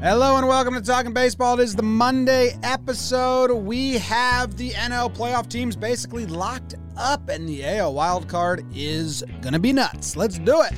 [0.00, 1.58] Hello and welcome to Talking Baseball.
[1.58, 3.50] It is the Monday episode.
[3.52, 9.24] We have the NL playoff teams basically locked up, and the AL wild card is
[9.40, 10.14] going to be nuts.
[10.14, 10.72] Let's do it.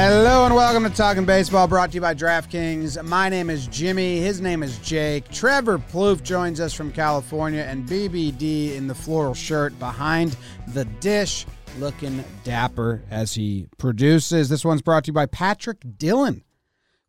[0.00, 3.02] Hello and welcome to Talking Baseball, brought to you by DraftKings.
[3.04, 4.20] My name is Jimmy.
[4.20, 5.28] His name is Jake.
[5.28, 10.36] Trevor Plouffe joins us from California, and BBD in the floral shirt behind
[10.68, 11.46] the dish,
[11.80, 14.48] looking dapper as he produces.
[14.48, 16.44] This one's brought to you by Patrick Dillon,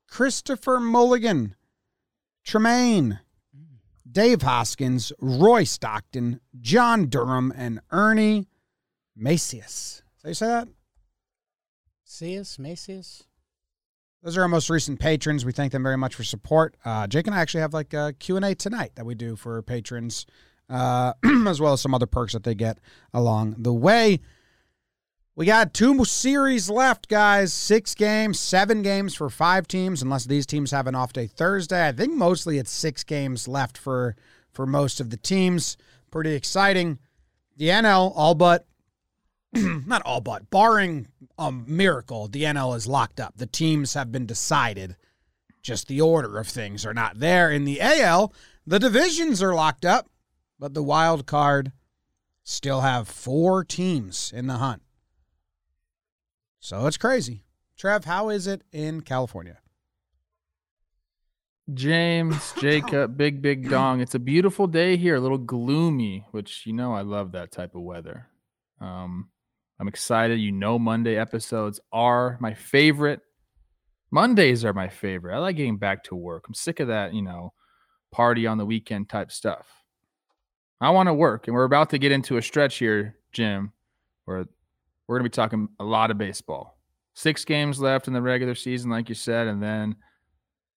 [0.08, 1.54] Christopher Mulligan,
[2.44, 3.20] Tremaine,
[4.12, 8.48] Dave Hoskins, Roy Stockton, John Durham, and Ernie
[9.16, 10.02] Macias.
[10.24, 10.68] Did you say that?
[12.22, 13.24] Macias, Macias.
[14.22, 15.46] Those are our most recent patrons.
[15.46, 16.76] We thank them very much for support.
[16.84, 20.26] Uh, Jake and I actually have like a Q&A tonight that we do for patrons,
[20.70, 21.14] uh,
[21.48, 22.80] as well as some other perks that they get
[23.14, 24.20] along the way.
[25.34, 27.54] We got two series left, guys.
[27.54, 31.88] Six games, seven games for five teams, unless these teams have an off day Thursday.
[31.88, 34.18] I think mostly it's six games left for
[34.52, 35.78] for most of the teams.
[36.12, 37.00] Pretty exciting.
[37.56, 38.66] The NL, all but
[39.54, 43.38] not all but, barring a miracle, the NL is locked up.
[43.38, 44.96] The teams have been decided.
[45.62, 47.52] Just the order of things are not there.
[47.52, 48.34] In the AL,
[48.66, 50.10] the divisions are locked up,
[50.60, 51.72] but the wild card
[52.44, 54.82] still have four teams in the hunt.
[56.60, 57.44] So it's crazy.
[57.78, 59.60] Trev, how is it in California?
[61.74, 64.02] James, Jacob, big, big dong.
[64.02, 67.76] It's a beautiful day here, a little gloomy, which you know I love that type
[67.76, 68.28] of weather.
[68.82, 69.30] Um,
[69.80, 70.40] I'm excited.
[70.40, 73.22] You know, Monday episodes are my favorite.
[74.12, 75.36] Mondays are my favorite.
[75.36, 76.46] I like getting back to work.
[76.48, 77.54] I'm sick of that, you know,
[78.12, 79.68] party on the weekend type stuff.
[80.82, 83.74] I want to work, and we're about to get into a stretch here, Jim,
[84.26, 84.46] where
[85.08, 86.78] we're going to be talking a lot of baseball.
[87.14, 89.96] Six games left in the regular season, like you said, and then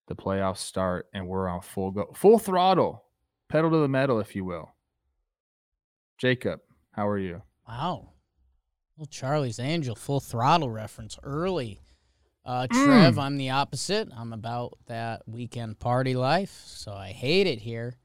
[0.09, 3.05] the playoffs start, and we're on full go, full throttle,
[3.49, 4.75] pedal to the metal, if you will.
[6.19, 7.43] Jacob, how are you?
[7.67, 8.11] Wow.
[9.03, 11.81] Well, Charlie's Angel, full throttle reference early.
[12.45, 14.09] Uh, Trev, I'm the opposite.
[14.17, 17.97] I'm about that weekend party life, so I hate it here.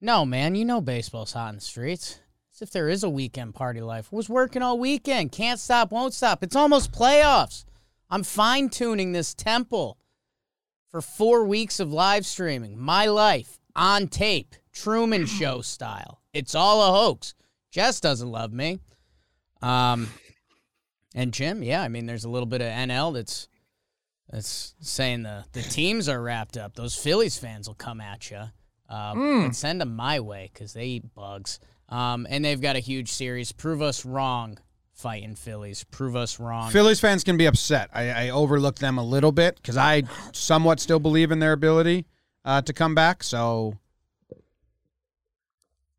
[0.00, 2.18] No, man, you know baseball's hot in the streets.
[2.52, 4.10] As if there is a weekend party life.
[4.10, 5.30] Was working all weekend.
[5.30, 6.42] Can't stop, won't stop.
[6.42, 7.64] It's almost playoffs.
[8.10, 9.98] I'm fine tuning this temple
[10.90, 12.76] for four weeks of live streaming.
[12.76, 16.22] My life on tape, Truman Show style.
[16.32, 17.34] It's all a hoax.
[17.70, 18.80] Jess doesn't love me.
[19.62, 20.08] Um,
[21.14, 23.48] and Jim, yeah, I mean, there's a little bit of NL that's
[24.30, 26.74] that's saying the the teams are wrapped up.
[26.74, 28.42] Those Phillies fans will come at you.
[28.88, 29.44] Um, Mm.
[29.44, 31.60] and send them my way because they eat bugs.
[31.90, 33.52] Um, and they've got a huge series.
[33.52, 34.58] Prove us wrong,
[34.92, 35.84] fighting Phillies.
[35.84, 36.70] Prove us wrong.
[36.72, 37.88] Phillies fans can be upset.
[37.94, 42.06] I, I overlooked them a little bit because I somewhat still believe in their ability
[42.44, 43.22] uh, to come back.
[43.22, 43.76] So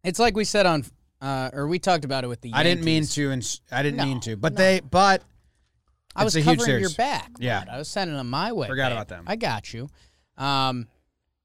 [0.03, 0.83] It's like we said on,
[1.21, 2.51] uh, or we talked about it with the.
[2.53, 4.57] I didn't mean to, and I didn't No, mean to, but no.
[4.57, 5.23] they, but
[6.15, 7.31] I was covering your back.
[7.39, 7.59] Yeah.
[7.65, 7.69] bud.
[7.71, 8.67] I was sending them my way.
[8.67, 8.97] Forgot babe.
[8.97, 9.23] about them.
[9.27, 9.89] I got you.
[10.37, 10.87] Um,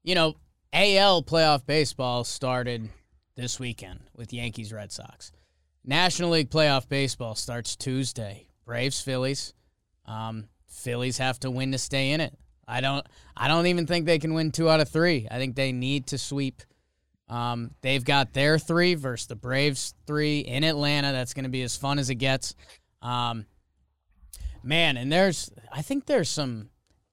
[0.03, 0.35] you know,
[0.73, 2.89] AL playoff baseball started
[3.35, 5.31] this weekend with Yankees Red Sox.
[5.85, 8.47] National League playoff baseball starts Tuesday.
[8.65, 9.53] Braves Phillies.
[10.05, 12.33] Um, Phillies have to win to stay in it.
[12.67, 13.05] I don't.
[13.35, 15.27] I don't even think they can win two out of three.
[15.31, 16.63] I think they need to sweep.
[17.29, 21.11] Um, they've got their three versus the Braves three in Atlanta.
[21.11, 22.55] That's going to be as fun as it gets.
[23.01, 23.45] Um,
[24.63, 26.69] man, and there's I think there's some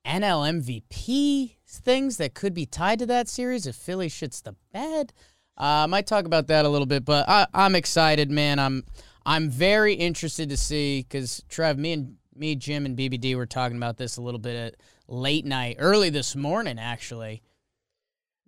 [0.07, 5.13] NL MVP things that could be tied to that series if Philly shits the bed.
[5.57, 8.59] Uh, I might talk about that a little bit, but I, I'm excited, man.
[8.59, 8.85] I'm
[9.27, 13.77] I'm very interested to see because Trev, me and me, Jim, and BBD were talking
[13.77, 14.75] about this a little bit at
[15.09, 17.43] late night, early this morning, actually.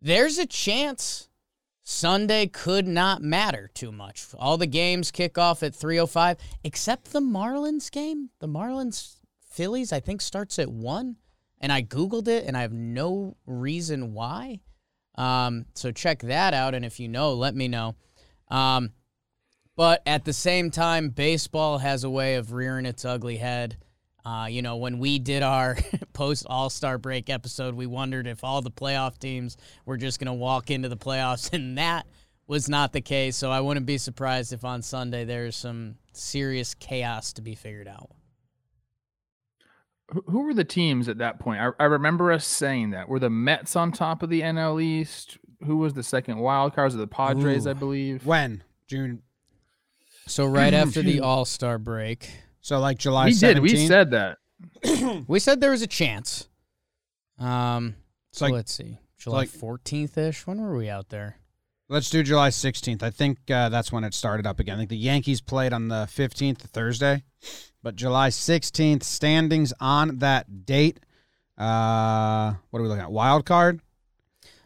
[0.00, 1.28] There's a chance
[1.88, 4.26] Sunday could not matter too much.
[4.40, 8.30] All the games kick off at 3:05 except the Marlins game.
[8.40, 11.16] The Marlins Phillies I think starts at 1
[11.60, 14.58] and I googled it and I have no reason why.
[15.14, 17.94] Um, so check that out, and if you know, let me know.
[18.48, 18.90] Um,
[19.76, 23.76] but at the same time, baseball has a way of rearing its ugly head.
[24.26, 25.76] Uh, you know, when we did our
[26.12, 30.26] post All Star break episode, we wondered if all the playoff teams were just going
[30.26, 32.06] to walk into the playoffs, and that
[32.48, 33.36] was not the case.
[33.36, 37.86] So I wouldn't be surprised if on Sunday there's some serious chaos to be figured
[37.86, 38.10] out.
[40.10, 41.60] Who- Who were the teams at that point?
[41.60, 43.08] I, I remember us saying that.
[43.08, 45.38] Were the Mets on top of the NL East?
[45.64, 46.86] Who was the second wild card?
[46.86, 48.26] Was it the Padres, I believe?
[48.26, 49.22] When June?
[50.26, 52.28] So right after the All Star break,
[52.66, 53.26] So like July.
[53.26, 53.60] we did.
[53.60, 54.38] We said that.
[55.28, 56.48] we said there was a chance.
[57.38, 57.94] Um,
[58.30, 60.48] It's so like let's see, July like- fourteenth ish.
[60.48, 61.36] When were we out there?
[61.88, 63.04] let's do July 16th.
[63.04, 64.74] I think uh, that's when it started up again.
[64.74, 67.22] I think the Yankees played on the 15th, Thursday,
[67.84, 70.98] but July 16th standings on that date.
[71.56, 73.12] Uh, what are we looking at?
[73.12, 73.78] Wild card.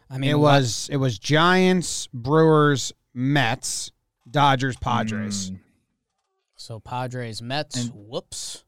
[0.09, 3.91] I mean, it what- was it was Giants, Brewers, Mets,
[4.27, 5.51] Dodgers, Padres.
[5.51, 5.59] Mm,
[6.61, 7.75] so Padres, Mets.
[7.75, 8.63] And- whoops.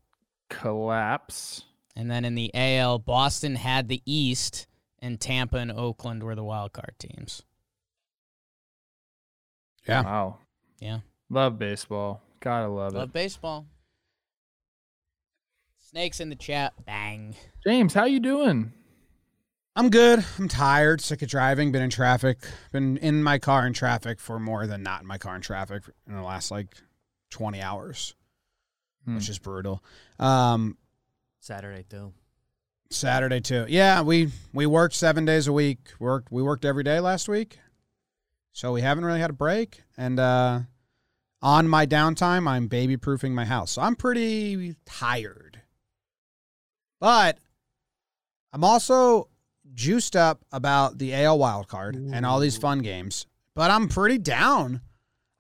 [0.50, 1.64] collapse.
[1.96, 4.68] And then in the AL, Boston had the East,
[5.00, 7.44] and Tampa and Oakland were the wild card teams.
[9.88, 10.04] Yeah.
[10.04, 10.38] Wow.
[10.80, 11.00] Yeah.
[11.30, 12.22] Love baseball.
[12.40, 12.98] Gotta love, Love it.
[12.98, 13.66] Love baseball.
[15.80, 16.74] Snakes in the chat.
[16.86, 17.36] Bang.
[17.64, 18.74] James, how you doing?
[19.76, 20.24] I'm good.
[20.38, 22.40] I'm tired, sick of driving, been in traffic,
[22.72, 25.84] been in my car in traffic for more than not in my car in traffic
[26.08, 26.76] in the last like
[27.34, 28.16] 20 hours,
[29.06, 29.16] Hmm.
[29.16, 29.84] which is brutal.
[30.20, 30.78] Um,
[31.40, 32.14] Saturday too.
[32.90, 33.66] Saturday too.
[33.68, 35.80] Yeah, we we worked 7 days a week.
[36.00, 37.60] Worked we worked every day last week.
[38.54, 40.60] So we haven't really had a break and uh
[41.42, 43.72] on my downtime, I'm baby proofing my house.
[43.72, 45.60] So I'm pretty tired.
[47.02, 47.38] But
[48.54, 49.28] I'm also
[49.74, 53.26] juiced up about the AL wild card and all these fun games.
[53.56, 54.82] But I'm pretty down.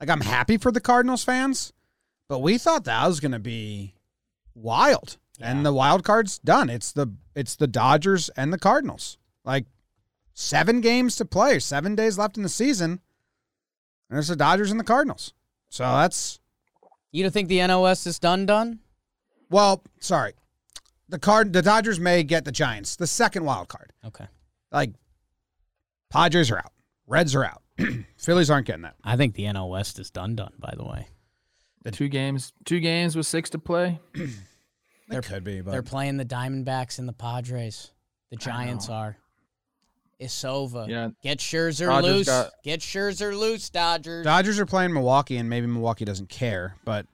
[0.01, 1.71] Like I'm happy for the Cardinals fans,
[2.33, 3.93] but we thought that was going to be
[4.55, 5.17] wild.
[5.37, 5.51] Yeah.
[5.51, 6.67] And the wild card's done.
[6.67, 9.19] It's the it's the Dodgers and the Cardinals.
[9.45, 9.65] Like
[10.33, 13.01] 7 games to play, 7 days left in the season.
[14.09, 15.35] And it's the Dodgers and the Cardinals.
[15.69, 16.39] So that's
[17.11, 18.47] You don't think the NOS is done?
[18.47, 18.79] Done?
[19.51, 20.33] well, sorry.
[21.09, 23.93] The card the Dodgers may get the Giants, the second wild card.
[24.03, 24.25] Okay.
[24.71, 24.93] Like
[26.09, 26.73] Padres are out.
[27.05, 27.61] Reds are out.
[28.17, 28.95] Phillies aren't getting that.
[29.03, 30.35] I think the NL West is done.
[30.35, 30.53] Done.
[30.57, 31.09] By the way,
[31.83, 33.99] The two games, two games with six to play.
[35.09, 37.91] They could be, but they're playing the Diamondbacks and the Padres.
[38.31, 38.95] The Giants know.
[38.95, 39.17] are.
[40.21, 40.87] Isova.
[40.87, 41.09] Yeah.
[41.21, 42.27] Get Scherzer Dodgers loose.
[42.27, 44.23] got- Get Scherzer loose, Dodgers.
[44.23, 46.77] Dodgers are playing Milwaukee, and maybe Milwaukee doesn't care.
[46.85, 47.05] But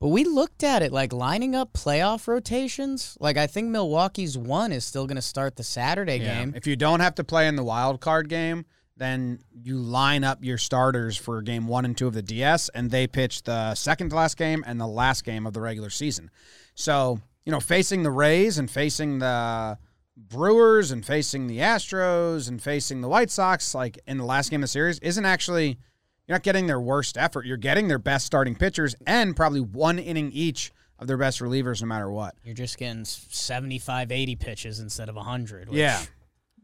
[0.00, 3.16] But we looked at it like lining up playoff rotations.
[3.20, 6.54] Like I think Milwaukee's one is still going to start the Saturday yeah, game.
[6.56, 8.64] if you don't have to play in the wild card game,
[8.96, 12.90] then you line up your starters for game one and two of the DS, and
[12.90, 16.30] they pitch the second to last game and the last game of the regular season.
[16.74, 19.78] So you know, facing the Rays and facing the
[20.16, 24.60] Brewers and facing the Astros and facing the White Sox, like in the last game
[24.60, 25.78] of the series, isn't actually
[26.26, 27.44] you're not getting their worst effort.
[27.44, 31.82] You're getting their best starting pitchers and probably one inning each of their best relievers,
[31.82, 32.34] no matter what.
[32.44, 35.68] You're just getting 75, 80 pitches instead of 100.
[35.68, 36.00] Which, Yeah.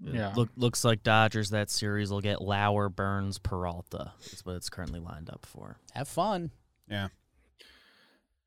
[0.03, 0.33] Yeah.
[0.35, 4.13] Look, looks like Dodgers that series will get Lauer, Burnes, Peralta.
[4.21, 5.79] That's what it's currently lined up for.
[5.93, 6.51] Have fun.
[6.89, 7.09] Yeah.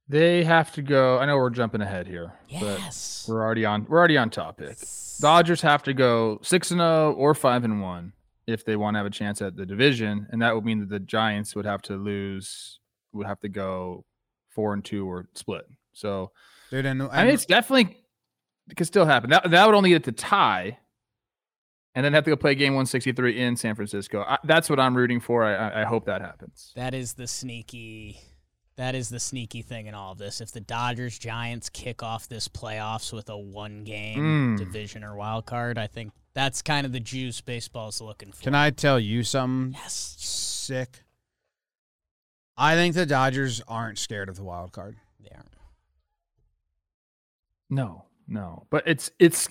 [0.10, 1.20] They have to go.
[1.20, 3.24] I know we're jumping ahead here, Yes.
[3.26, 3.86] but we're already on.
[3.88, 4.78] We're already on topic.
[5.22, 8.14] Dodgers have to go six and zero or five and one
[8.46, 10.90] if they want to have a chance at the division, and that would mean that
[10.90, 12.80] the Giants would have to lose.
[13.14, 14.06] Would have to go
[14.50, 15.66] four and two or split.
[15.94, 16.32] So
[16.72, 18.04] Dude, and, I mean, it's definitely
[18.70, 19.30] it could still happen.
[19.30, 20.80] That that would only get it to tie,
[21.96, 24.24] and then have to go play game one sixty three in San Francisco.
[24.28, 25.44] I, that's what I'm rooting for.
[25.44, 26.72] I, I, I hope that happens.
[26.76, 28.20] That is the sneaky.
[28.76, 30.42] That is the sneaky thing in all of this.
[30.42, 34.58] If the Dodgers Giants kick off this playoffs with a one game Mm.
[34.58, 38.42] division or wild card, I think that's kind of the juice baseball's looking for.
[38.42, 39.94] Can I tell you something Yes.
[40.20, 41.04] sick?
[42.58, 44.98] I think the Dodgers aren't scared of the wild card.
[45.20, 45.50] They aren't.
[47.70, 49.48] No, no, but it's it's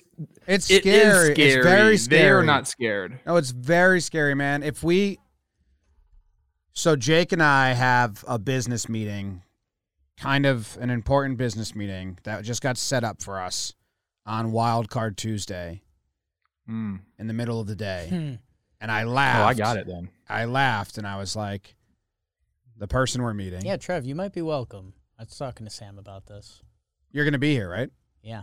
[0.46, 1.34] It's it is scary.
[1.34, 1.48] scary.
[1.52, 2.22] It's very scary.
[2.22, 3.20] They are not scared.
[3.26, 4.62] No, it's very scary, man.
[4.62, 5.18] If we
[6.72, 9.42] So Jake and I have a business meeting,
[10.16, 13.74] kind of an important business meeting that just got set up for us
[14.24, 15.82] on Wild Card Tuesday
[16.68, 17.00] Mm.
[17.18, 18.06] in the middle of the day.
[18.08, 18.34] Hmm.
[18.80, 19.40] And I laughed.
[19.40, 20.10] Oh, I got it then.
[20.28, 21.74] I laughed and I was like,
[22.76, 24.94] the person we're meeting, Yeah, Trev, you might be welcome.
[25.18, 26.62] I was talking to Sam about this.
[27.10, 27.90] you're going to be here, right?
[28.22, 28.42] Yeah.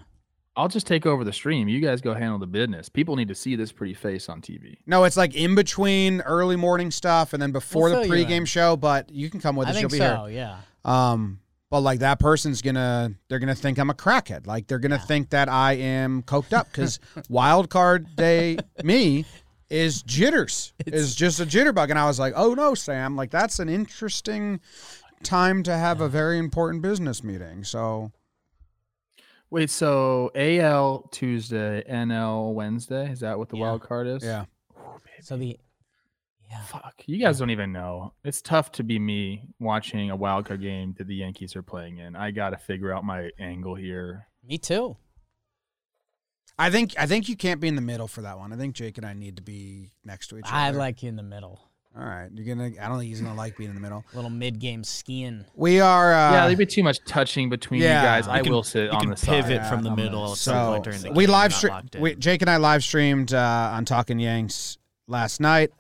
[0.60, 1.70] I'll just take over the stream.
[1.70, 2.90] You guys go handle the business.
[2.90, 4.78] People need to see this pretty face on TV.
[4.86, 8.26] No, it's like in between early morning stuff and then before We'll the fill you
[8.26, 8.76] pregame show.
[8.76, 9.76] But you can come with I us.
[9.78, 10.26] think You'll be so.
[10.26, 10.36] here.
[10.36, 11.12] Yeah.
[11.12, 11.40] Um,
[11.70, 14.48] but like that person's gonna, they're gonna think I'm a crackhead.
[14.48, 15.02] Like they're gonna Yeah.
[15.06, 17.00] think that I am coked up because
[17.30, 19.24] wild card day me
[19.70, 20.74] is jitters.
[20.86, 24.60] is just a jitterbug, and I was like, oh no, Sam, like that's an interesting
[25.24, 27.64] time to have a very important business meeting.
[27.64, 28.12] So
[29.52, 33.12] Wait, so AL Tuesday, NL Wednesday?
[33.12, 33.64] Is that what the Yeah.
[33.64, 34.24] wild card is?
[34.24, 34.46] yeah,
[35.22, 35.60] So the
[36.50, 36.62] yeah.
[36.64, 38.14] Fuck, you guys don't even know.
[38.24, 41.98] It's tough to be me watching a wild card game that the Yankees are playing
[41.98, 42.16] in.
[42.16, 44.28] I got to figure out my angle here.
[44.44, 44.98] Me too.
[46.58, 48.52] I think I think you can't be in the middle for that one.
[48.52, 50.54] I think Jake and I need to be next to each other.
[50.54, 51.69] I like you in the middle.
[51.98, 52.72] All right, you're gonna.
[52.80, 54.06] I don't think he's gonna like being in the middle.
[54.14, 55.44] little mid-game skiing.
[55.56, 56.14] We are.
[56.14, 58.00] Uh, yeah, there'd be too much touching between yeah.
[58.02, 58.26] you guys.
[58.28, 59.44] You I can- will sit You on can the side.
[59.44, 61.52] pivot Yeah, from the I'm middle at some So point during the we You're live
[61.64, 62.02] not stream.
[62.02, 64.78] We, Jake and I live streamed uh, on Talking Yanks
[65.08, 65.72] last night.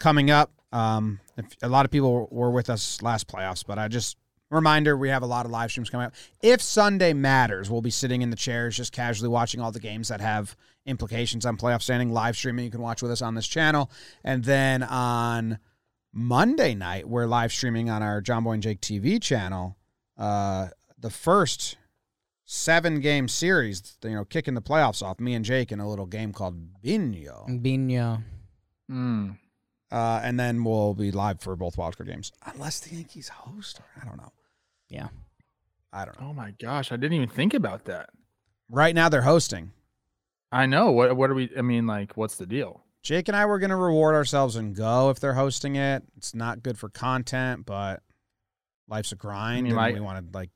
[0.00, 3.88] Coming up, um, if, a lot of people were with us last playoffs, but I
[3.88, 4.16] just
[4.50, 6.14] reminder we have a lot of live streams coming up.
[6.40, 10.08] If Sunday matters, we'll be sitting in the chairs just casually watching all the games
[10.08, 10.56] that have
[10.88, 12.10] implications on playoff standing.
[12.10, 13.90] Live streaming, you can watch with us on this channel,
[14.24, 15.58] and then on
[16.12, 19.76] Monday night, we're live streaming on our Jomboy and Jake TV channel.
[20.16, 20.68] Uh,
[20.98, 21.76] the first
[22.44, 25.20] seven game series, you know, kicking the playoffs off.
[25.20, 27.46] Me and Jake in a little game called Bingo.
[27.60, 28.22] Bino.
[28.90, 29.38] Mm.
[29.90, 33.80] Uh, and then we'll be live for both wildcard games, unless the Yankees host.
[34.00, 34.32] I don't know.
[34.88, 35.08] Yeah.
[35.92, 36.28] I don't know.
[36.28, 38.10] Oh my gosh, I didn't even think about that.
[38.70, 39.72] Right now they're hosting.
[40.52, 40.90] I know.
[40.92, 42.84] What what are we I mean like what's the deal?
[43.02, 46.02] Jake and I were going to reward ourselves and go if they're hosting it.
[46.16, 48.02] It's not good for content, but
[48.88, 50.50] life's a grind, mean, and like- we want to like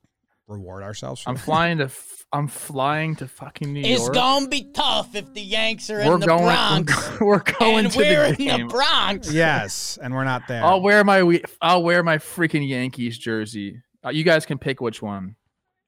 [0.48, 1.22] reward ourselves.
[1.22, 1.40] For I'm it.
[1.40, 4.08] flying to f- I'm flying to fucking New It's York.
[4.10, 7.20] It's gonna be tough if the Yanks are we're in the going Bronx.
[7.20, 8.68] we're, we're going and to we're the in game.
[8.68, 9.32] the Bronx.
[9.32, 10.64] yes, and we're not there.
[10.64, 13.80] I'll wear my we- I'll wear my freaking Yankees jersey.
[14.04, 15.36] Uh, you guys can pick which one.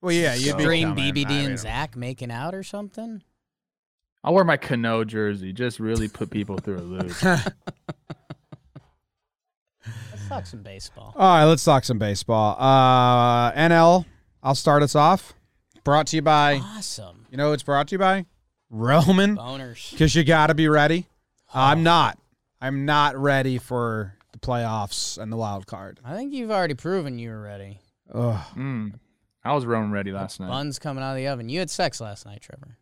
[0.00, 1.12] well, yeah, you'd be Dream coming.
[1.14, 3.22] BBD and Zach making out or something.
[4.24, 5.52] I'll wear my Cano jersey.
[5.52, 7.12] Just really put people through a loop.
[9.86, 11.12] Let's talk some baseball.
[11.16, 12.56] All right, let's talk some baseball.
[12.58, 14.06] Uh, NL,
[14.42, 15.34] I'll start us off.
[15.84, 17.26] Brought to you by, Awesome.
[17.30, 18.24] you know, who it's brought to you by
[18.70, 19.90] Roman, Boners.
[19.92, 21.06] because you got to be ready.
[21.52, 22.18] I'm not.
[22.60, 26.00] I'm not ready for the playoffs and the wild card.
[26.02, 27.80] I think you've already proven you were ready.
[28.12, 28.40] Ugh.
[28.56, 28.94] Mm.
[29.44, 30.48] I was Roman ready last night.
[30.48, 31.50] Buns coming out of the oven.
[31.50, 32.78] You had sex last night, Trevor.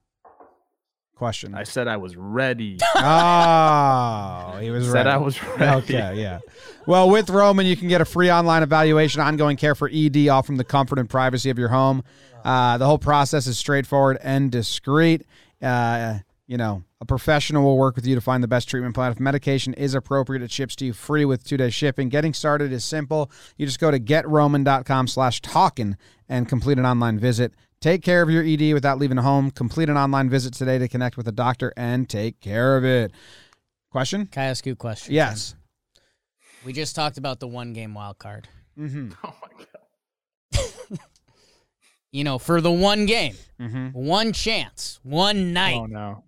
[1.15, 1.55] Question.
[1.55, 2.79] I said I was ready.
[2.97, 5.11] oh, he was said ready.
[5.11, 5.65] I was ready.
[5.85, 6.41] Okay, yeah.
[6.87, 10.43] Well, with Roman, you can get a free online evaluation, ongoing care for ED, all
[10.43, 12.03] from the comfort and privacy of your home.
[12.45, 15.25] Uh, the whole process is straightforward and discreet.
[15.61, 19.13] Uh, you know, a professional will work with you to find the best treatment plan.
[19.13, 22.09] If medication is appropriate, it ships to you free with two-day shipping.
[22.09, 23.31] Getting started is simple.
[23.57, 25.97] You just go to getroman.com slash talkin'
[26.29, 27.55] and complete an online visit.
[27.83, 29.51] Take care of your ED without leaving home.
[29.51, 33.11] Complete an online visit today to connect with a doctor and take care of it.
[33.91, 34.27] Question?
[34.27, 35.13] Can I ask you a question?
[35.13, 35.57] Yes.
[36.65, 38.49] We just talked about the one game wild card.
[38.79, 39.11] Mm-hmm.
[39.25, 40.99] Oh my god.
[42.13, 43.89] You know, for the one game, Mm-hmm.
[43.89, 45.77] one chance, one night.
[45.77, 46.25] Oh no.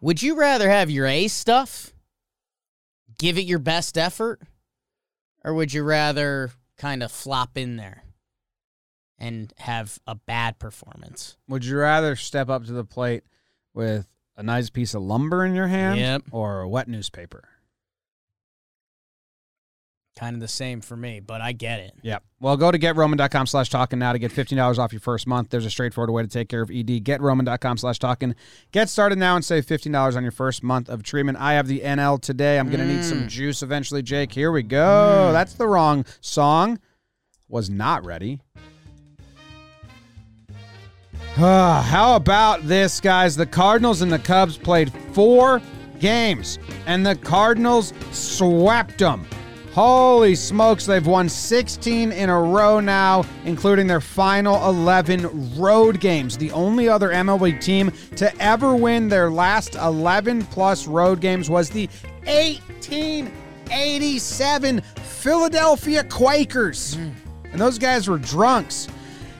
[0.00, 1.92] Would you rather have your A stuff,
[3.18, 4.40] give it your best effort,
[5.44, 8.04] or would you rather kind of flop in there
[9.18, 11.36] and have a bad performance?
[11.48, 13.24] Would you rather step up to the plate
[13.74, 14.06] with
[14.36, 16.22] a nice piece of lumber in your hand Yep.
[16.32, 17.48] or a wet newspaper?
[20.18, 21.92] Kind of the same for me, but I get it.
[22.00, 22.24] Yep.
[22.40, 25.50] Well, go to getroman.com slash talking now to get $15 off your first month.
[25.50, 27.04] There's a straightforward way to take care of ED.
[27.04, 28.34] Getroman.com slash talking.
[28.72, 31.36] Get started now and save $15 on your first month of treatment.
[31.38, 32.58] I have the NL today.
[32.58, 33.28] I'm going to need some Mm.
[33.28, 34.32] juice eventually, Jake.
[34.32, 35.32] Here we go.
[35.34, 36.78] That's the wrong song.
[37.48, 38.40] Was not ready.
[41.38, 43.36] Ah, How about this, guys?
[43.36, 45.60] The Cardinals and the Cubs played four
[46.00, 49.26] games, and the Cardinals swept them.
[49.72, 56.38] Holy smokes, they've won 16 in a row now, including their final 11 road games.
[56.38, 61.68] The only other MLB team to ever win their last 11 plus road games was
[61.68, 61.90] the
[62.24, 66.94] 1887 Philadelphia Quakers.
[66.94, 68.88] And those guys were drunks.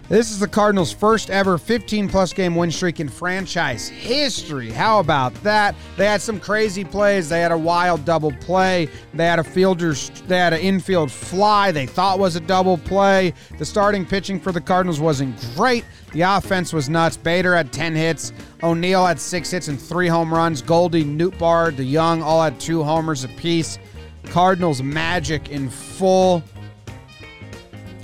[0.09, 4.71] This is the Cardinals' first ever 15 plus game win streak in franchise history.
[4.71, 5.75] How about that?
[5.97, 7.29] They had some crazy plays.
[7.29, 8.89] They had a wild double play.
[9.15, 13.35] They had a fielder's they had an infield fly they thought was a double play.
[13.59, 15.85] The starting pitching for the Cardinals wasn't great.
[16.13, 17.17] The offense was nuts.
[17.17, 18.33] Bader had 10 hits.
[18.63, 20.63] O'Neill had six hits and three home runs.
[20.63, 23.81] Goldie, Nootbaar, DeJong all had two homers apiece.
[24.27, 26.45] Cardinals magic in full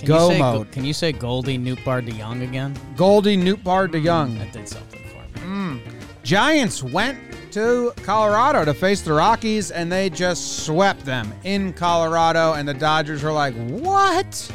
[0.03, 0.71] Can Go you say, mode.
[0.73, 2.75] Can you say Goldie Nootbaar DeJong again?
[2.97, 4.37] Goldie, Nootbaar, DeJong.
[4.37, 5.45] That did something for me.
[5.45, 5.81] Mm.
[6.23, 7.17] Giants went
[7.53, 12.51] to Colorado to face the Rockies and they just swept them in Colorado.
[12.53, 14.51] And the Dodgers were like, what?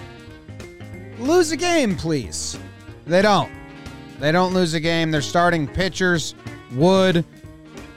[1.19, 2.59] Lose a game, please.
[3.07, 3.51] They don't.
[4.21, 5.11] They don't lose a game.
[5.11, 6.35] Their starting pitchers,
[6.75, 7.25] Wood,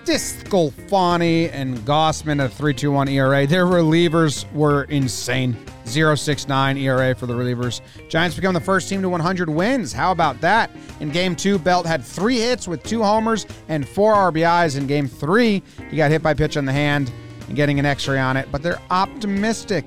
[0.05, 3.47] DeSclafani, and Gausman at 3.21 ERA.
[3.47, 5.53] Their relievers were insane.
[5.85, 7.81] 0.69 ERA for the relievers.
[8.09, 9.91] Giants become the first team to 100 wins.
[9.91, 10.71] How about that?
[10.99, 14.77] In game two, Belt had three hits with two homers and four RBIs.
[14.77, 17.11] In game three, he got hit by pitch on the hand
[17.47, 19.85] and getting an x ray on it, but they're optimistic.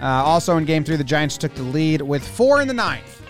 [0.00, 3.22] Uh, also in game three, the Giants took the lead with four in the ninth.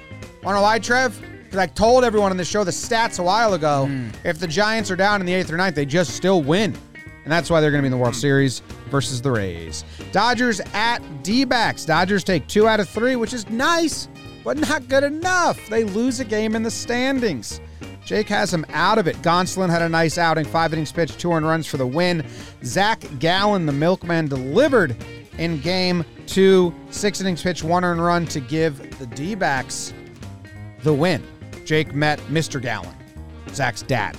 [0.42, 1.29] Want to lie, Trev?
[1.50, 3.86] Because I told everyone on the show the stats a while ago.
[3.86, 4.10] Hmm.
[4.22, 6.78] If the Giants are down in the eighth or ninth, they just still win.
[7.24, 8.20] And that's why they're going to be in the World hmm.
[8.20, 9.84] Series versus the Rays.
[10.12, 11.84] Dodgers at D backs.
[11.84, 14.08] Dodgers take two out of three, which is nice,
[14.44, 15.68] but not good enough.
[15.68, 17.60] They lose a game in the standings.
[18.04, 19.16] Jake has him out of it.
[19.16, 22.24] Gonsolin had a nice outing, five innings pitched, two earned runs for the win.
[22.62, 24.96] Zac Gallen, the milkman, delivered
[25.38, 29.92] in game two, six innings pitched, one earned run to give the D backs
[30.84, 31.20] the win.
[31.70, 32.60] Jake met Mr.
[32.60, 32.96] Gallen,
[33.50, 34.18] Zach's dad.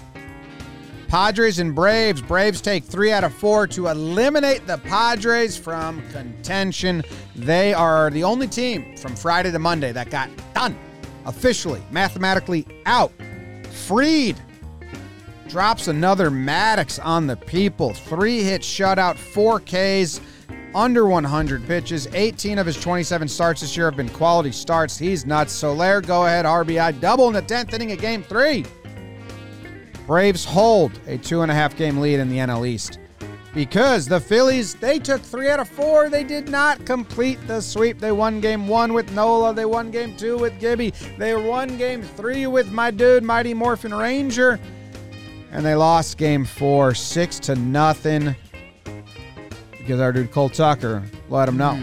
[1.09, 2.21] Padres and Braves.
[2.21, 7.03] Braves take three out of four to eliminate the Padres from contention.
[7.35, 10.79] They are the only team from Friday to Monday that got done,
[11.25, 13.11] officially, mathematically out.
[13.85, 14.39] Fried
[15.49, 17.93] drops another Maddux on the people.
[17.93, 20.21] Three hit shutout, four Ks,
[20.73, 22.07] under 100 pitches.
[22.13, 24.97] 18 of his 27 starts this year have been quality starts.
[24.97, 25.53] He's nuts.
[25.53, 28.65] Soler, go ahead, RBI double in the 10th inning of game three.
[30.07, 32.99] Braves hold a two and a half game lead in the NL East
[33.53, 36.09] because the Phillies, they took three out of four.
[36.09, 37.99] They did not complete the sweep.
[37.99, 39.53] They won game one with Nola.
[39.53, 40.91] They won game two with Gibby.
[41.17, 44.59] They won game three with my dude, Mighty Morphin Ranger.
[45.51, 48.35] And they lost game four, six to nothing
[49.91, 51.77] because our dude Cole Tucker let him know.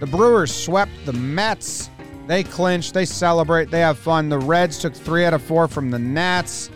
[0.00, 1.90] The Brewers swept the Mets.
[2.26, 4.28] They clinch, they celebrate, they have fun.
[4.28, 6.70] The Reds took three out of four from the Nats.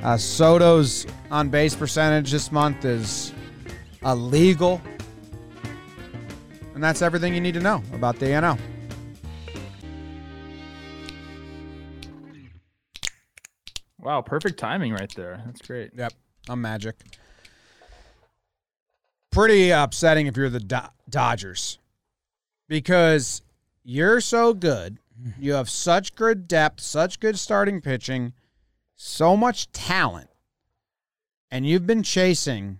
[0.00, 3.32] Uh, Soto's on base percentage this month is
[4.04, 4.80] illegal.
[6.74, 8.56] And that's everything you need to know about the NL.
[13.98, 15.42] Wow, perfect timing right there.
[15.44, 15.90] That's great.
[15.96, 16.12] Yep,
[16.48, 16.94] I'm magic.
[19.34, 21.80] Pretty upsetting if you're the Do- Dodgers
[22.68, 23.42] because
[23.82, 24.98] you're so good.
[25.40, 28.32] You have such good depth, such good starting pitching,
[28.94, 30.30] so much talent,
[31.50, 32.78] and you've been chasing.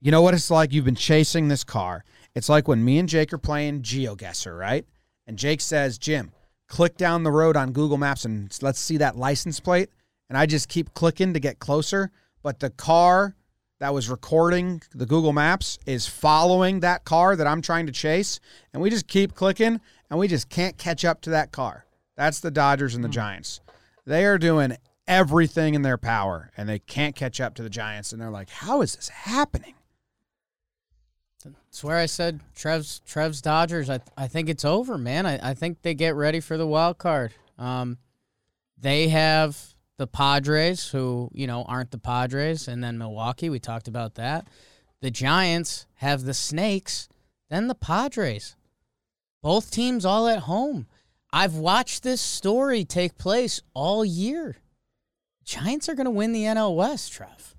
[0.00, 0.72] You know what it's like?
[0.72, 2.02] You've been chasing this car.
[2.34, 4.86] It's like when me and Jake are playing GeoGuessr, right?
[5.26, 6.32] And Jake says, Jim,
[6.66, 9.90] click down the road on Google Maps and let's see that license plate.
[10.30, 12.10] And I just keep clicking to get closer.
[12.42, 13.36] But the car
[13.80, 18.38] that was recording the Google Maps is following that car that I'm trying to chase.
[18.72, 21.86] And we just keep clicking and we just can't catch up to that car.
[22.14, 23.60] That's the Dodgers and the Giants.
[24.04, 24.76] They are doing
[25.08, 28.12] everything in their power and they can't catch up to the Giants.
[28.12, 29.74] And they're like, how is this happening?
[31.42, 33.88] That's where I said Trev's Trev's Dodgers.
[33.88, 35.24] I I think it's over, man.
[35.24, 37.32] I, I think they get ready for the wild card.
[37.58, 37.96] Um,
[38.76, 43.50] they have the Padres, who you know aren't the Padres, and then Milwaukee.
[43.50, 44.48] We talked about that.
[45.02, 47.06] The Giants have the Snakes,
[47.50, 48.56] then the Padres.
[49.42, 50.86] Both teams all at home.
[51.34, 54.56] I've watched this story take place all year.
[55.44, 57.54] Giants are going to win the NL West, Trev.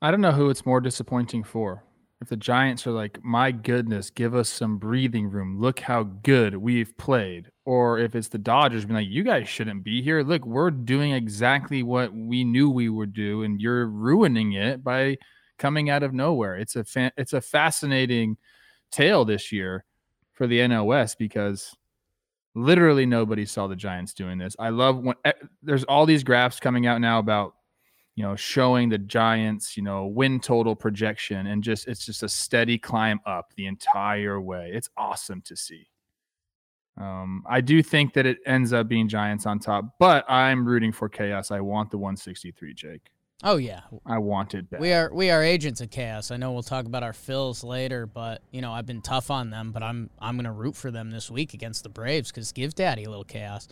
[0.00, 1.82] I don't know who it's more disappointing for.
[2.24, 5.60] If the Giants are like, my goodness, give us some breathing room.
[5.60, 7.50] Look how good we've played.
[7.66, 10.22] Or if it's the Dodgers being like, you guys shouldn't be here.
[10.22, 15.18] Look, we're doing exactly what we knew we would do, and you're ruining it by
[15.58, 16.56] coming out of nowhere.
[16.56, 18.38] It's a it's a fascinating
[18.90, 19.84] tale this year
[20.32, 21.76] for the West because
[22.54, 24.56] literally nobody saw the Giants doing this.
[24.58, 25.32] I love when eh,
[25.62, 27.52] there's all these graphs coming out now about
[28.16, 32.28] you know, showing the Giants, you know, win total projection and just it's just a
[32.28, 34.70] steady climb up the entire way.
[34.72, 35.88] It's awesome to see.
[36.96, 40.92] Um, I do think that it ends up being Giants on top, but I'm rooting
[40.92, 41.50] for chaos.
[41.50, 43.10] I want the 163, Jake.
[43.42, 44.80] Oh yeah, I want it back.
[44.80, 46.30] we are we are agents of chaos.
[46.30, 49.50] I know we'll talk about our Phils later, but you know I've been tough on
[49.50, 52.74] them, but I'm I'm gonna root for them this week against the Braves because give
[52.74, 53.66] Daddy a little chaos.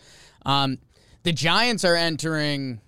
[0.45, 0.79] Um,
[1.23, 2.81] the Giants are entering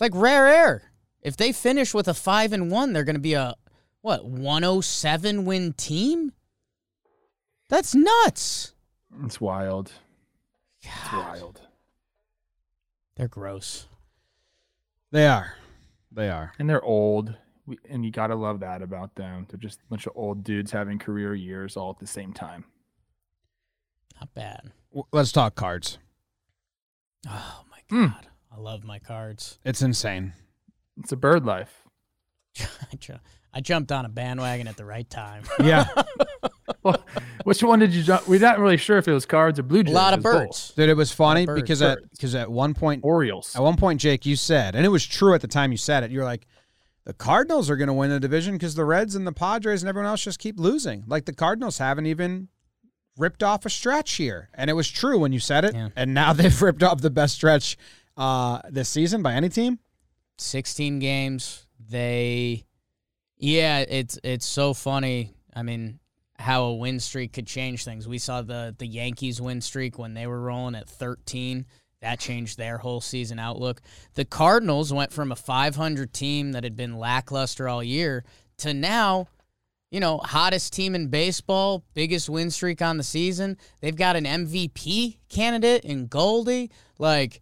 [0.00, 0.90] like rare air.
[1.22, 3.54] If they finish with a five and one, they're gonna be a
[4.02, 6.32] what 107 win team.
[7.70, 8.74] That's nuts.
[9.24, 9.92] It's wild.
[10.82, 11.60] It's wild.
[13.16, 13.86] They're gross.
[15.12, 15.54] They are.
[16.12, 16.52] They are.
[16.58, 17.34] And they're old.
[17.66, 19.46] We, and you got to love that about them.
[19.48, 22.64] They're just a bunch of old dudes having career years all at the same time.
[24.20, 24.72] Not bad.
[25.12, 25.98] Let's talk cards.
[27.26, 28.06] Oh my Hmm.
[28.12, 29.58] god, I love my cards.
[29.64, 30.32] It's insane.
[31.00, 31.82] It's a bird life.
[33.52, 35.42] I, jumped on a bandwagon at the right time.
[35.62, 35.86] Yeah.
[36.82, 37.02] Well,
[37.44, 38.28] which one did you jump?
[38.28, 39.92] We're not really sure if it was cards or blue jays.
[39.92, 40.42] a lot of was both.
[40.44, 40.72] birds.
[40.76, 43.56] Dude, it was funny birds, because at because at one point Orioles.
[43.56, 46.04] at one point, Jake, you said, and it was true at the time you said
[46.04, 46.10] it.
[46.10, 46.46] You're like,
[47.04, 49.88] the Cardinals are going to win the division because the Reds and the Padres and
[49.88, 51.04] everyone else just keep losing.
[51.06, 52.48] Like the Cardinals haven't even
[53.16, 55.74] ripped off a stretch here, and it was true when you said it.
[55.74, 55.88] Yeah.
[55.96, 57.78] And now they've ripped off the best stretch
[58.16, 59.78] uh, this season by any team.
[60.38, 61.66] 16 games.
[61.88, 62.64] They
[63.36, 65.34] Yeah, it's it's so funny.
[65.54, 66.00] I mean,
[66.38, 68.08] how a win streak could change things.
[68.08, 71.66] We saw the the Yankees win streak when they were rolling at 13.
[72.00, 73.80] That changed their whole season outlook.
[74.14, 78.24] The Cardinals went from a 500 team that had been lackluster all year
[78.58, 79.28] to now,
[79.90, 83.56] you know, hottest team in baseball, biggest win streak on the season.
[83.80, 86.70] They've got an MVP candidate in Goldie.
[86.98, 87.40] Like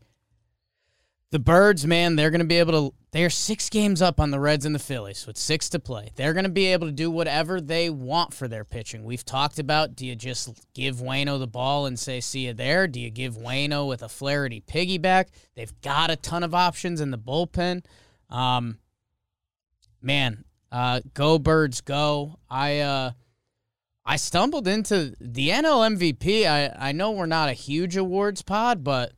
[1.32, 2.96] the Birds, man, they're going to be able to.
[3.10, 6.10] They're six games up on the Reds and the Phillies with six to play.
[6.14, 9.02] They're going to be able to do whatever they want for their pitching.
[9.02, 12.86] We've talked about do you just give Waino the ball and say, see you there?
[12.86, 15.28] Do you give Waino with a Flaherty piggyback?
[15.54, 17.82] They've got a ton of options in the bullpen.
[18.28, 18.78] Um,
[20.02, 22.40] man, uh, go Birds, go.
[22.50, 23.12] I, uh,
[24.04, 26.46] I stumbled into the NL MVP.
[26.46, 29.12] I, I know we're not a huge awards pod, but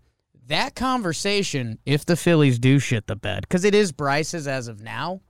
[0.49, 4.83] that conversation, if the Phillies do shit the bed, because it is Bryce's as of
[4.83, 5.21] now,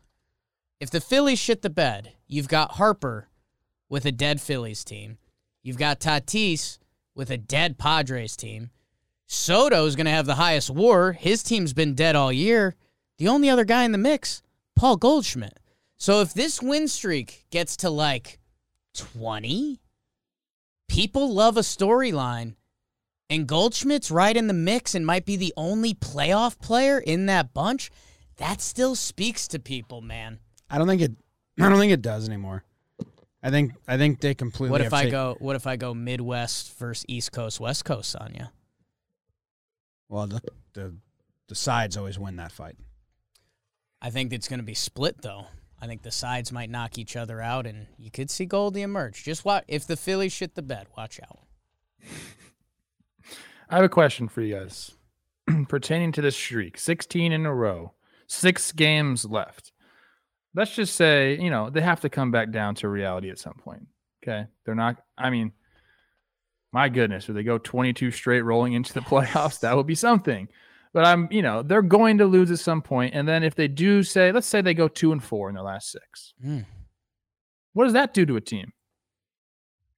[0.80, 3.28] if the Phillies shit the bed, you've got Harper
[3.88, 5.18] with a dead Phillies team.
[5.62, 6.78] You've got Tatis
[7.14, 8.70] with a dead Padres team.
[9.26, 11.12] Soto's going to have the highest war.
[11.12, 12.74] His team's been dead all year.
[13.18, 14.42] The only other guy in the mix,
[14.76, 15.58] Paul Goldschmidt.
[15.96, 18.40] So if this win streak gets to like
[18.94, 19.80] 20,
[20.88, 22.56] people love a storyline.
[23.30, 27.54] And Goldschmidt's right in the mix and might be the only playoff player in that
[27.54, 27.90] bunch.
[28.36, 30.40] That still speaks to people, man.
[30.68, 31.12] I don't think it.
[31.60, 32.64] I don't think it does anymore.
[33.42, 33.72] I think.
[33.86, 34.72] I think they completely.
[34.72, 35.36] What if I go?
[35.38, 38.46] What if I go Midwest versus East Coast, West Coast on you?
[40.08, 40.40] Well, the,
[40.74, 40.94] the
[41.48, 42.76] the sides always win that fight.
[44.02, 45.46] I think it's going to be split though.
[45.80, 49.22] I think the sides might knock each other out, and you could see Goldie emerge.
[49.24, 50.86] Just watch if the Phillies shit the bed.
[50.96, 51.40] Watch out.
[53.70, 54.92] I have a question for you guys
[55.68, 57.92] pertaining to this streak 16 in a row,
[58.26, 59.72] six games left.
[60.54, 63.54] Let's just say, you know, they have to come back down to reality at some
[63.54, 63.86] point.
[64.22, 64.46] Okay.
[64.64, 65.52] They're not, I mean,
[66.72, 70.48] my goodness, if they go 22 straight rolling into the playoffs, that would be something.
[70.92, 73.14] But I'm, you know, they're going to lose at some point.
[73.14, 75.64] And then if they do say, let's say they go two and four in their
[75.64, 76.66] last six, Mm.
[77.72, 78.72] what does that do to a team?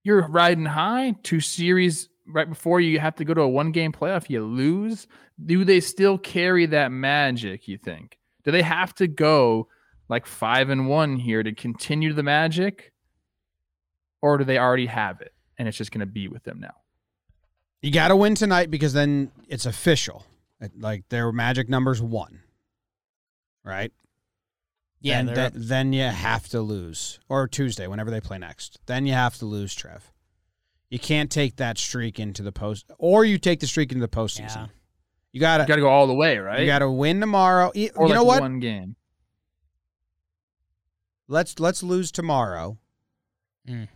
[0.05, 3.93] You're riding high, two series right before you have to go to a one game
[3.93, 5.07] playoff, you lose.
[5.45, 8.19] Do they still carry that magic, you think?
[8.45, 9.69] Do they have to go
[10.09, 12.93] like five and one here to continue the magic?
[14.23, 16.75] Or do they already have it and it's just going to be with them now?
[17.83, 20.25] You got to win tonight because then it's official.
[20.61, 22.41] It- Like their magic numbers one,
[23.65, 23.93] right?
[25.01, 28.81] Yeah, then, they're then, then you have to lose, or Tuesday, whenever they play next.
[28.87, 30.11] Then you have to lose, Trev.
[30.91, 34.09] You can't take that streak into the post, or you take the streak into the
[34.17, 34.55] postseason.
[34.55, 34.67] Yeah.
[35.33, 36.61] You gotta, You got to go all the way, right?
[36.61, 37.71] you gotta win tomorrow.
[37.75, 38.41] E- or you know what?
[38.41, 38.97] One game.
[41.29, 42.79] Let's let's lose tomorrow.
[43.69, 43.89] Mm.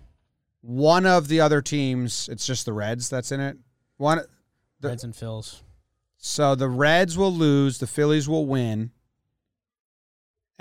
[0.62, 3.57] One of the other teams, it's just the Reds that's in it.
[3.96, 4.20] One,
[4.81, 5.62] the- Reds and Phils.
[6.18, 8.90] So the Reds will lose, the Phillies will win.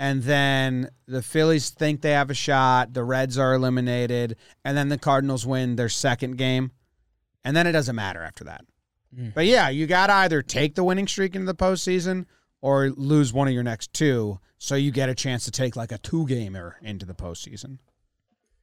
[0.00, 4.88] And then the Phillies think they have a shot, the Reds are eliminated, and then
[4.88, 6.70] the Cardinals win their second game.
[7.44, 8.64] And then it doesn't matter after that.
[9.14, 9.34] Mm.
[9.34, 12.24] But yeah, you got to either take the winning streak into the postseason
[12.62, 15.92] or lose one of your next two, so you get a chance to take like
[15.92, 17.76] a two gamer into the postseason.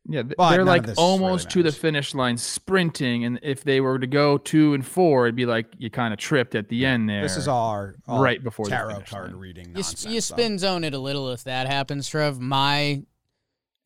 [0.09, 3.81] Yeah, But they're like this really almost to the finish line sprinting, and if they
[3.81, 6.85] were to go two and four, it'd be like you kind of tripped at the
[6.85, 7.23] end there.
[7.23, 9.39] This is all, our, all Right before the tarot finish card line.
[9.39, 9.99] reading You, nonsense.
[10.01, 10.35] sp- you so.
[10.35, 12.39] spin zone it a little if that happens, Trev.
[12.39, 13.03] My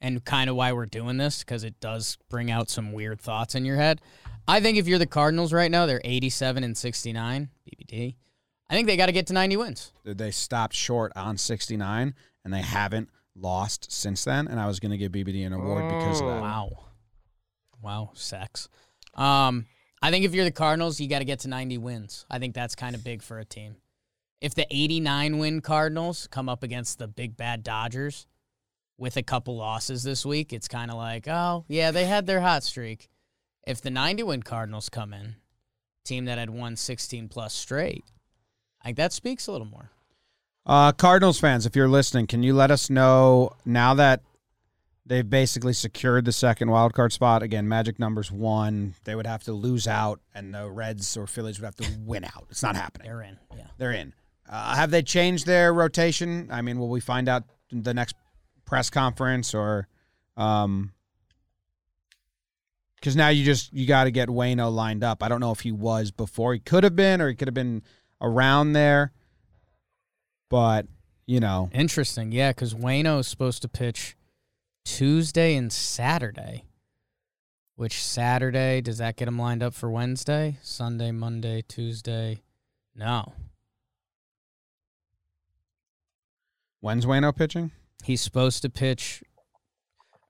[0.02, 3.56] and kind of why we're doing this because it does bring out some weird thoughts
[3.56, 4.02] in your head.
[4.48, 8.16] I think if you're the Cardinals right now, they're 87 and 69 BBD.
[8.70, 9.92] I think they got to get to 90 wins.
[10.04, 14.48] They stopped short on 69, and they haven't lost since then.
[14.48, 16.41] And I was going to give BBD an award because of that.
[16.41, 16.86] Wow,
[17.82, 18.70] wow, sex.
[19.13, 19.65] Um,
[20.02, 22.26] I think if you're the Cardinals, you got to get to 90 wins.
[22.30, 23.76] I think that's kind of big for a team.
[24.39, 28.26] If the 89 win Cardinals come up against the big bad Dodgers
[28.98, 32.41] with a couple losses this week, it's kind of like, oh, yeah, they had their
[32.41, 33.10] hot streak.
[33.67, 35.36] If the 90 win Cardinals come in,
[36.04, 38.04] team that had won 16 plus straight,
[38.82, 39.91] I think that speaks a little more.
[40.65, 44.21] Uh, Cardinals fans, if you're listening, can you let us know now that
[45.06, 47.41] they've basically secured the second wild card spot?
[47.41, 48.93] Again, magic numbers one.
[49.04, 52.24] They would have to lose out, and the Reds or Phillies would have to win
[52.24, 52.45] out.
[52.50, 53.08] It's not happening.
[53.08, 53.67] They're in, yeah.
[53.78, 54.13] They're in.
[54.47, 56.50] Uh, have they changed their rotation?
[56.52, 58.15] I mean, will we find out in the next
[58.65, 59.88] press conference or?
[60.38, 60.93] Um,
[62.95, 65.24] because now you just you got to get Waino lined up.
[65.24, 66.54] I don't know if he was before.
[66.54, 67.82] He could have been, or he could have been
[68.21, 69.12] around there.
[70.52, 70.86] But
[71.26, 74.16] you know, Interesting, yeah, because Waino is supposed to pitch
[74.86, 76.66] Tuesday and Saturday.
[77.76, 80.58] Which Saturday does that get him lined up for Wednesday?
[80.62, 82.42] Sunday, Monday, Tuesday?
[82.94, 83.34] No,
[86.82, 87.72] when's Waino pitching?
[88.04, 89.24] he's supposed to pitch,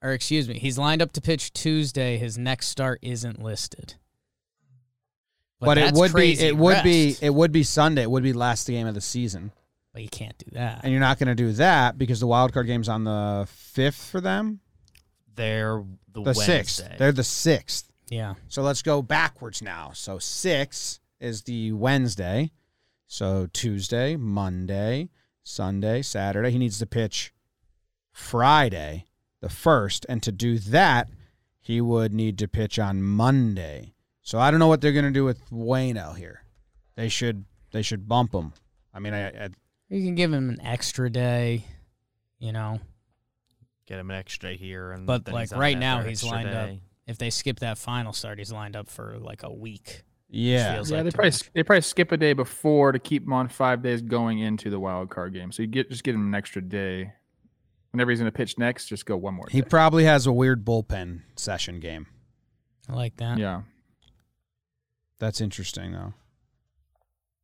[0.02, 2.18] or excuse me, he's lined up to pitch Tuesday.
[2.18, 3.96] His next start isn't listed.
[5.60, 8.04] But, it would be it would be it would be Sunday.
[8.04, 9.52] It would be last game of the season,
[9.94, 10.82] But you can't do that.
[10.84, 14.10] and you're not going to do that because the wild card game's on the fifth
[14.10, 14.62] for them.
[15.36, 16.80] They're the, The sixth.
[16.80, 16.96] Wednesday.
[16.98, 17.92] They're the sixth.
[18.10, 19.92] Yeah, So let's go backwards now.
[19.94, 22.52] So six is the Wednesday.
[23.08, 25.10] So Tuesday, Monday,
[25.44, 26.52] Sunday, Saturday.
[26.52, 27.34] He needs to pitch
[28.12, 29.06] Friday,
[29.40, 30.06] the first.
[30.10, 31.10] And to do that,
[31.60, 33.94] he would need to pitch on Monday.
[34.22, 36.44] So I don't know what they're going to do with Waino here.
[36.96, 38.54] They should they should bump him.
[38.94, 39.50] I mean, I, I
[39.92, 41.66] you can give him an extra day.
[42.40, 42.80] You know,
[43.86, 46.50] Get him an extra day here, and But, then like, right now, he's extra lined
[46.50, 46.70] up.
[47.08, 50.04] if they skip that final start, he's lined up for like a week.
[50.30, 50.76] yeah.
[50.76, 51.54] Yeah, like they probably much.
[51.54, 54.80] they probably skip a day before to keep him on five days going into the
[54.80, 55.52] wild card game.
[55.52, 57.14] So you get just get him an extra day.
[57.92, 59.46] Whenever he's going to pitch next, just go one more.
[59.52, 59.68] He day.
[59.68, 62.08] probably has a weird bullpen session game.
[62.88, 63.38] I like that.
[63.38, 63.64] yeah.
[65.20, 66.14] That's interesting though.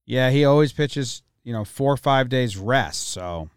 [0.05, 3.07] Yeah, he always pitches, you know, four or five days rest.
[3.07, 3.49] So,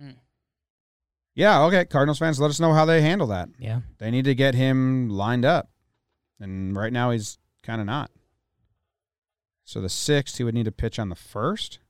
[0.00, 0.14] Mm.
[1.34, 1.84] yeah, okay.
[1.84, 3.48] Cardinals fans, let us know how they handle that.
[3.58, 3.80] Yeah.
[3.98, 5.70] They need to get him lined up,
[6.38, 8.12] and right now he's kind of not.
[9.64, 11.80] So the sixth, he would need to pitch on the first.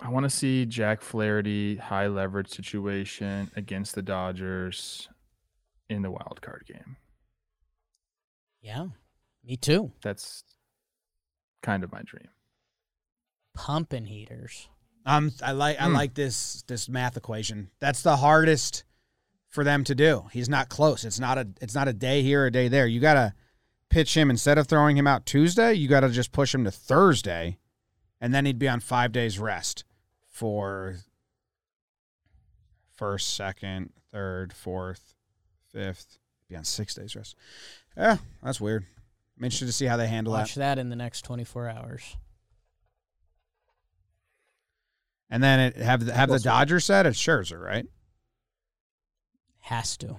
[0.00, 5.10] I want to see Jack Flaherty high leverage situation against the Dodgers
[5.90, 6.96] in the wild card game.
[8.62, 8.86] Yeah.
[9.46, 9.92] Me too.
[10.02, 10.44] That's
[11.62, 12.28] kind of my dream.
[13.54, 14.68] Pumping heaters.
[15.06, 15.92] Um, I like I Hmm.
[15.94, 17.70] like this this math equation.
[17.78, 18.84] That's the hardest
[19.48, 20.26] for them to do.
[20.32, 21.04] He's not close.
[21.04, 22.86] It's not a it's not a day here or a day there.
[22.86, 23.34] You gotta
[23.90, 25.74] pitch him instead of throwing him out Tuesday.
[25.74, 27.58] You gotta just push him to Thursday,
[28.20, 29.84] and then he'd be on five days rest
[30.26, 30.96] for
[32.96, 35.14] first, second, third, fourth,
[35.70, 36.18] fifth.
[36.48, 37.36] Be on six days rest.
[37.96, 38.86] Yeah, that's weird.
[39.36, 40.40] I'm interested to see how they handle that.
[40.40, 42.16] Watch that in the next 24 hours.
[45.30, 47.86] And then it, have the, have the Also- Dodgers set at Scherzer, right?
[49.62, 50.16] Has to.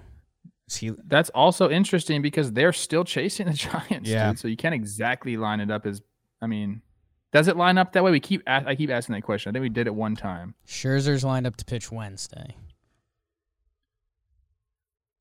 [0.67, 4.10] Is he That's also interesting because they're still chasing the Giants.
[4.10, 4.30] Yeah.
[4.30, 6.01] Dude, so you can't exactly line it up as.
[6.41, 6.82] I mean,
[7.32, 8.10] does it line up that way?
[8.12, 8.41] We keep.
[8.47, 9.51] a- I keep asking that question.
[9.51, 10.56] I think we did it one time.
[10.67, 12.58] Scherzer's lined up to pitch Wednesday.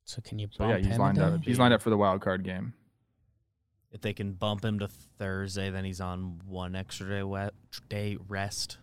[0.07, 1.43] So can you So yeah, he's him lined up.
[1.45, 2.73] He's lined up for the wild card game.
[3.95, 7.49] If they can bump him to Thursday, then he's on one extra day we-
[7.89, 8.77] day rest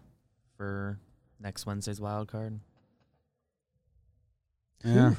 [0.57, 0.99] for
[1.39, 2.59] next Wednesday's wild card.
[4.83, 5.15] Yeah,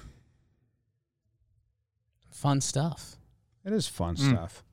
[2.31, 3.17] Fun stuff.
[3.65, 4.31] it is fun Mm.
[4.31, 4.65] stuff.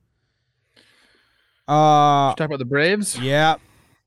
[1.68, 3.16] Uh, Talk about the Braves.
[3.20, 3.56] yeah,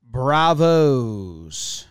[0.02, 1.86] bravos.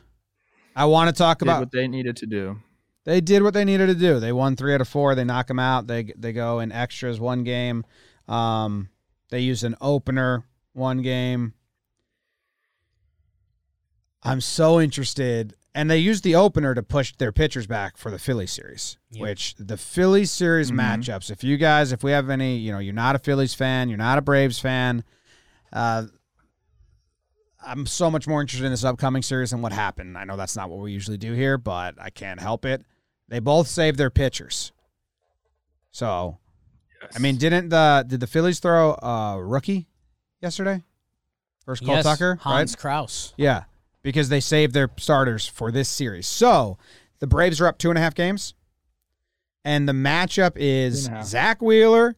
[0.75, 1.59] I want to talk Did about.
[1.62, 2.59] what they needed to do.
[3.05, 4.19] They did what they needed to do.
[4.19, 5.15] They won three out of four.
[5.15, 5.88] They knock them out.
[5.88, 7.86] They they go in extras one game.
[8.27, 8.89] Um,
[9.34, 11.56] they used an opener one game.
[14.22, 15.56] I'm so interested.
[15.74, 19.22] And they used the opener to push their pitchers back for the Philly series, Yep.
[19.24, 20.76] which the Philly series Mhm.
[20.76, 21.32] matchups.
[21.32, 23.98] If you guys, if we have any, you know, you're not a Phillies fan, you're
[23.98, 25.04] not a Braves fan,
[25.72, 26.06] uh,
[27.65, 30.15] I'm so much more interested in this upcoming series and what happened.
[30.15, 32.86] I know that's not what we usually do here, but I can't help it.
[33.30, 34.72] They both saved their pitchers.
[35.89, 36.38] So,
[37.16, 39.88] I mean, didn't the did the Phillies throw a rookie
[40.42, 40.84] yesterday?
[41.66, 42.80] Versus Cole yes, Tucker, Hans right?
[42.80, 43.34] Crouse.
[43.38, 43.63] Yeah,
[44.02, 46.28] because they saved their starters for this series.
[46.28, 46.78] So
[47.20, 48.54] the Braves are up two and a half games,
[49.63, 51.28] and the matchup is Two and a half.
[51.28, 52.16] Zack Wheeler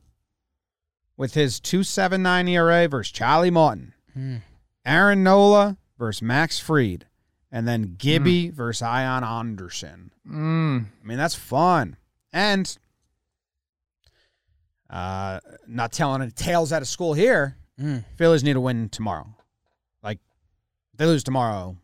[1.17, 4.37] with his two seven nine ERA versus Charlie Morton, Hmm.
[4.85, 7.05] Aaron Nola versus Max Fried,
[7.51, 10.11] and then Gibby versus Ian Anderson.
[10.27, 11.97] Mm, I mean, that's fun.
[12.33, 12.75] And
[14.89, 17.57] uh not telling any tales out of school here.
[17.79, 17.99] Hmm.
[18.15, 19.27] Phillies need to win tomorrow.
[20.01, 20.19] Like,
[20.93, 21.75] if they lose tomorrow,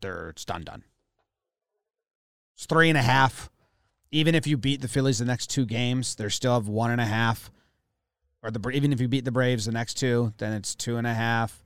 [0.00, 0.84] they're it's done done.
[2.54, 3.50] It's three and a half.
[4.10, 7.00] Even if you beat the Phillies the next two games, they still have one and
[7.00, 7.50] a half.
[8.42, 11.06] Or the even if you beat the Braves the next two, then it's two and
[11.06, 11.62] a half.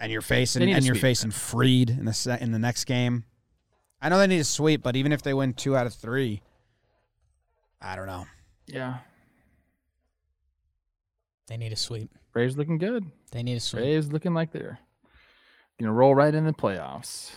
[0.00, 3.24] And you're facing and you're facing Fried in the in the next game.
[4.02, 6.42] I know they need a sweep, but even if they win two out of three,
[7.80, 8.26] I don't know.
[8.66, 8.98] yeah.
[11.48, 12.10] They need a sweep.
[12.32, 13.04] Braves looking good.
[13.32, 13.82] They need a sweep.
[13.82, 14.78] Braves looking like they're
[15.80, 17.32] gonna roll right in the playoffs.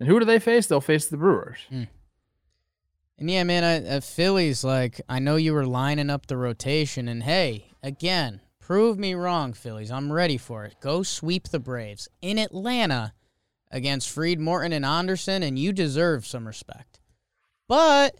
[0.00, 0.66] And who do they face?
[0.66, 1.58] They'll face the Brewers.
[1.70, 1.88] And
[3.30, 7.24] yeah, man, I, uh, Phillies, like, I know you were lining up the rotation, and
[7.24, 9.90] hey, again, prove me wrong, Phillies.
[9.90, 10.76] I'm ready for it.
[10.80, 13.12] Go sweep the Braves in Atlanta
[13.72, 17.00] against Fried, Morton, and Anderson, and you deserve some respect.
[17.66, 18.14] But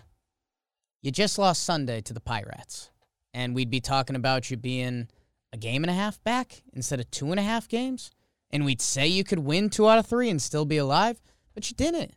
[1.02, 2.90] you just lost Sunday to the Pirates,
[3.32, 5.08] and we'd be talking about you being
[5.52, 8.10] a game and a half back instead of two and a half games,
[8.50, 11.20] and we'd say you could win two out of three and still be alive,
[11.54, 12.14] but you didn't.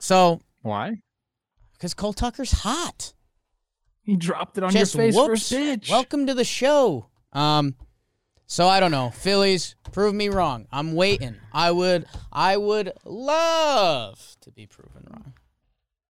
[0.00, 1.02] So Why?
[1.74, 3.12] because Cole Tucker's hot.
[4.02, 5.28] He dropped it on Just your face whoops.
[5.28, 5.90] first pitch.
[5.90, 7.06] Welcome to the show.
[7.32, 7.76] Um,
[8.46, 9.10] so I don't know.
[9.10, 10.66] Phillies, prove me wrong.
[10.72, 11.36] I'm waiting.
[11.52, 15.01] I would, I would love to be proven.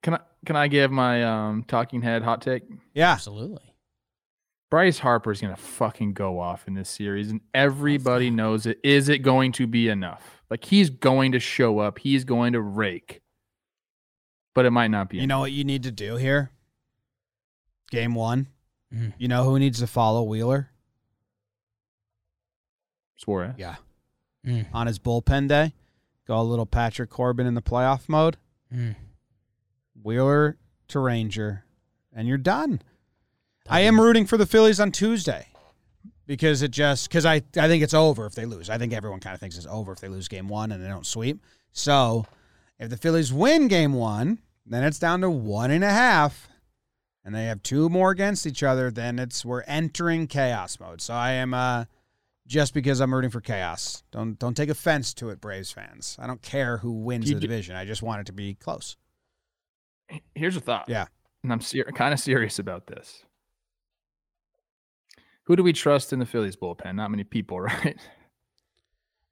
[0.03, 2.63] Can I can I give my um talking head hot take?
[2.95, 3.13] Yeah.
[3.13, 3.63] Absolutely.
[4.71, 8.79] Bryce Harper is gonna fucking go off in this series, and everybody knows it.
[8.83, 10.43] Is it going to be enough?
[10.51, 11.99] Like he's going to show up.
[11.99, 13.21] He's going to rake,
[14.55, 15.19] but it might not be.
[15.19, 16.51] You know what you need to do here?
[17.91, 18.49] Game one.
[18.93, 19.13] Mhm.
[19.19, 20.71] You know who needs to follow Wheeler?
[23.17, 23.55] Suarez.
[23.57, 23.77] Yeah.
[24.47, 24.67] Mm.
[24.73, 25.75] On his bullpen day.
[26.27, 28.37] Go a little Patrick Corbin in the playoff mode.
[28.75, 28.97] Mm.
[30.03, 31.65] Wheeler to Ranger.
[32.13, 32.83] And you're done.
[33.69, 35.47] I am rooting for the Phillies on Tuesday.
[36.27, 38.71] Because it just because I, I think it's over if they lose.
[38.71, 40.89] I think everyone kind of thinks it's over if they lose game one and they
[40.89, 41.43] don't sweep.
[41.73, 42.27] So
[42.79, 46.49] if the Phillies win game one, then it's down to one and a half.
[47.25, 51.01] And they have two more against each other, then it's we're entering chaos mode.
[51.01, 51.85] So I am uh
[52.47, 54.03] just because I'm rooting for chaos.
[54.11, 56.17] Don't don't take offense to it, Braves fans.
[56.21, 57.77] I don't care who wins You the division.
[57.77, 58.97] I just want it to be close.
[60.35, 60.85] Here's a thought.
[60.89, 61.07] Yeah.
[61.43, 63.25] And I'm ser- kind of serious about this.
[65.45, 66.95] Who do we trust in the Phillies bullpen?
[66.95, 67.97] Not many people, right?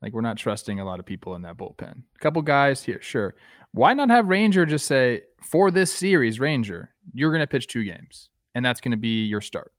[0.02, 2.02] like we're not trusting a lot of people in that bullpen.
[2.16, 3.34] A couple guys here, sure.
[3.72, 7.84] Why not have Ranger just say for this series, Ranger, you're going to pitch two
[7.84, 9.72] games, and that's going to be your start.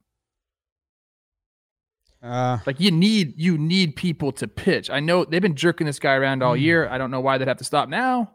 [2.21, 4.91] Uh Like you need you need people to pitch.
[4.91, 6.87] I know they've been jerking this guy around all year.
[6.87, 8.31] I don't know why they'd have to stop now.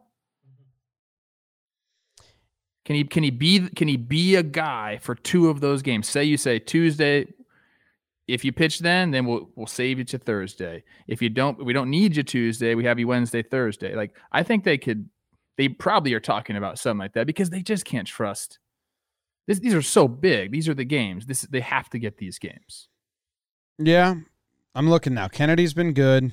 [2.87, 6.09] Can he can he be can he be a guy for two of those games?
[6.09, 7.27] Say you say Tuesday,
[8.29, 10.85] if you pitch then, then we'll we'll save you to Thursday.
[11.09, 12.77] If you don't, we don't need you Tuesday.
[12.77, 13.97] We have you Wednesday, Thursday.
[13.97, 15.11] Like I think they could.
[15.59, 18.61] They probably are talking about something like that because they just can't trust.
[19.49, 20.53] This, these are so big.
[20.53, 21.27] These are the games.
[21.27, 22.89] This they have to get these games.
[23.79, 24.15] yeah.
[24.77, 25.27] I'm looking now.
[25.27, 26.31] Kennedy's been good.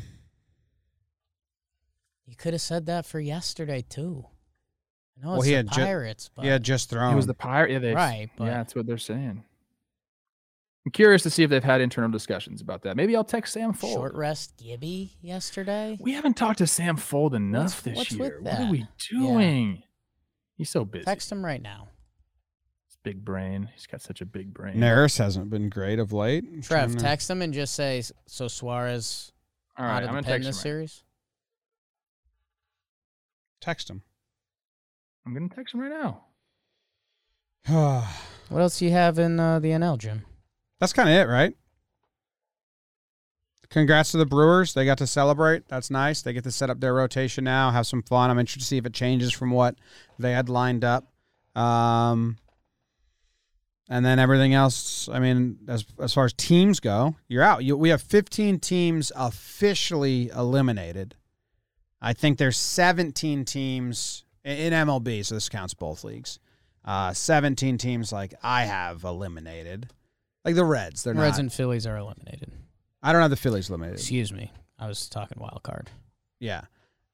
[2.25, 4.25] You could have said that for yesterday too.
[5.23, 7.13] I know Well, he the had ju- Pirates, but He had just thrown.
[7.13, 7.71] It was the pirate.
[7.71, 9.43] Yeah, they, Right, but- yeah, that's what they're saying.
[10.85, 12.97] I'm curious to see if they've had internal discussions about that.
[12.97, 13.93] Maybe I'll text Sam Fuld.
[13.93, 15.97] short rest Gibby yesterday.
[16.01, 18.41] We haven't talked to Sam Fuld enough What's- this what's with year.
[18.41, 19.83] What are we doing?
[20.57, 21.05] He's so busy.
[21.05, 21.87] Text him right now.
[22.89, 23.69] His big brain.
[23.73, 24.75] He's got such a big brain.
[24.75, 26.43] Neris hasn't been great of late.
[26.43, 29.31] I'm Trev, trying to- text him and just say, "So Suarez
[29.77, 30.49] All right, out of I'm the gonna pen text him.
[30.49, 30.63] this Right.
[30.63, 31.03] series."
[33.61, 34.03] text him.
[35.25, 36.25] I'm gonna text him right now.
[38.49, 40.25] What else do you have in uh, the NL, Jim?
[40.79, 41.55] That's kind of it, right?
[43.69, 44.75] Congrats to the Brewers.
[44.75, 45.67] They got to celebrate.
[45.67, 46.21] That's nice.
[46.21, 48.29] They get to set up their rotation now, have some fun.
[48.29, 49.75] I'm interested to see if it changes from what
[50.19, 51.07] they had lined up.
[51.55, 52.37] Um,
[53.89, 57.63] and then everything else, I mean, as as far as teams go, you're out.
[57.63, 61.15] You, we have 15 teams officially eliminated.
[61.99, 66.39] I think there's 17 teams in MLB, so this counts both leagues.
[66.85, 69.89] Uh, 17 teams like I have eliminated.
[70.43, 71.43] Like the Reds, they're Reds not.
[71.43, 72.51] and Phillies are eliminated.
[73.01, 73.99] I don't have the Phillies eliminated.
[73.99, 74.51] Excuse me.
[74.77, 75.89] I was talking wild card.
[76.39, 76.63] Yeah.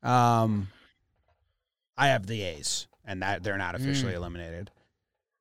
[0.02, 0.70] Um
[1.98, 4.72] I have the A's and that they're not officially eliminated.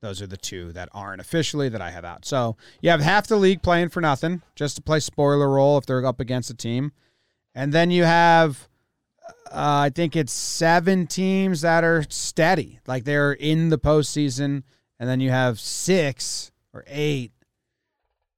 [0.01, 2.24] Those are the two that aren't officially that I have out.
[2.24, 5.86] So you have half the league playing for nothing, just to play spoiler role if
[5.86, 6.93] they're up against a team.
[7.55, 8.68] And then you have
[9.53, 12.80] uh, I think it's seven teams that are steady.
[12.86, 14.62] Like they're in the postseason.
[15.01, 17.32] And then you have six or eight.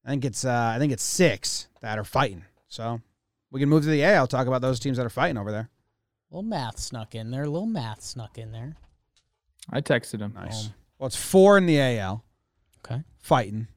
[0.05, 2.45] I think it's uh, I think it's six that are fighting.
[2.69, 3.01] So
[3.51, 5.71] we can move to the AL, talk about those teams that are fighting over there.
[6.31, 7.45] little math snuck in there.
[7.45, 8.77] A little math snuck in there.
[9.71, 10.33] I texted him.
[10.35, 10.67] Nice.
[10.67, 12.25] Um, well, it's four in the AL
[12.85, 13.03] Okay.
[13.19, 13.69] fighting,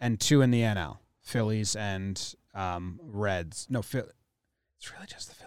[0.00, 0.98] and two in the NL.
[1.20, 3.66] Phillies and um, Reds.
[3.70, 4.08] No, Phil-
[4.78, 5.43] it's really just the Phillies.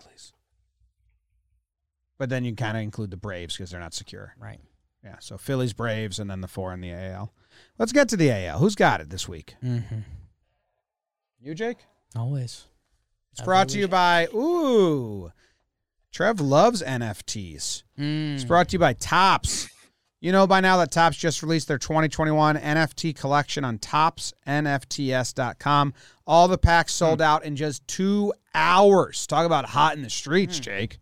[2.18, 4.34] But then you kind of include the Braves because they're not secure.
[4.40, 4.60] Right.
[5.04, 7.34] Yeah, so Phillies, Braves, and then the four in the AL.
[7.78, 8.60] Let's get to the AL.
[8.60, 9.56] Who's got it this week?
[9.64, 10.00] Mm-hmm.
[11.40, 11.78] You, Jake?
[12.16, 12.66] Always.
[13.32, 15.32] It's brought to you by Ooh.
[16.12, 17.84] Trev loves NFTs.
[18.00, 18.36] Mm.
[18.36, 19.70] It's brought to you by Topps.
[20.20, 25.94] You know by now that Topps just released their 2021 NFT collection on toppsnfts.com.
[26.26, 29.28] All the packs sold out in just two hours.
[29.28, 30.98] Talk about hot in the streets, Jake.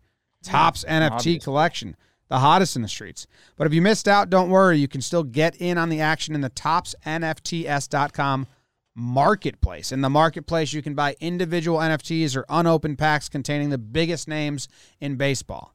[0.46, 1.44] Topps NFT Obvious.
[1.44, 1.96] collection,
[2.28, 3.26] the hottest in the streets.
[3.56, 4.78] But if you missed out, don't worry.
[4.78, 8.46] You can still get in on the action in the toppsnfts.com
[8.94, 9.92] marketplace.
[9.92, 14.68] In the marketplace, you can buy individual NFTs or unopened packs containing the biggest names
[15.00, 15.74] in baseball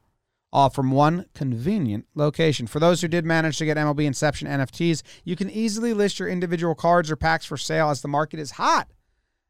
[0.52, 2.66] all from one convenient location.
[2.66, 6.28] For those who did manage to get MLB Inception NFTs, you can easily list your
[6.28, 8.88] individual cards or packs for sale as the market is hot.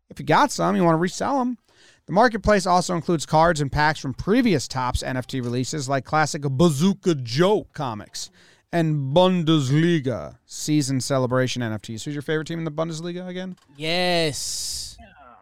[0.09, 1.59] If you got some, you want to resell them.
[2.07, 7.15] The marketplace also includes cards and packs from previous Topps NFT releases like classic Bazooka
[7.17, 8.31] Joe comics
[8.73, 12.05] and Bundesliga season celebration NFTs.
[12.05, 13.57] Who's your favorite team in the Bundesliga again?
[13.77, 14.97] Yes.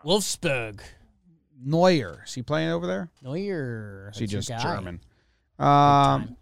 [0.04, 0.80] Wolfsburg.
[1.62, 2.22] Neuer.
[2.26, 3.08] Is he playing over there?
[3.22, 4.10] Neuer.
[4.12, 4.62] Is he That's just.
[4.62, 5.00] German?
[5.58, 6.36] Um,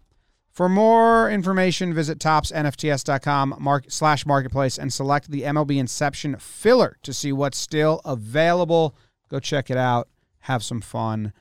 [0.51, 7.13] for more information, visit toppsnfts.com mark, slash marketplace and select the MLB Inception filler to
[7.13, 8.95] see what's still available.
[9.29, 10.09] Go check it out.
[10.41, 11.33] Have some fun.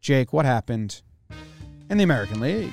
[0.00, 1.02] Jake, what happened
[1.88, 2.72] in the American League?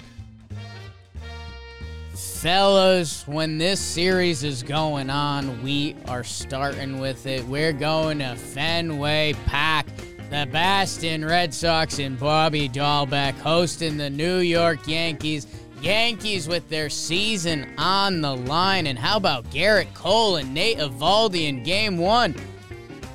[2.13, 7.45] Fellas, when this series is going on, we are starting with it.
[7.45, 9.85] We're going to Fenway Park.
[10.29, 15.47] The Boston Red Sox and Bobby Dalbec hosting the New York Yankees.
[15.81, 18.87] Yankees with their season on the line.
[18.87, 22.35] And how about Gerrit Cole and Nate Eovaldi in game one?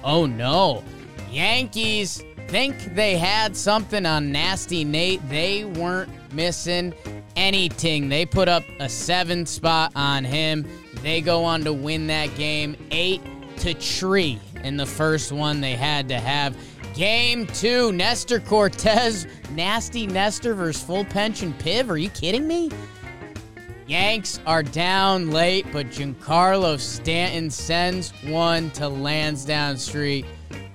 [0.05, 0.85] Oh no.
[1.33, 5.27] Yankees think they had something on Nasty Nate.
[5.31, 6.93] They weren't missing
[7.37, 8.11] anything.
[8.11, 10.69] They put up a seven spot on him.
[11.03, 13.23] They go on to win that game eight
[13.59, 16.55] to tree in the first one they had to have.
[16.95, 21.89] Game two, Nestor Cortes, nasty Nestor versus full pension Piv.
[21.89, 22.71] Are you kidding me?
[23.87, 30.27] Yanks are down late, but Giancarlo Stanton sends one to Lansdowne Street.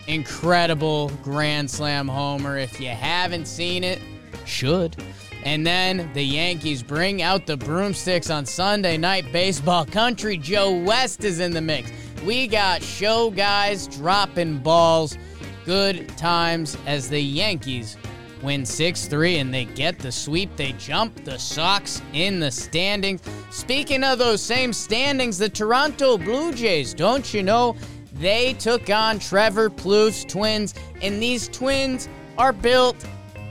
[0.08, 2.58] Incredible Grand Slam homer.
[2.58, 3.99] If you haven't seen it,
[4.45, 4.95] should.
[5.43, 9.86] And then the Yankees bring out the broomsticks on Sunday night baseball.
[9.86, 11.91] Country Joe West is in the mix.
[12.26, 15.18] We got show guys dropping balls.
[15.66, 17.97] Good times as the Yankees
[18.41, 20.55] win 6 3 and they get the sweep.
[20.55, 23.22] They jump the Sox in the standings.
[23.51, 27.76] Speaking of those same standings, the Toronto Blue Jays, don't you know?
[28.20, 32.95] They took on Trevor Plouffe's twins, and these twins are built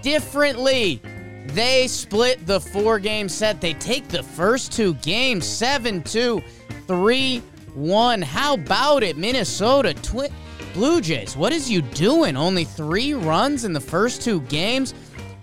[0.03, 1.01] differently.
[1.49, 3.61] They split the four game set.
[3.61, 6.43] They take the first two games 7 2,
[6.87, 7.43] 3
[7.75, 8.23] 1.
[8.23, 10.33] How about it, Minnesota Twin?
[10.73, 12.37] Blue Jays, what is you doing?
[12.37, 14.93] Only three runs in the first two games?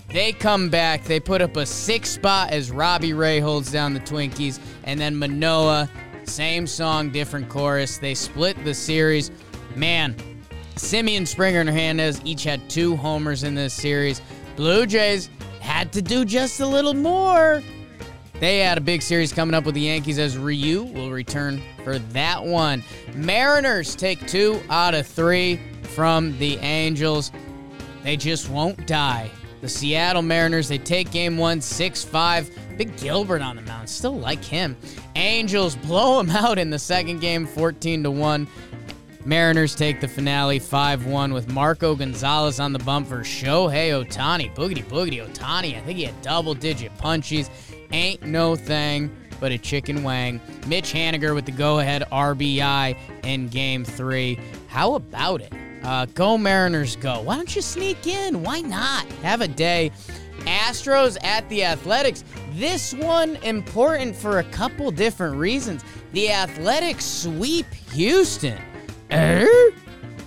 [0.09, 1.05] They come back.
[1.05, 4.59] They put up a six spot as Robbie Ray holds down the Twinkies.
[4.83, 5.89] And then Manoah,
[6.27, 7.97] same song, different chorus.
[7.97, 9.31] They split the series.
[9.75, 10.15] Man,
[10.75, 14.21] Semien Springer and Hernandez each had two homers in this series.
[14.55, 17.61] Blue Jays had to do just a little more.
[18.39, 21.99] They had a big series coming up with the Yankees as Ryu will return for
[21.99, 22.83] that one.
[23.15, 25.59] Mariners take two out of three
[25.95, 27.31] from the Angels.
[28.03, 29.31] They just won't die.
[29.63, 32.77] The Seattle Mariners, they take game one, 6 5.
[32.77, 33.89] Big Gilbert on the mound.
[33.89, 34.75] Still like him.
[35.15, 38.45] Angels blow him out in the second game, 14 to 1.
[39.23, 44.53] Mariners take the finale 5 1 with Marco Gonzalez on the bump for Shohei Ohtani.
[44.53, 45.77] Boogity boogity Ohtani.
[45.77, 47.49] I think he had double digit punchies.
[47.93, 50.41] Ain't no thing but a chicken wang.
[50.67, 54.37] Mitch Haniger with the go ahead RBI in game three.
[54.67, 55.53] How about it?
[55.83, 57.21] Uh, go Mariners, go.
[57.21, 58.41] Why don't you sneak in?
[58.41, 59.05] Why not?
[59.23, 59.91] Have a day.
[60.45, 62.23] Astros at the Athletics.
[62.53, 65.83] This one important for a couple different reasons.
[66.13, 68.61] The Athletics sweep Houston.
[69.11, 69.47] Er?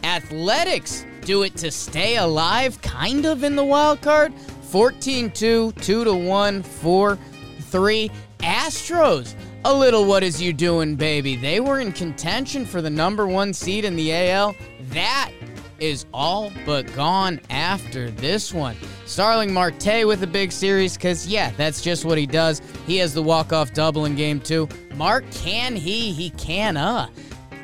[0.05, 4.33] Athletics do it to stay alive, kind of in the wild card.
[4.71, 7.19] 14 2, 2 to 1, 4
[7.61, 8.11] 3.
[8.41, 9.35] Astros,
[9.65, 11.35] a little what is you doing, baby?
[11.35, 14.55] They were in contention for the number one seed in the AL.
[14.91, 15.31] That
[15.79, 18.77] is all but gone after this one.
[19.05, 22.61] Starling Marte with a big series, because, yeah, that's just what he does.
[22.87, 24.69] He has the walk-off double in game two.
[24.95, 26.13] Mark, can he?
[26.13, 27.09] He can, uh.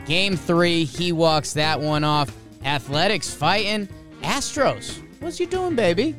[0.06, 2.34] Game three, he walks that one off.
[2.64, 3.88] Athletics fighting.
[4.22, 6.14] Astros, what's you doing, baby?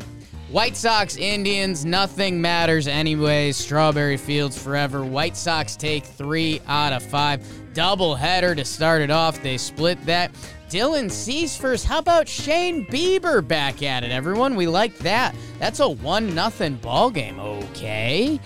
[0.50, 3.58] White Sox, Indians, nothing matters anyways.
[3.58, 5.04] Strawberry Fields forever.
[5.04, 7.44] White Sox take three out of five.
[7.74, 9.42] Double header to start it off.
[9.42, 10.32] They split that.
[10.74, 11.86] Dylan Cease first.
[11.86, 14.56] How about Shane Bieber back at it, everyone?
[14.56, 15.36] We like that.
[15.60, 17.40] That's a 1 nothing ball game.
[17.40, 18.40] Okay.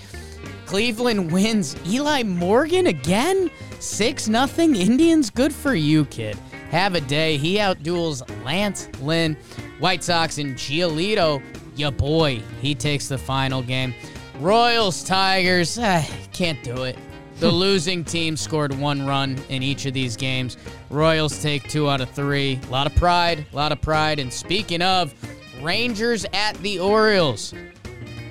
[0.66, 1.78] Cleveland wins.
[1.88, 3.50] Eli Morgan again?
[3.80, 4.76] 6 nothing.
[4.76, 5.30] Indians.
[5.30, 6.38] Good for you, kid.
[6.70, 7.38] Have a day.
[7.38, 9.38] He outduels Lance Lynn.
[9.80, 11.42] White Sox and Giolito
[11.78, 13.94] ya boy, he takes the final game.
[14.40, 16.98] Royals, Tigers, ah, can't do it.
[17.40, 20.58] The losing team scored one run in each of these games.
[20.90, 22.60] Royals take two out of three.
[22.68, 24.18] A lot of pride, a lot of pride.
[24.20, 25.14] And speaking of,
[25.62, 27.54] Rangers at the Orioles.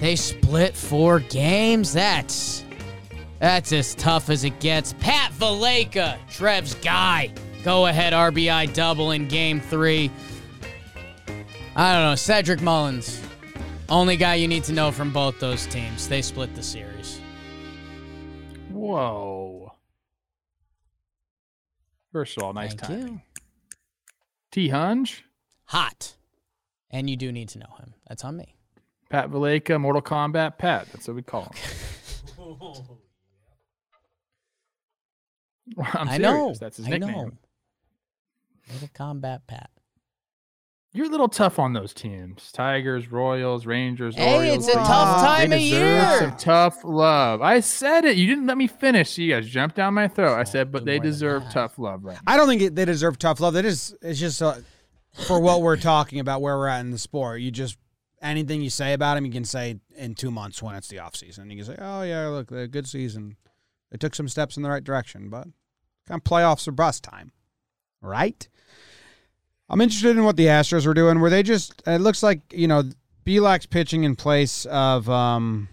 [0.01, 1.93] They split four games.
[1.93, 2.65] That's
[3.39, 4.95] that's as tough as it gets.
[4.95, 7.33] Pat Valaika, Trev's guy.
[7.65, 10.11] Go ahead RBI double in game three.
[11.75, 12.15] I don't know.
[12.15, 13.21] Cedric Mullins,
[13.89, 16.09] only guy you need to know from both those teams.
[16.09, 17.21] They split the series.
[18.87, 19.73] Whoa.
[22.13, 23.07] First of all, nice Thank timing.
[23.09, 23.21] you.
[24.53, 24.69] T.
[24.69, 25.23] Hunge,
[25.67, 26.15] Hot.
[26.91, 27.95] And you do need to know him.
[28.09, 28.55] That's on me.
[29.11, 30.87] Pat Valaika, Mortal Kombat Pat.
[30.93, 31.53] That's what we call him.
[35.95, 36.55] I'm I know.
[36.59, 37.11] That's his I nickname.
[37.11, 37.33] know.
[38.73, 39.71] Little combat Pat.
[40.97, 42.51] You're a little tough on those teams.
[42.53, 44.67] Tigers, Royals, Rangers, Hey, Orioles.
[44.67, 46.19] it's a They- tough time of they deserve year.
[46.21, 47.43] some tough love.
[47.43, 48.17] I said it.
[48.17, 49.19] You didn't let me finish.
[49.19, 50.39] You guys jumped down my throat.
[50.39, 52.21] I said, but they deserve tough love right now.
[52.33, 53.53] I don't think it, they deserve tough love.
[53.55, 54.55] That is, it's just uh,
[55.27, 57.43] for what we're talking about, where we're at in the sport.
[57.43, 57.77] You just
[58.23, 61.15] anything you say about them, you can say in two months when it's the off
[61.15, 61.51] season.
[61.51, 63.37] You can say, "Oh yeah, look, a good season.
[63.91, 65.45] They took some steps in the right direction, but
[66.09, 67.33] kind of playoffs or bust time,
[68.01, 68.49] right?"
[69.69, 71.19] I'm interested in what the Astros were doing.
[71.19, 71.83] Were they just?
[71.87, 72.85] It looks like you know,
[73.25, 75.69] Bielak's pitching in place of um,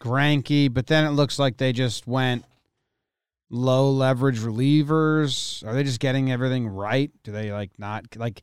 [0.00, 2.44] Greinke, but then it looks like they just went
[3.50, 5.66] low leverage relievers?
[5.66, 7.10] Are they just getting everything right?
[7.22, 8.42] Do they like not like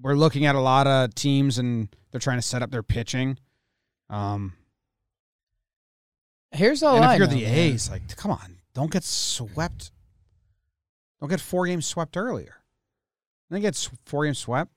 [0.00, 3.38] we're looking at a lot of teams and they're trying to set up their pitching.
[4.08, 4.54] Um
[6.52, 7.54] Here's all and if I you're know, the man.
[7.54, 9.92] A's, like come on, don't get swept.
[11.20, 12.56] Don't get four games swept earlier.
[13.50, 14.70] They get s- four games swept.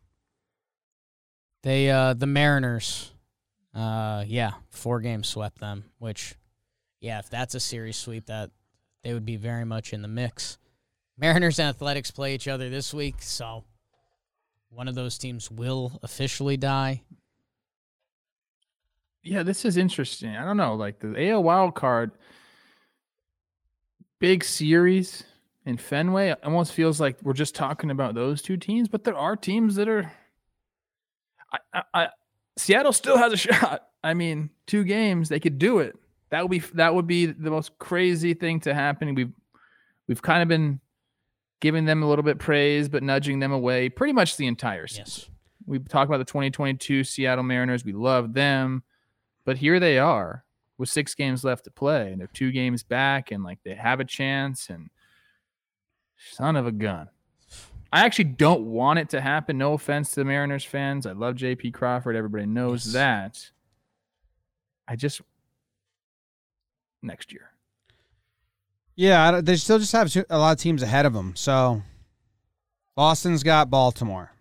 [1.62, 3.12] They uh the Mariners.
[3.74, 6.36] Uh yeah, four games swept them, which
[7.00, 8.52] yeah, if that's a series sweep that
[9.04, 10.58] they would be very much in the mix.
[11.18, 13.64] Mariners and Athletics play each other this week, so
[14.70, 17.04] one of those teams will officially die.
[19.22, 20.36] Yeah, this is interesting.
[20.36, 22.12] I don't know, like the AL wild card,
[24.20, 25.24] big series
[25.66, 26.36] in Fenway.
[26.44, 29.88] Almost feels like we're just talking about those two teams, but there are teams that
[29.88, 30.12] are.
[31.52, 32.10] I, I, I
[32.58, 33.84] Seattle still has a shot.
[34.04, 35.96] I mean, two games they could do it.
[36.32, 39.16] That would be that would be the most crazy thing to happen.
[39.16, 39.32] We've
[40.08, 40.80] we've kind of been
[41.62, 45.06] giving them a little bit praise, but nudging them away pretty much the entire season
[45.08, 45.30] Yes.
[45.66, 47.86] we talk about the 2022 Seattle Mariners.
[47.86, 48.84] We love them,
[49.46, 50.44] but here they are
[50.78, 54.00] with six games left to play, and they're two games back, and like they have
[54.02, 54.70] a chance.
[54.70, 54.90] And
[56.32, 57.10] son of a gun,
[57.92, 59.58] I actually don't want it to happen.
[59.58, 61.06] No offense to the Mariners fans.
[61.06, 61.72] I love J.P.
[61.72, 62.16] Crawford.
[62.16, 62.94] Everybody knows Yes.
[62.94, 63.52] that.
[64.88, 65.22] I just
[67.02, 67.50] next year.
[68.96, 71.36] Yeah, they still just have a lot of teams ahead of them.
[71.36, 71.82] So
[72.96, 74.32] Boston's got Baltimore.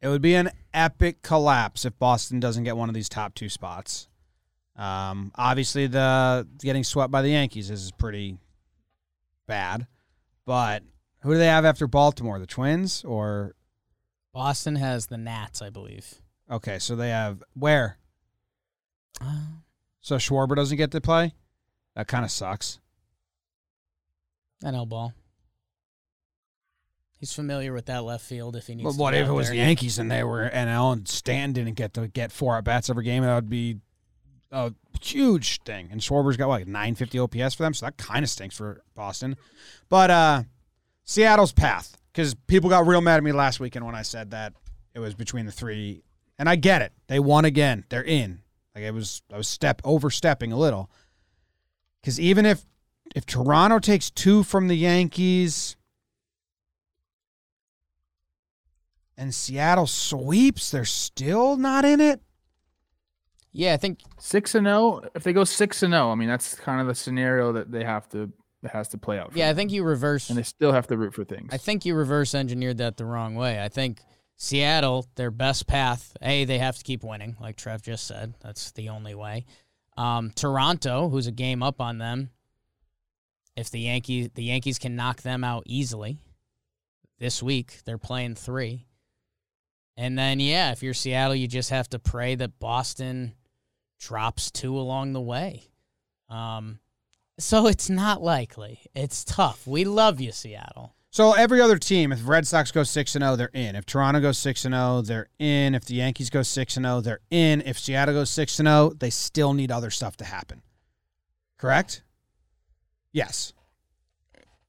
[0.00, 3.48] It would be an epic collapse if Boston doesn't get one of these top two
[3.48, 4.08] spots.
[4.76, 8.38] Um, obviously, the getting swept by the Yankees is pretty
[9.46, 9.86] bad.
[10.48, 10.82] But
[11.20, 12.38] who do they have after Baltimore?
[12.38, 13.54] The Twins or
[14.32, 16.22] Boston has the Nats, I believe.
[16.50, 16.78] okay?
[16.78, 17.98] So they have where?
[19.20, 19.40] Uh,
[20.00, 21.34] So Schwarber doesn't get to play.
[21.96, 22.78] That kind of sucks.
[24.64, 25.12] NL ball.
[27.18, 28.86] He's familiar with that left field if he needs.
[28.86, 31.74] But to what if it was the Yankees and they were NL and Stan didn't
[31.74, 33.22] get to get four at bats every game?
[33.22, 33.80] That would be
[34.50, 35.88] a huge thing.
[35.90, 39.36] And Schwarber's got like 950 OPS for them, so that kind of stinks for Boston.
[39.88, 40.42] But uh
[41.04, 44.52] Seattle's path, because people got real mad at me last weekend when I said that
[44.94, 46.02] it was between the three,
[46.38, 46.92] and I get it.
[47.06, 47.84] They won again.
[47.88, 48.42] They're in.
[48.74, 50.90] Like it was, I was step overstepping a little.
[52.02, 52.66] Because even if
[53.16, 55.76] if Toronto takes two from the Yankees.
[59.18, 62.22] and Seattle sweeps, they're still not in it.
[63.58, 65.02] Yeah, I think Six and zero.
[65.16, 67.82] If they go six and zero, I mean that's kind of the scenario that they
[67.82, 68.32] have to
[68.62, 69.32] that has to play out.
[69.32, 70.30] For yeah, I think you reverse.
[70.30, 71.48] and they still have to root for things.
[71.52, 73.60] I think you reverse engineered that the wrong way.
[73.60, 74.00] I think
[74.36, 78.34] Seattle, their best path, A, they have to keep winning, like Trev just said.
[78.40, 79.44] That's the only way.
[79.96, 82.30] Um, Toronto, who's a game up on them,
[83.56, 86.18] if the Yankees the Yankees can knock them out easily
[87.18, 88.86] this week, they're playing three.
[89.96, 93.34] And then yeah, if you're Seattle, you just have to pray that Boston
[93.98, 95.70] drops two along the way.
[96.28, 96.78] Um,
[97.38, 98.80] so it's not likely.
[98.94, 99.66] It's tough.
[99.66, 100.94] We love you, Seattle.
[101.10, 103.76] So every other team, if Red Sox go six and zero, they're in.
[103.76, 105.74] If Toronto goes six and zero, they're in.
[105.74, 107.62] If the Yankees go six and zero, they're in.
[107.62, 110.62] If Seattle goes six and zero, they still need other stuff to happen.
[111.56, 112.02] Correct?
[113.12, 113.54] Yes.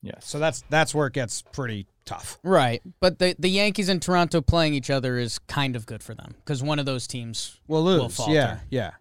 [0.01, 0.25] yes.
[0.25, 2.39] So that's that's where it gets pretty tough.
[2.41, 6.15] Right, but the the Yankees and Toronto playing each other is kind of good for
[6.15, 7.59] them because one of those teams.
[7.67, 8.15] We'll Will lose.
[8.15, 8.32] falter.
[8.34, 8.91] yeah, yeah.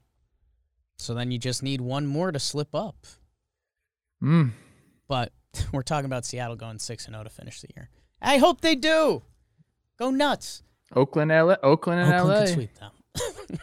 [0.98, 3.06] So then you just need one more to slip up.
[4.22, 4.50] Mm.
[5.06, 5.32] But
[5.72, 7.88] we're talking about Seattle going six and zero to finish the year.
[8.20, 9.22] I hope they do.
[9.98, 10.62] Go nuts.
[10.94, 12.90] Oakland, LA, Oakland and Oakland LA, could sweep them.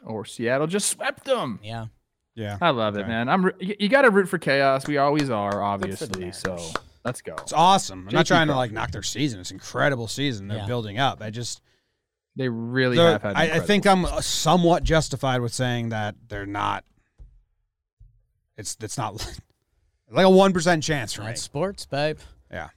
[0.04, 1.58] or Seattle just swept them.
[1.62, 1.86] yeah.
[2.34, 2.56] Yeah.
[2.60, 3.08] I love it, Okay.
[3.08, 3.28] man.
[3.28, 3.46] I'm.
[3.46, 4.86] re- You, you got to root for chaos.
[4.86, 6.30] We always are, Good for the obviously.
[6.32, 6.56] So
[7.04, 7.34] let's go.
[7.38, 8.06] It's awesome.
[8.06, 9.40] I'm not JP trying to like knock their season.
[9.40, 10.46] It's an incredible season.
[10.46, 10.66] They're Yeah.
[10.66, 11.20] building up.
[11.20, 11.60] I just
[12.38, 13.36] They really they're- have had.
[13.36, 16.84] I, I think I'm uh, somewhat justified with saying that they're not.
[18.56, 19.14] It's it's not
[20.10, 21.26] like a one percent chance for me.
[21.26, 22.18] That's sports, babe.
[22.50, 22.68] Yeah.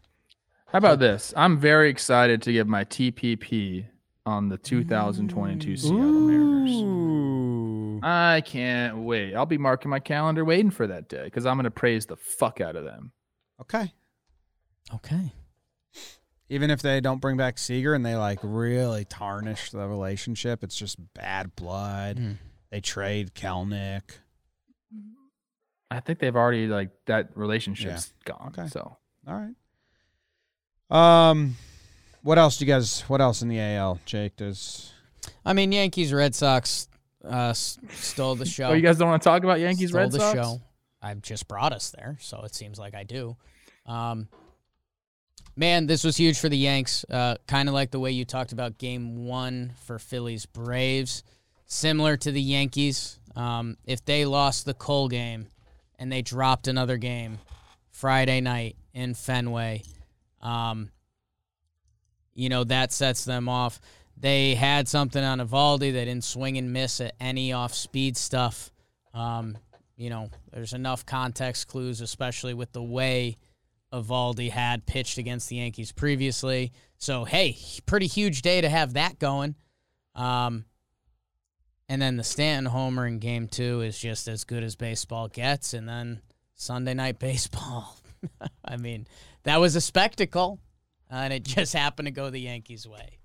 [0.65, 1.33] How about this?
[1.37, 3.85] I'm very excited to give my TPP
[4.25, 6.81] on the 2022 Seattle Mariners.
[6.81, 7.99] Ooh.
[8.01, 9.35] I can't wait.
[9.35, 12.15] I'll be marking my calendar waiting for that day because I'm going to praise the
[12.15, 13.11] fuck out of them.
[13.59, 13.93] Okay.
[14.95, 15.33] Okay.
[16.51, 20.75] Even if they don't bring back Seager and they like really tarnish the relationship, it's
[20.75, 22.19] just bad blood.
[22.19, 22.31] Hmm.
[22.71, 24.01] They trade Kelenic.
[25.89, 28.53] I think they've already like that relationship's gone.
[28.57, 28.67] Okay.
[28.67, 29.45] So All
[30.89, 31.29] right.
[31.29, 31.55] Um,
[32.21, 32.99] what else do you guys?
[33.07, 34.35] What else in the AL, Jake?
[34.35, 34.91] Does
[35.45, 36.89] I mean, Yankees, Red Sox
[37.23, 38.65] uh, s- stole the show.
[38.65, 40.37] Oh, you guys don't want to talk about Yankees stole Red the Sox?
[40.37, 40.61] show.
[41.01, 43.37] I've just brought us there, so it seems like I do.
[43.85, 44.27] Um,
[45.55, 47.05] man, this was huge for the Yanks.
[47.09, 51.23] Uh, kind of like the way you talked about Game One for Phillies Braves,
[51.65, 53.19] similar to the Yankees.
[53.35, 55.47] Um, if they lost the Cole game
[55.97, 57.39] and they dropped another game
[57.91, 59.83] Friday night in Fenway,
[60.41, 60.91] um,
[62.33, 63.79] you know that sets them off.
[64.17, 65.91] They had something on Eovaldi.
[65.91, 68.71] They didn't swing and miss at any off speed stuff.
[69.13, 69.57] Um,
[69.97, 73.37] you know, there's enough context clues, especially with the way
[73.93, 76.71] Eovaldi had pitched against the Yankees previously.
[76.97, 79.55] So, hey, pretty huge day to have that going.
[80.15, 80.65] Um,
[81.89, 85.73] and then the Stanton homer in game two is just as good as baseball gets.
[85.73, 86.21] And then
[86.55, 87.97] Sunday night baseball.
[88.63, 89.07] I mean,
[89.43, 90.59] that was a spectacle,
[91.09, 93.17] and it just happened to go the Yankees' way.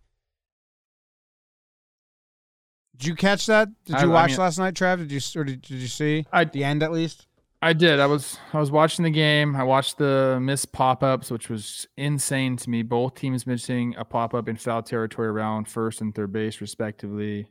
[2.96, 3.68] did you catch that?
[3.84, 4.98] Did I- you I watch mean- last night, Trav?
[5.06, 7.25] Did you or did, did you see I- the end at least?
[7.62, 8.00] I did.
[8.00, 9.56] I was I was watching the game.
[9.56, 12.82] I watched the missed pop ups, which was insane to me.
[12.82, 17.48] Both teams missing a pop up in foul territory around first and third base, respectively.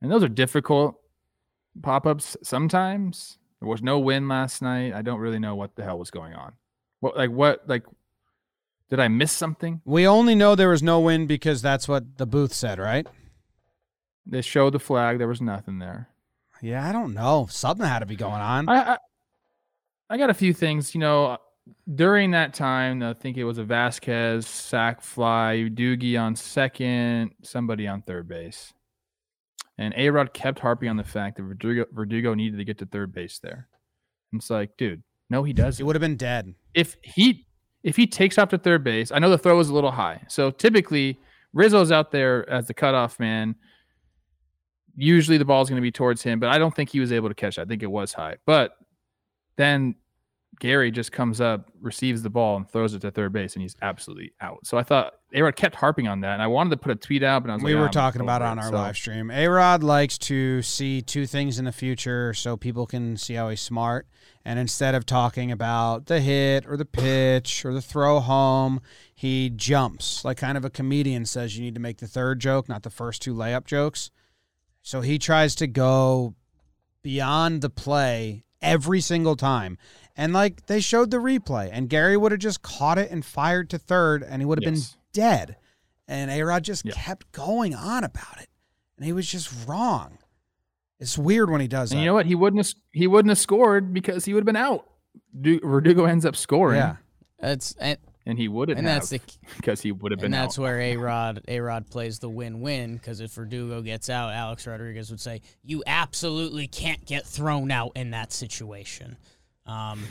[0.00, 0.96] And those are difficult
[1.82, 3.38] pop ups sometimes.
[3.60, 4.92] There was no win last night.
[4.92, 6.52] I don't really know what the hell was going on.
[7.00, 7.84] What like what like
[8.90, 9.80] did I miss something?
[9.84, 13.06] We only know there was no win because that's what the booth said, right?
[14.24, 15.18] They showed the flag.
[15.18, 16.10] There was nothing there.
[16.60, 17.48] Yeah, I don't know.
[17.50, 18.68] Something had to be going on.
[18.68, 18.98] I, I
[20.12, 20.94] I got a few things.
[20.94, 21.36] You know, uh,
[21.94, 27.86] during that time, I think it was a Vasquez sack fly, Doogie on second, somebody
[27.88, 28.74] on third base,
[29.78, 32.86] and A Rod kept harping on the fact that Verdugo, Verdugo needed to get to
[32.86, 33.68] third base there.
[34.32, 35.86] And it's like, dude, no, he He doesn't.
[35.86, 36.54] would have been dead.
[36.74, 37.46] if he
[37.82, 40.22] if he takes off to third base, I know the throw was a little high.
[40.28, 41.18] So typically
[41.54, 43.54] Rizzo's out there as the cutoff man.
[44.94, 47.28] Usually the ball's going to be towards him, but I don't think he was able
[47.30, 47.56] to catch.
[47.56, 47.62] That.
[47.62, 48.36] I think it was high.
[48.46, 48.76] But
[49.56, 49.94] then
[50.60, 53.74] Gary just comes up, receives the ball, and throws it to third base, and he's
[53.82, 54.64] absolutely out.
[54.64, 57.22] So I thought Arod kept harping on that, and I wanted to put a tweet
[57.24, 58.96] out, but I was we like, were "Ah, talking about it on our So- live
[58.96, 59.30] stream.
[59.30, 63.48] A Rod likes to see two things in the future so people can see how
[63.48, 64.06] he's smart.
[64.44, 68.80] And instead of talking about the hit or the pitch or the throw home,
[69.14, 72.68] he jumps like kind of a comedian says you need to make the third joke,
[72.68, 74.10] not the first two layup jokes.
[74.82, 76.34] So he tries to go
[77.02, 79.78] beyond the play every single time.
[80.16, 83.70] And like they showed the replay, and Gary would have just caught it and fired
[83.70, 84.90] to third, and he would have Yes.
[84.90, 85.56] been dead.
[86.08, 86.92] And A Rod just Yeah.
[86.94, 88.48] kept going on about it.
[88.96, 90.18] And he was just wrong.
[91.00, 92.02] It's weird when he does And that.
[92.02, 92.26] you know what?
[92.26, 94.86] He wouldn't have, he wouldn't have scored because he would have been out.
[95.40, 96.96] Du- Verdugo ends up scoring, yeah.
[97.38, 99.20] That's and, and he wouldn't and have that's the
[99.56, 100.62] because he would have been and that's out.
[100.62, 104.66] where A Rod A Rod plays the win win because if Verdugo gets out, Alex
[104.66, 109.16] Rodriguez would say you absolutely can't get thrown out in that situation.
[109.66, 110.02] Um,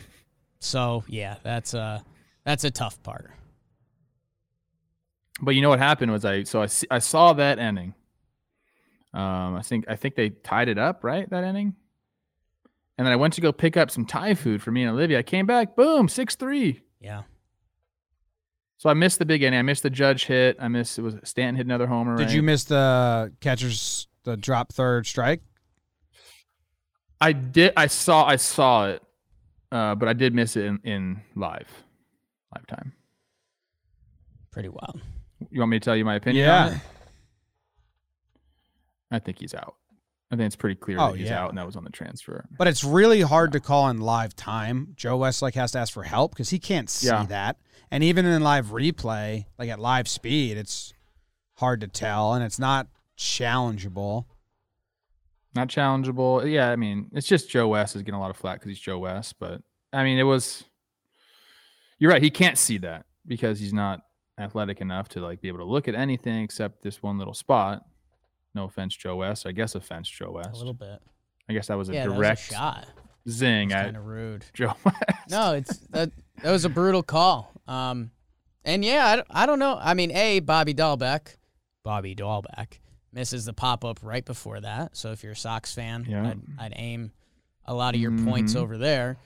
[0.60, 2.04] so yeah, that's a
[2.46, 3.32] that's a tough part.
[5.42, 7.94] But you know what happened was I so I, I saw that ending.
[9.14, 11.76] Um, I think I think they tied it up right that inning,
[12.98, 15.20] and then I went to go pick up some Thai food for me and Olivia.
[15.20, 16.82] I came back, boom, six three.
[17.00, 17.24] Yeah,
[18.78, 19.58] So I missed the big inning.
[19.58, 20.56] I missed the Judge hit.
[20.60, 22.16] I missed it was Stanton hit another homer.
[22.16, 22.36] Did right?
[22.36, 25.42] you miss the catcher's the drop third strike?
[27.20, 27.74] I did.
[27.76, 28.26] I saw.
[28.26, 29.02] I saw it,
[29.72, 31.68] uh, but I did miss it in, in live,
[32.56, 32.94] live time.
[34.52, 35.02] pretty wild.
[35.50, 36.48] You want me to tell you my opinion?
[36.50, 36.80] on Yeah.
[39.12, 39.76] I think he's out.
[40.32, 41.44] I think it's pretty clear Oh, that he's yeah.
[41.44, 42.46] out, and that was on the transfer.
[42.58, 44.94] But it's really hard to call in live time.
[44.96, 47.26] Joe Westlake has to ask for help because he can't see Yeah.
[47.26, 47.58] that.
[47.90, 50.94] And even in live replay, like at live speed, it's
[51.56, 54.26] hard to tell and it's not challengeable.
[55.54, 56.50] Not challengeable.
[56.50, 58.80] Yeah, I mean, it's just Joe West is getting a lot of flack because he's
[58.80, 59.36] Joe West.
[59.40, 60.64] But I mean, it was.
[62.00, 62.22] You're right.
[62.22, 64.02] He can't see that because he's not
[64.40, 67.86] athletic enough to like be able to look at anything except this one little spot.
[68.56, 69.46] No offense, Joe West.
[69.46, 70.50] I guess offense, Joe West.
[70.54, 71.00] A little bit.
[71.50, 72.88] I guess that was a Yeah, that was a direct shot.
[73.30, 74.46] zing Kind of rude.
[74.54, 74.98] Joe West.
[75.30, 76.12] No, it's that
[76.44, 77.52] that was a brutal call.
[77.68, 78.12] Um,
[78.64, 79.78] and yeah, I, don't- I don't know.
[79.82, 81.36] I mean, a Bobby Dalbec,
[81.84, 82.80] Bobby Dalbec
[83.14, 84.96] misses the pop up right before that.
[84.96, 86.30] So if you're a Sox fan, Yeah.
[86.30, 87.12] I'd, I'd aim
[87.66, 88.58] a lot of your points Mhm.
[88.58, 89.18] over there.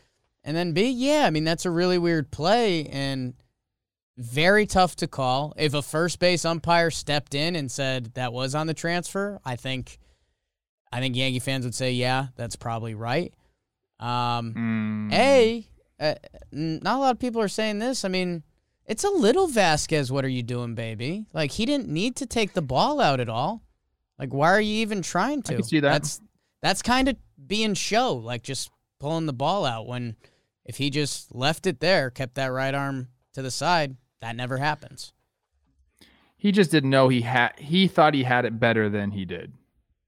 [0.43, 3.33] And then B, yeah, I mean that's a really weird play and
[4.17, 5.53] very tough to call.
[5.57, 9.55] If a first base umpire stepped in and said that was on the transfer, I
[9.55, 9.99] think,
[10.91, 13.33] I think Yankee fans would say, yeah, that's probably right.
[13.99, 15.13] Um, Mm.
[15.13, 15.67] a,
[15.99, 16.15] uh,
[16.51, 18.05] not a lot of people are saying this.
[18.05, 18.43] I mean,
[18.85, 20.11] it's a little Vasquez.
[20.11, 21.25] What are you doing, baby?
[21.33, 23.63] Like he didn't need to take the ball out at all.
[24.19, 25.55] Like why are you even trying to?
[25.55, 25.91] can see that.
[25.91, 26.21] That's
[26.61, 30.15] that's kind of being show, like just pulling the ball out when
[30.65, 34.57] if he just left it there, kept that right arm to the side, that never
[34.57, 35.13] happens.
[36.37, 39.53] he just didn't know he had he thought he had it better than he did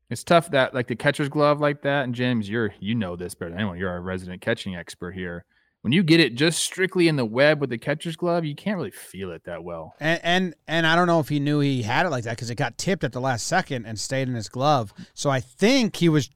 [0.09, 3.35] it's tough that like the catcher's glove like that and james you're you know this
[3.35, 5.45] better than anyone you're a resident catching expert here
[5.81, 8.77] when you get it just strictly in the web with the catcher's glove you can't
[8.77, 11.83] really feel it that well And and, and I don't know if he knew he
[11.83, 14.35] had it like that because it got tipped at the last second and stayed in
[14.35, 14.93] his glove.
[15.13, 16.29] So I think he was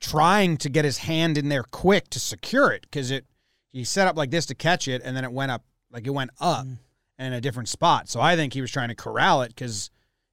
[0.00, 3.24] trying to get his hand in there quick to secure it because it
[3.72, 6.10] he set up like this to catch it and then it went up like it
[6.10, 6.78] went up mm.
[7.18, 8.08] in a different spot.
[8.08, 9.90] So I think he was trying to corral it because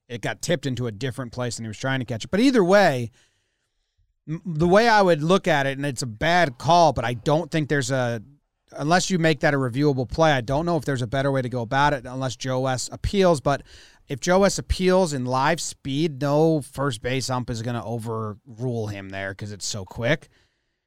[0.08, 2.30] it got tipped into a different place and he was trying to catch it.
[2.30, 3.10] But either way, m-
[4.26, 7.50] the way I would look at it, and it's a bad call, but I don't
[7.50, 8.22] think there's a
[8.76, 10.32] unless you make that a reviewable play.
[10.32, 12.88] I don't know if there's a better way to go about it unless Joe West
[12.90, 13.40] appeals.
[13.40, 13.62] But
[14.08, 18.88] if Joe West appeals in live speed, no first base ump is going to overrule
[18.88, 20.28] him there because it's so quick.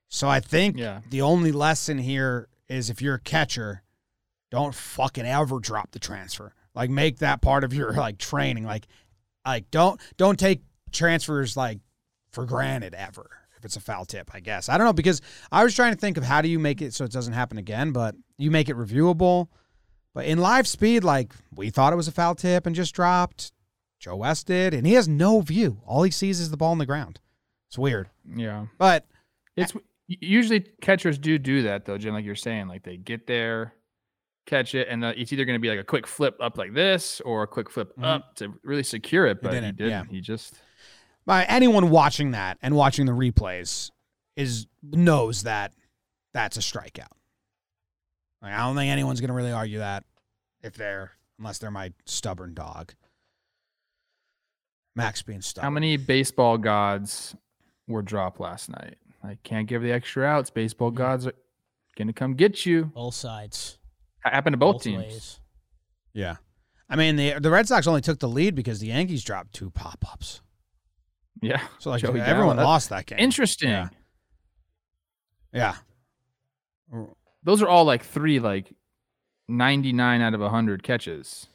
[0.10, 1.00] So I think Yeah.
[1.10, 3.84] the only lesson here is if you're a catcher,
[4.52, 6.54] don't fucking ever drop the transfer.
[6.76, 8.66] Like make that part of your like training.
[8.66, 8.88] Like
[9.46, 10.62] like don't don't take
[10.92, 11.80] transfers like
[12.32, 14.70] for granted ever if it's a foul tip, I guess.
[14.70, 15.22] I don't know because
[15.52, 17.58] I was trying to think of how do you make it so it doesn't happen
[17.58, 19.48] again, but you make it reviewable.
[20.14, 23.52] But in live speed, like we thought it was a foul tip and just dropped.
[24.00, 25.82] Joe West did, and he has no view.
[25.88, 27.20] All he sees is the ball on the ground.
[27.68, 28.68] It's weird, Yeah.
[28.78, 29.08] but
[29.56, 29.74] It's
[30.08, 32.14] usually catchers do do that though, Jim.
[32.14, 33.74] Like you're saying, like they get there,
[34.46, 37.20] catch it, and it's either going to be like a quick flip up like this
[37.22, 38.04] or a quick flip Mhm.
[38.06, 39.42] up to really secure it.
[39.42, 39.90] But he didn't, didn't.
[39.92, 40.04] yeah.
[40.10, 40.54] He just
[41.28, 43.92] by anyone watching that and watching the replays
[44.36, 45.74] is knows that
[46.34, 47.12] that's a strikeout.
[48.42, 50.06] Like, I don't think anyone's going to really argue that
[50.64, 52.94] if they're unless they're my stubborn dog.
[54.96, 55.66] Max being stubborn.
[55.66, 57.36] how many baseball gods
[57.88, 58.96] were dropped last night?
[59.24, 60.50] I can't give the extra outs.
[60.50, 60.98] Baseball hmm.
[60.98, 61.34] gods are
[61.96, 62.86] going to come get you.
[62.86, 63.78] Both sides.
[64.24, 65.04] Ha- Happened to both, teams.
[65.04, 65.40] ways.
[66.14, 66.38] Yeah.
[66.90, 69.70] I mean, the the Red Sox only took the lead because the Yankees dropped two
[69.70, 70.42] pop ups.
[71.42, 71.62] Yeah.
[71.80, 73.20] So like Joey everyone Gallo, lost that game.
[73.20, 73.70] Interesting.
[73.70, 73.90] Yeah.
[75.54, 75.76] Yeah.
[77.44, 78.74] Those are all like three, like
[79.48, 81.48] 99 out of 100 catches.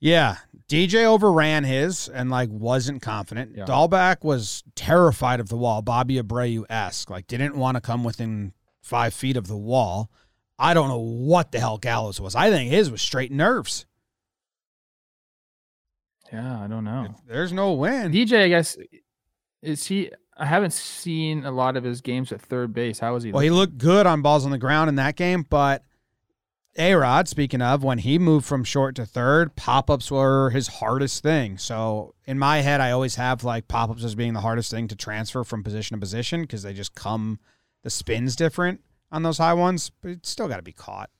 [0.00, 0.36] Yeah.
[0.68, 3.52] DJ overran his and like wasn't confident.
[3.56, 3.64] Yeah.
[3.64, 8.52] Dalbec was terrified of the wall, Bobby Abreu esque, like didn't want to come within
[8.82, 10.10] five feet of the wall.
[10.58, 12.34] I don't know what the hell Gallo's was.
[12.34, 13.86] I think his was straight nerves.
[16.32, 17.14] Yeah, I don't know.
[17.26, 18.12] There's no win.
[18.12, 18.76] DJ, I guess,
[19.62, 20.10] is he?
[20.36, 22.98] I haven't seen a lot of his games at third base.
[22.98, 23.32] How is he?
[23.32, 25.84] Well, he looked good on balls on the ground in that game, but
[26.78, 30.68] A Rod, speaking of, when he moved from short to third, pop ups were his
[30.68, 31.58] hardest thing.
[31.58, 34.88] So in my head, I always have like pop ups as being the hardest thing
[34.88, 37.38] to transfer from position to position because they just come,
[37.82, 38.80] the spin's different
[39.12, 41.10] on those high ones, but it's still got to be caught,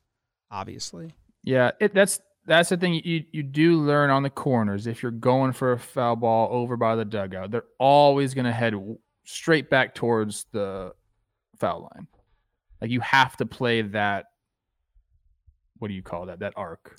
[0.51, 1.15] obviously.
[1.43, 2.21] Yeah, it, that's
[2.51, 4.89] that's the thing you you do learn on the corners.
[4.89, 8.53] If you're going for a foul ball over by the dugout, they're always going to
[8.53, 8.75] head
[9.25, 10.93] straight back towards the
[11.61, 12.09] foul line.
[12.81, 14.27] Like you have to play that.
[15.79, 16.41] What do you call that?
[16.41, 16.97] That arc.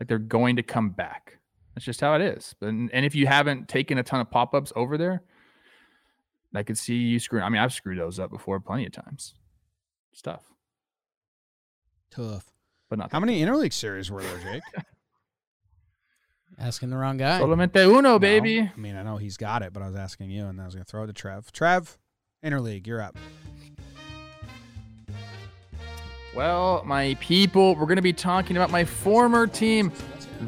[0.00, 1.38] Like they're going to come back.
[1.76, 2.56] That's just how it is.
[2.60, 5.22] And and if you haven't taken a ton of pop ups over there,
[6.56, 7.44] I could see you screwing.
[7.44, 9.34] I mean, I've screwed those up before plenty of times.
[10.12, 10.42] Stuff,
[12.10, 12.57] Tough.
[12.88, 14.62] But not How many interleague series were there, Jake?
[16.58, 17.40] Asking the wrong guy.
[17.40, 18.18] Solamente uno, No.
[18.18, 18.60] baby.
[18.62, 20.74] I mean, I know he's got it, but I was asking you, and I was
[20.74, 21.52] going to throw it to Trev.
[21.52, 21.96] Trev,
[22.44, 23.16] interleague, you're up.
[26.34, 29.92] Well, my people, we're going to be talking about my former team,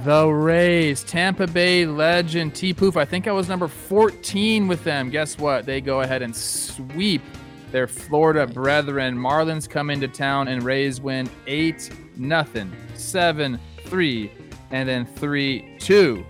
[0.05, 1.03] the Rays.
[1.05, 2.97] Tampa Bay legend T Poof.
[2.97, 5.11] I think I was number 14 with them.
[5.11, 5.65] Guess what?
[5.67, 7.23] They go ahead and sweep
[7.73, 9.17] their Florida brethren.
[9.17, 14.33] Marlins come into town and Rays win 8 nothing, 7 3,
[14.71, 16.25] and then 3 2.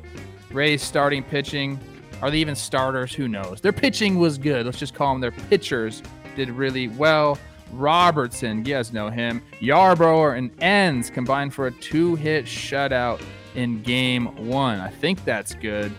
[0.53, 1.79] Rays starting pitching.
[2.23, 3.15] Are they even starters?
[3.15, 3.61] Who knows?
[3.61, 4.67] Their pitching was good.
[4.67, 6.03] Let's just call them their pitchers.
[6.37, 7.39] Did really well.
[7.73, 9.43] Robertson, you guys know him.
[9.61, 13.23] Yarbrough and Enns combined for a two hit shutout
[13.55, 14.81] in game one.
[14.81, 15.93] I think that's good.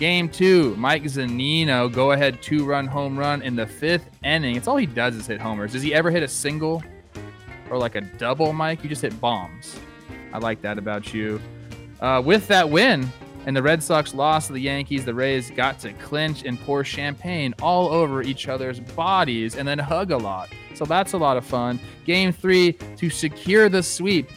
[0.00, 4.56] Game two, Mike Zunino, go ahead two run home run in the fifth inning.
[4.56, 5.72] It's all he does is hit homers.
[5.72, 6.82] Does he ever hit a single
[7.68, 8.82] or like a double, Mike?
[8.82, 9.78] You just hit bombs.
[10.32, 11.38] I like that about you.
[12.00, 13.12] Uh, with that win,
[13.44, 16.82] and the Red Sox lost to the Yankees, the Rays got to clinch and pour
[16.82, 20.48] champagne all over each other's bodies and then hug a lot.
[20.72, 21.78] So that's a lot of fun.
[22.06, 24.30] Game three to secure the sweep.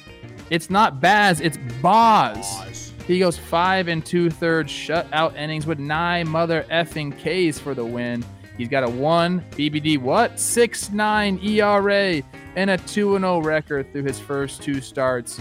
[0.50, 2.83] It's not Baz, it's Boz.
[3.08, 7.86] He goes five and two thirds shutout innings with nine mother effing Ks for the
[7.86, 8.24] win.
[8.58, 12.22] He's got a one BBD what six nine ERA
[12.56, 15.40] and a two and zero record through his first two starts.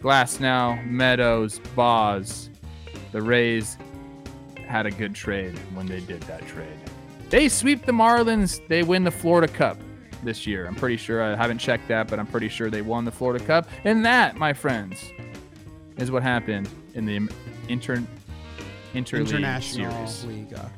[0.00, 2.50] Glasnow, Meadows, Boz.
[3.12, 3.78] The Rays
[4.66, 6.78] had a good trade when they did that trade.
[7.30, 8.66] They sweep the Marlins.
[8.68, 9.78] They win the Florida Cup
[10.22, 10.66] this year.
[10.66, 11.22] I'm pretty sure.
[11.22, 13.68] I haven't checked that, but I'm pretty sure they won the Florida Cup.
[13.84, 15.12] And that, my friends,
[15.98, 17.16] is what happened in the
[17.68, 18.02] inter
[18.94, 20.24] interleague International series.
[20.24, 20.54] League.
[20.54, 20.68] uh,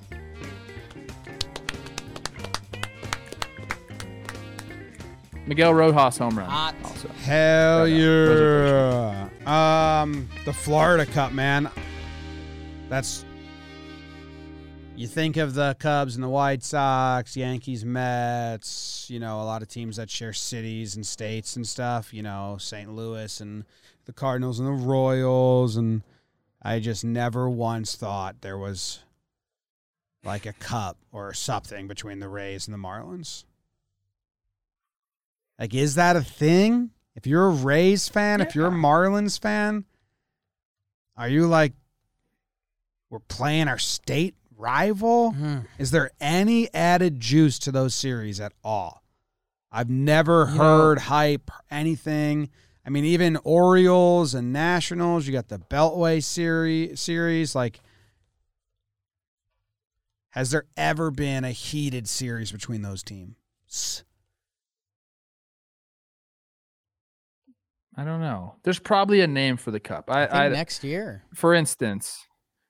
[5.46, 6.48] Miguel Rojas home run.
[6.48, 6.74] Hot.
[6.84, 9.28] Also, Hell Yeah, yeah.
[9.42, 10.00] Yeah.
[10.02, 11.70] Um, the Florida Cup, man.
[12.88, 13.24] That's
[14.96, 19.62] you think of the Cubs and the White Sox, Yankees, Mets, you know, a lot
[19.62, 22.94] of teams that share cities and states and stuff, you know, St.
[22.94, 23.64] Louis and
[24.10, 26.02] the Cardinals and the Royals and
[26.60, 29.04] I just never once thought there was
[30.24, 33.44] like a cup or something between the Rays and the Marlins.
[35.60, 36.90] Like, is that a thing?
[37.14, 39.84] If you're a Rays fan, if you're a Marlins fan,
[41.16, 41.72] are you like,
[43.10, 45.32] we're playing our state rival?
[45.32, 45.66] Mhm.
[45.78, 49.04] Is there any added juice to those series at all?
[49.70, 52.50] I've never You know- heard hype, anything.
[52.84, 57.80] I mean, even Orioles and Nationals, you got the Beltway series, series like
[60.30, 64.04] Has there ever been a heated series between those teams?
[67.96, 68.54] I don't know.
[68.62, 70.10] There's probably a name for the cup.
[70.10, 71.24] I, I think I next year.
[71.34, 72.26] for instance,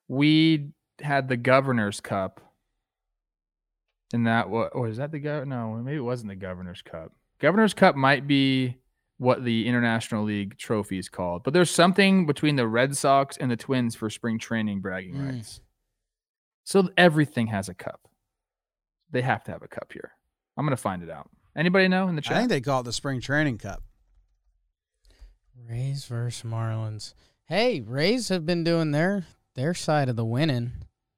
[0.08, 2.40] we had the Governor's Cup.
[4.12, 5.46] And that was, was that the governor?
[5.46, 7.12] No, maybe it wasn't the Governor's Cup.
[7.38, 8.78] Governor's Cup might be
[9.20, 13.50] what the International League trophy is called, but there's something between the Red Sox and
[13.50, 15.32] the Twins for spring training bragging Mm.
[15.34, 15.60] rights.
[16.64, 18.08] So everything has a cup.
[19.10, 20.12] They have to have a cup here.
[20.56, 21.28] I'm gonna find it out.
[21.54, 22.32] Anybody know in the chat?
[22.36, 23.82] I think they call it the Spring Training Cup.
[25.68, 27.12] Rays versus Marlins.
[27.44, 30.72] Hey, Rays have been doing their their side of the winning.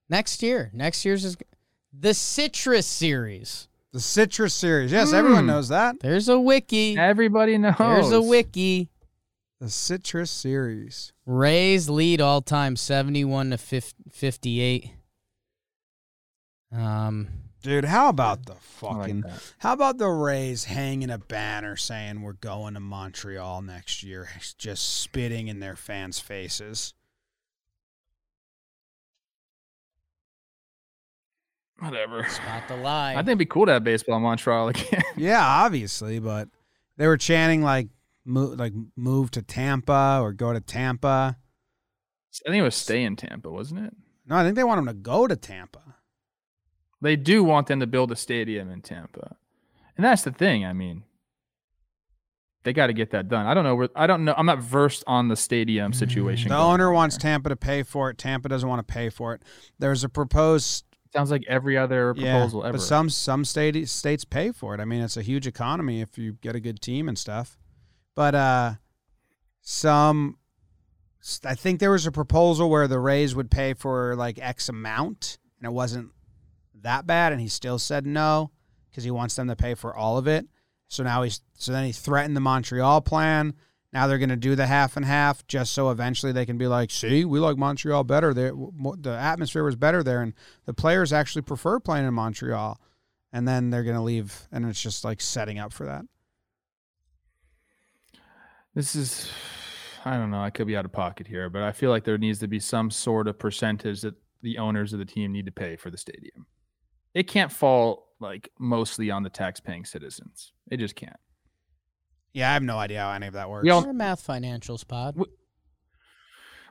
[0.08, 1.36] Next year, next year's is
[1.92, 3.68] the Citrus Series.
[3.92, 4.90] The Citrus Series.
[4.90, 5.48] Yes, everyone Hmm.
[5.48, 6.00] knows that.
[6.00, 6.96] There's a wiki.
[6.96, 7.74] Everybody knows.
[7.78, 8.88] There's a wiki.
[9.60, 11.12] The Citrus Series.
[11.26, 14.90] Rays lead all time 71 to 58.
[16.72, 17.28] Um
[17.62, 19.24] Dude, how about the I like fucking.
[19.58, 24.28] How about the Rays hanging a banner saying we're going to Montreal next year,
[24.58, 26.92] just spitting in their fans' faces?
[31.78, 32.26] Whatever.
[32.28, 33.12] spot the lie.
[33.12, 35.02] I think it'd be cool to have baseball in Montreal again.
[35.16, 36.48] Yeah, obviously, but
[36.96, 37.88] they were chanting like
[38.24, 41.36] move, like move to Tampa or go to Tampa.
[42.46, 43.94] I think it was stay in Tampa, wasn't it?
[44.26, 45.96] No, I think they want them to go to Tampa.
[47.00, 49.36] They do want them to build a stadium in Tampa,
[49.96, 50.64] and that's the thing.
[50.64, 51.02] I mean,
[52.62, 53.46] they got to get that done.
[53.46, 53.74] I don't know.
[53.74, 54.34] where I don't know.
[54.36, 55.94] I'm not versed on the stadium mm.
[55.94, 56.50] situation.
[56.50, 57.16] The owner on wants.
[57.16, 58.18] Tampa to pay for it.
[58.18, 59.42] Tampa doesn't want to pay for it.
[59.78, 62.78] There's a proposed Sounds like every other proposal yeah, ever.
[62.78, 64.80] but some some state states pay for it.
[64.80, 67.58] I mean, it's a huge economy if you get a good team and stuff.
[68.14, 68.74] But uh,
[69.60, 70.38] some,
[71.44, 75.38] I think there was a proposal where the Rays would pay for like X amount,
[75.58, 76.10] and it wasn't
[76.80, 78.50] that bad, and he still said no
[78.90, 80.46] because he wants them to pay for all of it.
[80.88, 83.54] So now he's so then he threatened the Montreal plan.
[83.92, 86.66] Now they're going to do the half and half just so eventually they can be
[86.66, 88.32] like, "See, we like Montreal better.
[88.32, 88.52] There,
[88.98, 90.32] the atmosphere was better there, and
[90.64, 92.80] the players actually prefer playing in Montreal."
[93.34, 96.04] And then they're going to leave, and it's just like setting up for that.
[98.74, 99.30] this is,
[100.04, 100.40] I don't know.
[100.40, 102.58] I could be out of pocket here, but I feel like there needs to be
[102.58, 105.98] some sort of percentage that the owners of the team need to pay for the
[105.98, 106.46] stadium.
[107.14, 110.52] It can't fall like mostly on the tax-paying citizens.
[110.70, 111.16] It just can't.
[112.34, 113.64] Yeah, I have no idea how any of that works.
[113.64, 115.16] We all- We're a math financials pod.
[115.16, 115.30] W-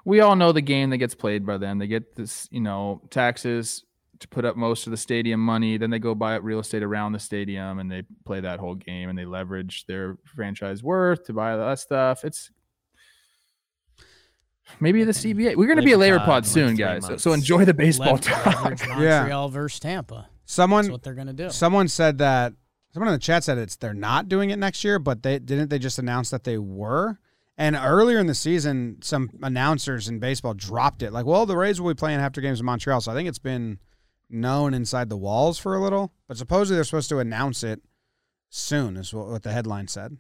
[0.03, 1.77] we all know the game that gets played by them.
[1.77, 3.83] They get this, you know, taxes
[4.19, 5.77] to put up most of the stadium money.
[5.77, 8.73] Then they go buy up real estate around the stadium and they play that whole
[8.75, 12.23] game and they leverage their franchise worth to buy that stuff.
[12.25, 12.49] It's
[14.79, 15.55] maybe the CBA.
[15.55, 17.05] We're going to be a Live labor pod pod like, soon, guys.
[17.05, 18.45] So, so enjoy the baseball Lev- talk.
[18.63, 20.27] leverage Montreal versus Tampa.
[20.29, 21.49] That's someone what they're going to do.
[21.49, 22.53] someone said that
[22.93, 25.69] someone in the chat said it's they're not doing it next year, but they didn't
[25.69, 27.19] they just announce that they were.
[27.57, 31.11] And earlier in the season, some announcers in baseball dropped it.
[31.11, 33.01] Like, well, the Rays will be playing after games in Montreal.
[33.01, 33.77] So I think it's been
[34.29, 36.13] known inside the walls for a little.
[36.27, 37.81] But supposedly they're supposed to announce it
[38.49, 40.17] soon, is what, the headline said.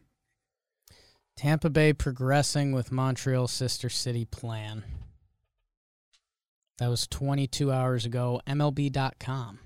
[1.35, 4.83] Tampa Bay progressing with Montreal sister city plan.
[6.77, 8.41] That was 22 hours ago.
[8.45, 9.59] MLB.com.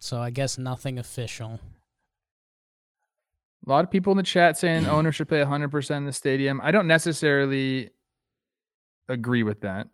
[0.00, 1.60] So I guess nothing official.
[3.66, 6.60] A lot of people in the chat saying owners should pay 100% in the stadium.
[6.62, 7.90] I don't necessarily
[9.08, 9.88] agree with that.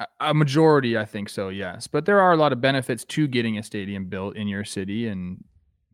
[0.00, 1.86] A- A majority, I think so, yes.
[1.86, 5.06] But there are a lot of benefits to getting a stadium built in your city
[5.06, 5.44] and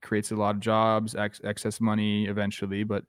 [0.02, 2.84] creates a lot of jobs, ex- excess money eventually.
[2.84, 3.04] But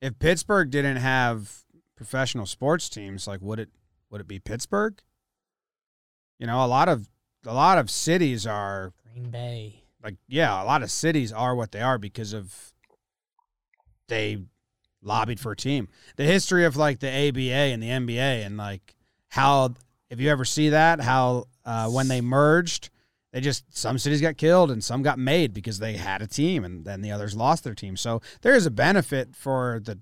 [0.00, 1.64] If Pittsburgh didn't have
[1.96, 3.70] professional sports teams, like would it
[4.10, 5.00] would it be Pittsburgh?
[6.38, 7.08] You know, a lot of
[7.46, 9.84] a lot of cities are Green Bay.
[10.02, 12.72] like yeah, a lot of cities are what they are because of
[14.08, 14.38] they
[15.02, 15.88] lobbied for a team.
[16.16, 18.94] The history of like the ABA and the NBA and like
[19.28, 19.74] how
[20.10, 22.90] if you ever see that how uh, when they merged,
[23.32, 26.64] they just some cities got killed and some got made because they had a team
[26.64, 27.96] and then the others lost their team.
[27.96, 29.98] So there is a benefit for the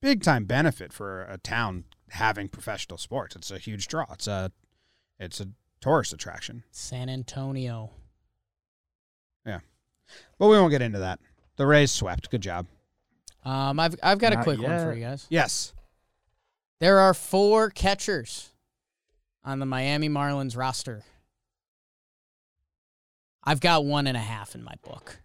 [0.00, 3.36] big time benefit for a town having professional sports.
[3.36, 4.06] It's a huge draw.
[4.12, 4.52] It's a
[5.18, 5.48] it's a
[5.80, 6.64] tourist attraction.
[6.70, 7.90] San Antonio.
[9.46, 9.60] Yeah.
[10.38, 11.20] But we won't get into that.
[11.56, 12.30] The Rays swept.
[12.30, 12.66] Good job.
[13.44, 15.26] Um, I've I've got a Not quick one for you guys.
[15.30, 15.72] Yes.
[16.80, 18.50] There are four catchers
[19.44, 21.02] on the Miami Marlins roster.
[23.44, 25.18] I've got one and a half in my book.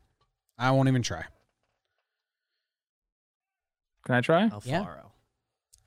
[0.58, 1.24] I won't even try.
[4.06, 4.50] can I try?
[4.64, 4.84] Yeah.
[4.84, 5.12] Alfaro.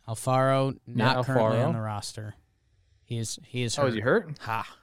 [0.08, 1.66] Alfaro not currently Alfaro.
[1.68, 2.34] on the roster.
[3.04, 3.88] He is he is Oh, hurt.
[3.88, 4.38] is he hurt?
[4.42, 4.76] Ha.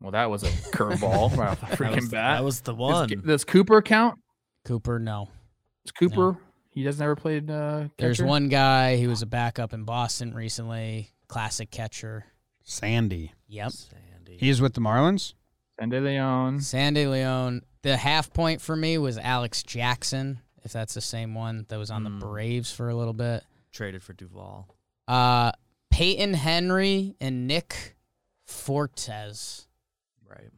[0.00, 2.38] Well, that was a curveball right off the That freaking was, bat.
[2.38, 3.22] that was the Does- one.
[3.24, 4.18] Does, Cooper count?
[4.64, 5.28] Cooper, no.
[5.84, 6.38] Does Cooper?
[6.70, 7.50] He has never played.
[7.50, 12.24] Uh, There's one guy who was a backup in Boston recently, classic catcher.
[12.62, 13.32] Sandy.
[13.48, 13.72] Yep.
[13.72, 14.36] Sandy.
[14.38, 15.34] He's with the Marlins.
[15.78, 16.60] Sandy Leon.
[16.60, 17.62] Sandy Leone.
[17.82, 21.90] The half point for me was Alex Jackson, if that's the same one that was
[21.90, 22.20] on Mm.
[22.20, 23.44] the Braves for a little bit.
[23.72, 24.68] traded for Duvall.
[25.08, 25.50] Uh,
[25.90, 27.96] Peyton Henry and Nick
[28.46, 29.66] Fortes.
[30.28, 30.50] Right.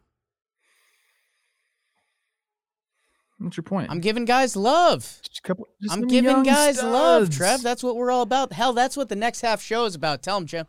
[3.45, 3.91] What's your point?
[3.91, 5.03] I'm giving guys love.
[5.23, 7.31] Just a couple, just I'm giving young guys love.
[7.31, 7.63] Trev.
[7.63, 8.53] That's what we're all about.
[8.53, 10.23] Hell, that's what the next half show is about.
[10.23, 10.67] Tell them, Jim.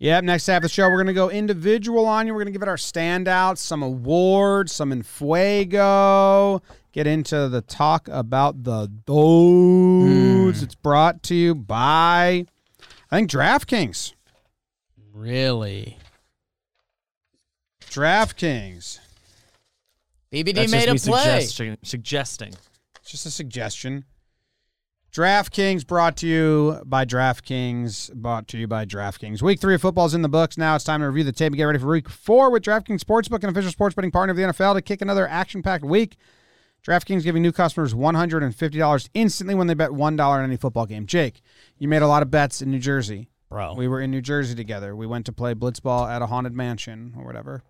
[0.00, 0.24] Yep.
[0.24, 2.34] Next half of the show, we're gonna go individual on you.
[2.34, 6.62] We're gonna give it our standouts, some awards, some in fuego.
[6.92, 10.58] Get into the talk about the dudes.
[10.58, 10.64] Hmm.
[10.64, 12.46] It's brought to you by,
[13.10, 14.14] I think DraftKings.
[15.12, 15.98] Really?
[17.80, 19.00] DraftKings.
[20.32, 21.40] BBD That's made a just me play.
[21.40, 22.54] Suggesting, suggesting.
[23.04, 24.04] Just a suggestion.
[25.12, 28.12] DraftKings brought to you by DraftKings.
[28.12, 29.40] Brought to you by DraftKings.
[29.40, 30.58] Week three of football's in the books.
[30.58, 33.00] Now it's time to review the tape and get ready for week four with DraftKings
[33.00, 36.16] Sportsbook, an official sports betting partner of the NFL, to kick another action packed week.
[36.86, 41.06] DraftKings giving new customers $150 instantly when they bet $1 on any football game.
[41.06, 41.40] Jake,
[41.78, 43.30] you made a lot of bets in New Jersey.
[43.48, 43.74] Bro.
[43.74, 44.94] We were in New Jersey together.
[44.94, 47.62] We went to play blitzball at a haunted mansion or whatever.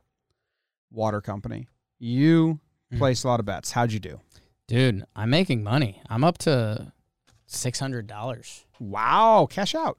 [0.90, 1.68] Water company.
[1.98, 2.60] You
[2.96, 3.72] placed a lot of bets.
[3.72, 4.20] How'd you do?
[4.66, 6.02] Dude, I'm making money.
[6.08, 6.92] I'm up to
[7.48, 8.64] $600.
[8.80, 9.98] Wow, cash out.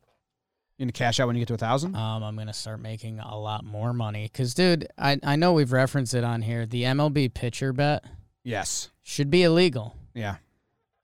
[0.77, 1.95] You gonna cash out when you get to a thousand?
[1.95, 4.29] Um, I'm gonna start making a lot more money.
[4.29, 6.65] Cause, dude, I I know we've referenced it on here.
[6.65, 8.05] The MLB pitcher bet
[8.45, 8.89] yes.
[9.03, 9.97] should be illegal.
[10.13, 10.37] Yeah.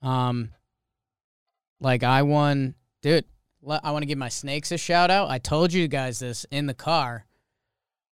[0.01, 0.51] Um,
[1.81, 3.25] like I won, dude.
[3.67, 5.29] I want to give my snakes a shout out.
[5.29, 7.25] I told you guys this in the car.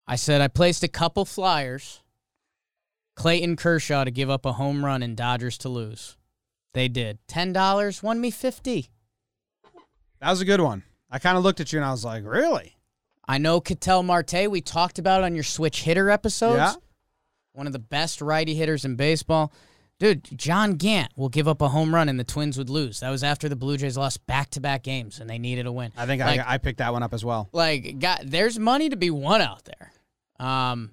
[0.07, 2.01] I said I placed a couple flyers.
[3.15, 6.17] Clayton Kershaw to give up a home run and Dodgers to lose.
[6.73, 7.19] They did.
[7.27, 8.89] Ten dollars won me fifty.
[10.19, 10.83] That was a good one.
[11.09, 12.75] I kind of looked at you and I was like, really?
[13.27, 14.49] I know Ketel Marte.
[14.49, 16.57] We talked about it on your switch hitter episodes.
[16.57, 16.73] Yeah.
[17.53, 19.51] One of the best righty hitters in baseball.
[19.99, 23.01] Dude, John Gant will give up a home run and the Twins would lose.
[23.01, 25.71] That was after the Blue Jays lost back to back games and they needed a
[25.71, 25.91] win.
[25.97, 27.49] I think Like- I, I picked that one up as well.
[27.51, 29.91] Like, God, there's money to be won out there.
[30.39, 30.91] Um,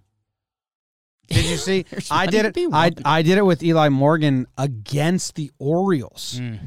[1.28, 1.84] Did you see?
[2.10, 2.56] I did it.
[2.72, 2.90] I.
[3.04, 6.58] I did it with Eli Morgan against the Orioles, mm,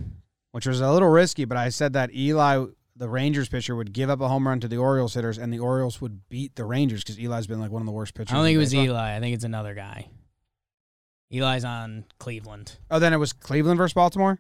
[0.52, 4.10] which was a little risky, but I said that Eli, the Rangers pitcher, would give
[4.10, 7.04] up a home run to the Orioles hitters, and the Orioles would beat the Rangers
[7.04, 8.34] because Eli's been like one of the worst pitchers.
[8.34, 8.86] I don't think it was baseball.
[8.86, 9.16] Eli.
[9.16, 10.10] I think it's another guy.
[11.32, 12.78] Eli's on Cleveland.
[12.90, 14.40] Oh, then it was Cleveland versus Baltimore.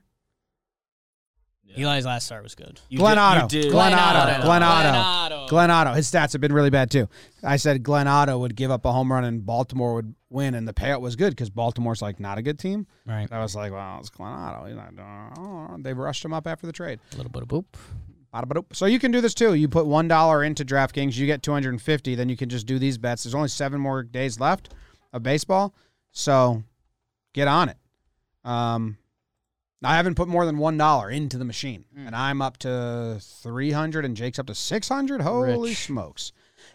[1.76, 2.80] Eli's last start was good.
[2.89, 3.55] You Glenn did- Otto.
[3.57, 3.72] You did.
[3.72, 4.41] Glenn Otto.
[4.43, 4.89] Glenn Otto.
[4.89, 5.47] Otto.
[5.47, 5.93] Glenn Otto.
[5.93, 7.07] His stats have been really bad too.
[7.43, 10.67] I said Glenn Otto would give up a home run and Baltimore would win, and
[10.67, 12.88] the payout was good because Baltimore's like not a good team.
[13.05, 13.28] Right.
[13.32, 14.65] I was like, well, it's Glenn Otto.
[14.65, 14.93] He's not
[15.38, 16.99] oh, They rushed him up after the trade.
[17.13, 17.65] A little bit of boop.
[18.34, 18.74] Bada-ba-doop.
[18.74, 19.55] So you can do this too.
[19.55, 22.15] You put one dollar into DraftKings, you get two hundred and fifty.
[22.15, 23.24] Then you can just do these bets.
[23.24, 24.74] There's only seven more days left
[25.11, 25.76] of baseball,
[26.11, 26.63] so
[27.34, 27.78] get on it.
[28.45, 28.97] Um,
[29.84, 32.05] I haven't put more than one dollar into the machine, mm.
[32.05, 35.21] and I'm up to three hundred, and Jake's up to six hundred.
[35.21, 35.86] Holy Rich.
[35.86, 36.32] smokes!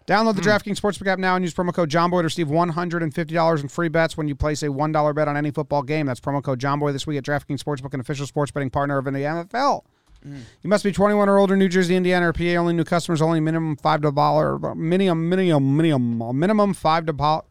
[0.07, 0.47] Download the mm.
[0.47, 4.17] DraftKings Sportsbook app now and use promo code JOMBOY to receive $150 in free bets
[4.17, 6.07] when you place a $1 bet on any football game.
[6.07, 9.05] That's promo code JOMBOY this week at DraftKings Sportsbook, an official sports betting partner of
[9.05, 9.83] the NFL.
[10.25, 10.43] Mm.
[10.63, 12.45] You must be 21 or older, New Jersey, Indiana, or PA.
[12.45, 13.21] Only new customers.
[13.21, 17.47] Only minimum five dollar minimum minimum minimum minimum five deposit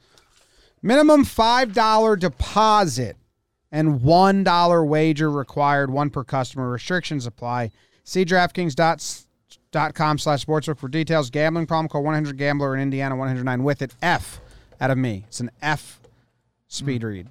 [0.82, 3.18] minimum five dollar deposit
[3.76, 5.92] and one dollar wager required.
[5.92, 6.70] One per customer.
[6.70, 7.72] Restrictions apply.
[8.06, 11.30] See DraftKings.com slash sportsbook for details.
[11.30, 11.90] Gambling problem?
[11.90, 13.94] Call 100 Gambler in Indiana 109 with it.
[14.02, 14.40] F
[14.80, 15.26] out of me.
[15.28, 16.00] It's an F
[16.70, 17.08] speed hmm.
[17.08, 17.28] read.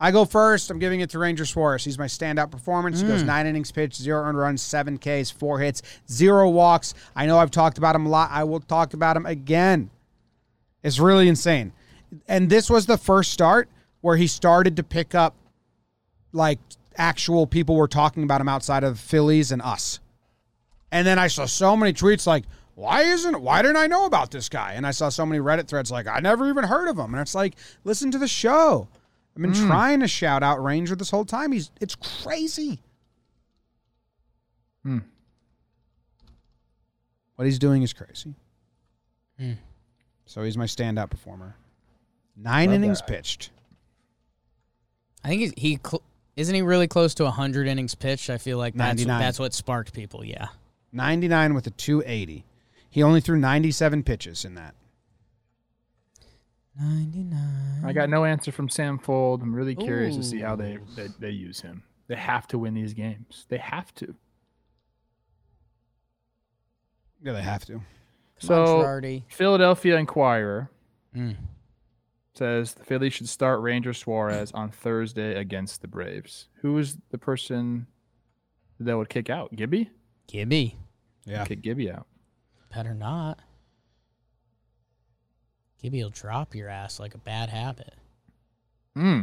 [0.00, 0.70] I go first.
[0.70, 1.84] I'm giving it to Ranger Suarez.
[1.84, 3.02] He's my standout performance.
[3.02, 3.26] He goes hmm.
[3.26, 6.94] nine innings pitched, zero earned runs, seven Ks, four hits, zero walks.
[7.14, 8.30] I know I've talked about him a lot.
[8.32, 9.90] I will talk about him again.
[10.82, 11.74] It's really insane.
[12.26, 13.68] And this was the first start
[14.06, 15.34] where he started to pick up
[16.32, 16.60] like
[16.96, 19.98] actual people were talking about him outside of the Phillies and us.
[20.92, 22.44] And then I saw so many tweets like,
[22.76, 24.74] why isn't why didn't I know about this guy?
[24.74, 27.14] And I saw so many Reddit threads like, I never even heard of him.
[27.14, 28.86] And it's like, listen to the show.
[29.34, 31.50] I've been trying to shout out Ranger this whole time.
[31.50, 32.78] He's it's crazy.
[34.84, 34.98] Hmm.
[37.34, 38.36] What he's doing is crazy.
[39.36, 39.54] Hmm.
[40.26, 41.56] So he's my standout performer.
[42.36, 43.08] Nine Love innings that.
[43.08, 43.50] pitched.
[45.26, 46.02] I think he's, he cl-
[46.36, 48.30] isn't he really close to 100 innings pitched.
[48.30, 49.18] I feel like that's 99.
[49.20, 50.24] that's what sparked people.
[50.24, 50.46] Yeah.
[50.92, 52.44] 99 with a 280.
[52.88, 54.76] He only threw 97 pitches in that.
[56.80, 57.82] 99.
[57.84, 59.42] I got no answer from Sam Fuld.
[59.42, 61.82] I'm really curious to see how they, they they use him.
[62.06, 63.46] They have to win these games.
[63.48, 64.14] They have to.
[67.20, 67.80] Yeah, they have to.
[68.38, 70.70] So Philadelphia Inquirer
[71.16, 71.36] Mm.
[72.36, 76.48] Says the Phillies should start Ranger Suarez on Thursday against the Braves.
[76.62, 77.86] Who is the person
[78.78, 79.54] that would kick out?
[79.54, 79.90] Gibby?
[80.26, 80.76] Gibby.
[81.24, 81.44] Yeah.
[81.44, 82.06] Kick Gibby out.
[82.74, 83.38] Better not.
[85.80, 87.94] Gibby will drop your ass like a bad habit.
[88.94, 89.22] Hmm.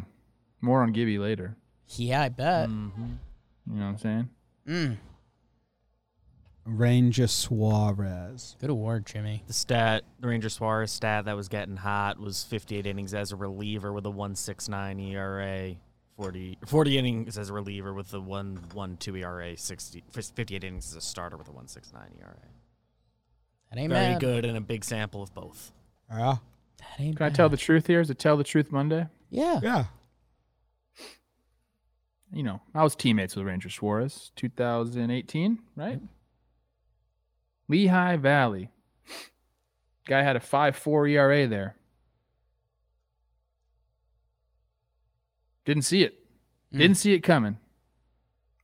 [0.61, 1.55] More on Gibby later.
[1.89, 2.69] Yeah, I bet.
[2.69, 3.17] Mhm.
[3.67, 4.29] You know what I'm saying?
[4.67, 4.97] Mm.
[6.65, 8.55] Ranger Suarez.
[8.59, 9.43] Good award, Jimmy.
[9.47, 13.35] The stat, the Ranger Suarez stat that was getting hot was 58 innings as a
[13.35, 15.75] reliever with a 169 ERA,
[16.15, 21.01] 40, 40 innings as a reliever with a 1.12 ERA, 60, 58 innings as a
[21.01, 22.35] starter with a 169 ERA.
[23.69, 24.21] That ain't Very bad.
[24.21, 25.71] good and a big sample of both.
[26.09, 26.37] Yeah.
[26.77, 27.99] That ain't Can I tell the truth here?
[28.01, 29.07] Is it Tell the Truth Monday?
[29.29, 29.59] Yeah.
[29.63, 29.85] Yeah.
[32.31, 35.99] You know, I was teammates with Ranger Suarez 2018, right?
[37.67, 38.69] Lehigh Valley.
[40.05, 41.75] Guy had a 5.4 ERA there.
[45.65, 46.19] Didn't see it.
[46.73, 46.77] Mm.
[46.79, 47.57] Didn't see it coming.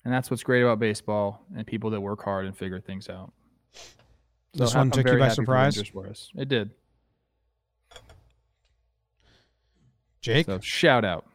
[0.03, 3.31] And that's what's great about baseball and people that work hard and figure things out.
[4.53, 6.31] This ha- one I'm took you by happy for surprise?
[6.35, 6.71] It did.
[10.21, 11.25] Jake, So shout out.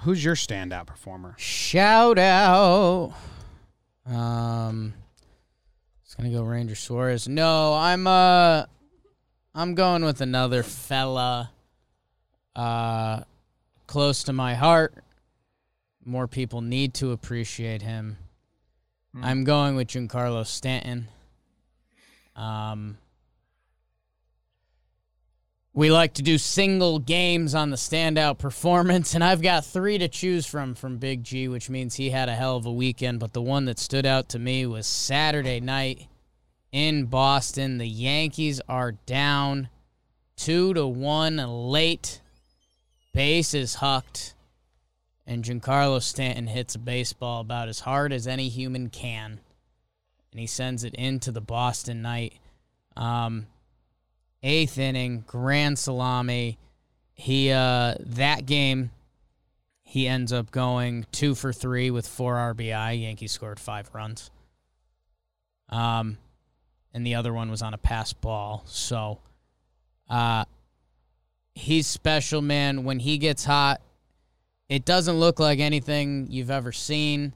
[0.00, 1.34] who's your standout performer?
[1.38, 3.12] Shout out.
[4.06, 5.09] Um, it's
[6.20, 7.26] gonna go Ranger Suarez.
[7.28, 8.64] No, I'm uh,
[9.54, 11.50] I'm going with another fella.
[12.54, 13.22] Uh,
[13.86, 14.94] close to my heart.
[16.04, 18.18] More people need to appreciate him.
[19.14, 19.24] Hmm.
[19.24, 21.08] I'm going with Giancarlo Stanton.
[22.36, 22.98] Um,
[25.72, 30.08] we like to do single games on the standout performance, and I've got three to
[30.08, 33.20] choose from from Big G, which means he had a hell of a weekend.
[33.20, 36.08] But the one that stood out to me was Saturday night
[36.72, 37.78] in Boston.
[37.78, 39.68] The Yankees are down
[40.36, 42.20] two to one late.
[43.12, 44.34] Base is hucked,
[45.26, 49.40] and Giancarlo Stanton hits a baseball about as hard as any human can,
[50.32, 52.34] and he sends it into the Boston night.
[52.96, 53.46] Um,
[54.42, 56.58] eighth inning, grand salami.
[57.14, 58.90] He uh that game
[59.82, 63.02] he ends up going two for three with four RBI.
[63.02, 64.30] Yankees scored five runs.
[65.68, 66.18] Um
[66.92, 68.62] and the other one was on a pass ball.
[68.66, 69.20] So
[70.08, 70.44] uh
[71.54, 72.84] he's special, man.
[72.84, 73.80] When he gets hot,
[74.68, 77.34] it doesn't look like anything you've ever seen.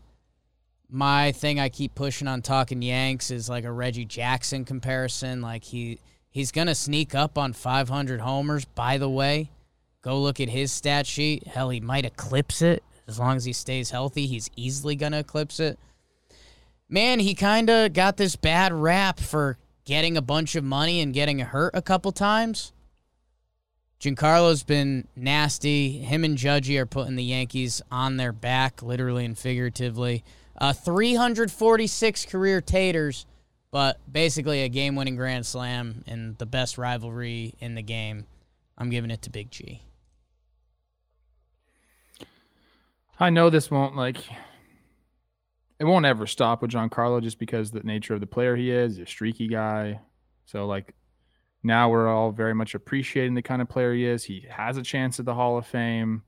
[0.89, 5.43] My thing I keep pushing on talking Yanks is like a Reggie Jackson comparison.
[5.43, 5.99] Like he
[6.35, 8.67] he's gonna sneak up on 500 homers.
[8.67, 9.51] By the way,
[10.03, 11.47] go look at his stat sheet.
[11.47, 14.27] Hell, he might eclipse it as long as he stays healthy.
[14.27, 15.79] He's easily gonna eclipse it.
[16.89, 21.15] Man, he kind of got this bad rap for getting a bunch of money and
[21.15, 22.73] getting hurt a couple times.
[24.01, 25.99] Giancarlo's been nasty.
[25.99, 30.25] Him and Judgy are putting the Yankees on their back, literally and figuratively.
[30.59, 33.25] Uh, 346 career taters,
[33.75, 38.25] but basically a game winning grand slam and the best rivalry in the game.
[38.79, 39.83] I'm giving it to Big G.
[43.19, 44.19] I know this won't like
[45.81, 49.01] it won't ever stop with Giancarlo just because the nature of the player he is,
[49.01, 49.99] a streaky guy.
[50.47, 50.95] So like
[51.65, 54.23] now we're all very much appreciating the kind of player he is.
[54.23, 56.23] He has a chance at the Hall of Fame.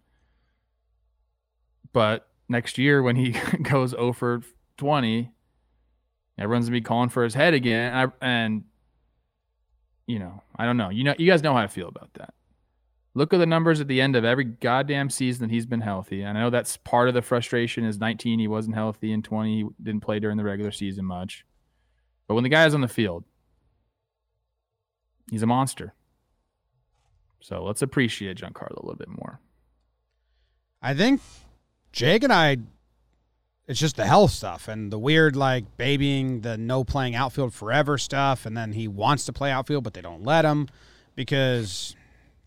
[1.93, 4.43] But next year when he goes over
[4.78, 5.31] 20,
[6.38, 7.92] everyone's gonna be calling for his head again.
[7.92, 8.64] And, I, and
[10.06, 10.90] you know, I don't know.
[10.90, 12.34] You know, you guys know how I feel about that.
[13.14, 16.20] Look at the numbers at the end of every goddamn season that he's been healthy.
[16.20, 19.56] And I know that's part of the frustration is 19 he wasn't healthy and 20
[19.56, 21.46] he didn't play during the regular season much.
[22.28, 23.24] But when the guy's on the field,
[25.30, 25.94] he's a monster.
[27.40, 29.40] So let's appreciate Giancarlo a little bit more.
[30.82, 31.20] I think
[31.92, 32.58] Jake and I,
[33.68, 37.98] it's just the health stuff and the weird, like, babying the no playing outfield forever
[37.98, 38.47] stuff.
[38.47, 40.68] And then he wants to play outfield, but they don't let him
[41.16, 41.97] because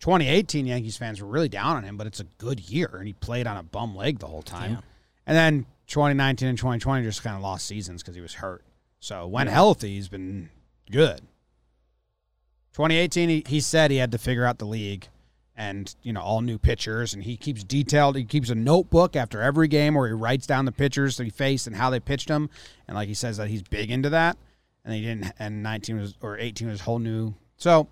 [0.00, 2.90] 2018 Yankees fans were really down on him, but it's a good year.
[2.94, 4.72] And he played on a bum leg the whole time.
[4.72, 4.80] Yeah.
[5.26, 8.64] And then 2019 and 2020 just kind of lost seasons because he was hurt.
[9.00, 10.48] So when healthy, he's been
[10.90, 11.20] good.
[12.72, 15.08] 2018, he, he said he had to figure out the league
[15.60, 17.12] and, you know, all new pitchers.
[17.12, 20.64] And he keeps detailed, he keeps a notebook after every game where he writes down
[20.64, 22.48] the pitchers that he faced and how they pitched him
[22.88, 24.38] And like he says that he's big into that.
[24.86, 27.34] And he didn't, and 19 was, or 18 was whole new.
[27.58, 27.88] So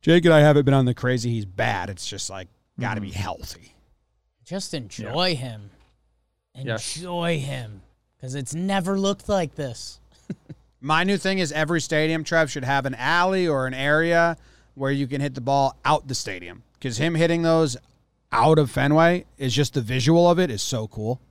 [0.00, 1.30] Jake and I haven't been on the crazy.
[1.30, 1.90] He's bad.
[1.90, 3.10] It's just like got to Mm-hmm.
[3.10, 3.74] be healthy.
[4.44, 5.70] Just enjoy him.
[6.54, 6.96] Yes.
[6.96, 7.82] Enjoy him.
[8.16, 9.98] Because it's never looked like this.
[10.84, 14.36] My new thing is every stadium, Trev, should have an alley or an area
[14.74, 16.62] where you can hit the ball out the stadium.
[16.74, 17.78] Because him hitting those
[18.30, 21.22] out of Fenway is just the visual of it is so cool.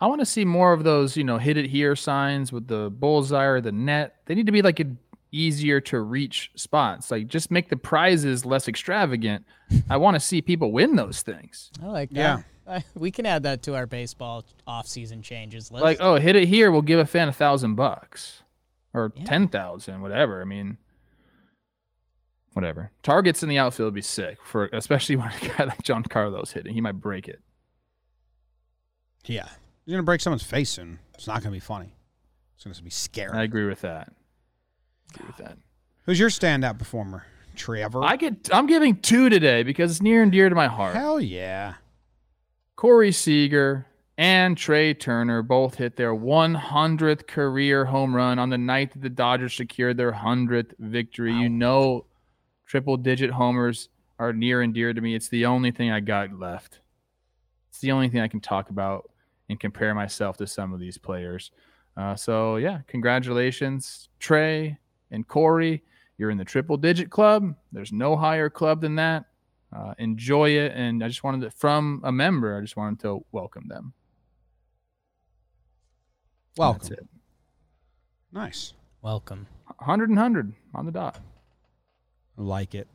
[0.00, 2.88] I want to see more of those, you know, hit it here signs with the
[2.88, 4.16] bullseye or the net.
[4.24, 4.86] They need to be like a
[5.32, 7.10] easier to reach spots.
[7.10, 9.44] Like just make the prizes less extravagant.
[9.90, 11.70] I want to see people win those things.
[11.82, 12.16] I like that.
[12.16, 12.42] Yeah.
[12.66, 15.82] I- we can add that to our baseball off-season changes list.
[15.82, 18.42] Like, oh, hit it here, we'll give a fan a thousand bucks
[18.94, 19.24] or Yeah.
[19.24, 20.40] ten thousand, whatever.
[20.40, 20.78] I mean,
[22.52, 22.90] whatever.
[23.02, 26.74] Targets in the outfield would be sick for, especially when a guy like Giancarlo's hitting.
[26.74, 27.40] He might break it.
[29.24, 29.48] Yeah.
[29.84, 30.98] You're going to break someone's face soon.
[31.14, 31.94] It's not going to be funny.
[32.54, 33.36] It's going to be scary.
[33.36, 34.12] I agree with that.
[35.14, 35.58] Agree with that.
[36.06, 37.24] Who's your standout performer?
[37.56, 38.02] Trevor?
[38.02, 38.48] I get.
[38.52, 40.94] I'm giving two today because it's near and dear to my heart.
[40.94, 41.74] Hell yeah.
[42.82, 43.86] Corey Seager
[44.18, 49.08] and Trey Turner both hit their 100th career home run on the night that the
[49.08, 51.32] Dodgers secured their 100th victory.
[51.32, 52.06] You know,
[52.66, 53.88] triple digit homers
[54.18, 55.14] are near and dear to me.
[55.14, 56.80] It's the only thing I got left.
[57.70, 59.08] It's the only thing I can talk about
[59.48, 61.52] and compare myself to some of these players.
[61.96, 64.76] Uh, so, yeah, congratulations, Trey
[65.12, 65.84] and Corey.
[66.18, 67.54] You're in the triple digit club.
[67.70, 69.26] There's no higher club than that
[69.74, 73.24] uh, enjoy it and i just wanted to from a member i just wanted to
[73.32, 73.92] welcome them
[76.56, 76.80] Welcome.
[76.90, 77.06] That's it.
[78.30, 78.74] Nice.
[79.00, 79.46] Welcome.
[79.78, 81.18] 100 and 100 on the dot
[82.36, 82.88] Like it.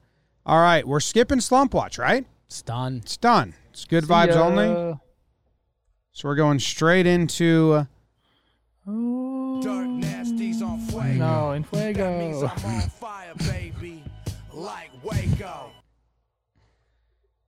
[0.46, 0.88] All right.
[0.88, 2.24] We're skipping Slump Watch, right?
[2.46, 2.98] It's done.
[2.98, 3.56] It's done.
[3.72, 4.44] It's good See vibes ya.
[4.46, 5.00] only.
[6.12, 7.74] So we're going straight into.
[7.74, 7.86] Uh,
[8.90, 11.14] Oh, Dirt nasties on fuego.
[11.16, 14.02] no in That means I'm on fire, baby.
[14.54, 15.72] Like Waco.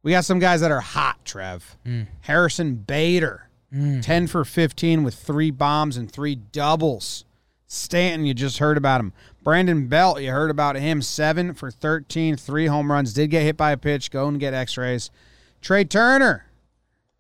[0.04, 1.78] We got some guys that are hot, Trev.
[1.86, 2.08] Mm.
[2.22, 4.02] Harrison Bader, mm.
[4.02, 7.26] 10 for 15 with three bombs and three doubles.
[7.68, 9.14] Stanton, you just heard about him.
[9.44, 11.02] Brandon Belt, you heard about him.
[11.02, 13.14] 7 for 13, three home runs.
[13.14, 14.10] Did get hit by a pitch.
[14.10, 15.12] Go and get x rays.
[15.62, 16.46] Trey Turner,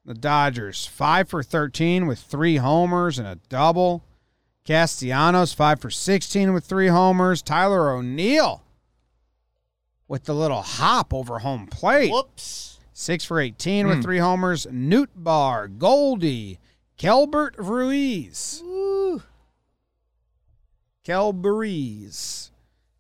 [0.06, 4.04] the Dodgers, 5 for 13 with three homers and a double.
[4.66, 7.42] Castellanos, 5 for 16 with three homers.
[7.42, 8.64] Tyler O'Neill
[10.10, 12.11] with the little hop over home plate.
[12.11, 12.80] Whoops.
[12.91, 14.02] Six for 18 with hmm.
[14.02, 14.65] three homers.
[14.65, 16.60] Nootbaar, Goldie,
[16.98, 18.61] Kelbert Ruiz.
[21.06, 22.49] Kelbreeze.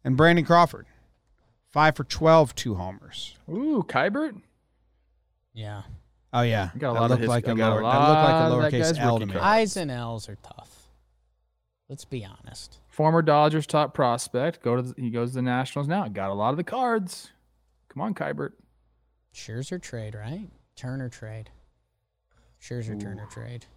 [0.05, 0.85] And Brandon Crawford.
[1.67, 3.35] Five for 12, two homers.
[3.49, 4.41] ooh Keibert
[5.53, 5.81] Yeah.
[6.31, 6.69] Oh, yeah.
[6.77, 8.71] got a that lot of looked his- like a I got a lower, that looked
[8.71, 9.35] like a lowercase L to me.
[9.35, 10.89] I's and L's are tough.
[11.89, 12.79] Let's be honest.
[12.99, 16.33] Former dodgers top prospect go to the, he goes to the nationals now got a
[16.33, 17.31] lot of the cards
[17.87, 18.51] come on Keibert
[19.33, 20.49] Scherzer trade, right?
[20.75, 21.49] Turner trade.
[22.61, 23.67] Scherzer Turner trade.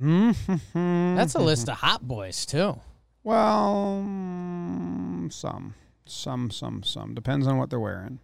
[0.00, 1.16] Mm-hmm.
[1.16, 2.80] That's a list of hot boys too.
[3.22, 5.74] Well, mm, some.
[6.06, 7.12] Some, some, some.
[7.14, 8.18] Depends on what they're wearing.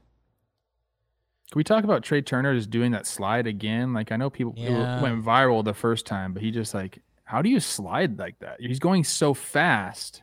[1.53, 3.93] Can we talk about Trey Turner just doing that slide again?
[3.93, 5.03] Like I know people it Yeah.
[5.03, 8.61] went viral the first time, but he just like, how do you slide like that?
[8.61, 10.23] He's going so fast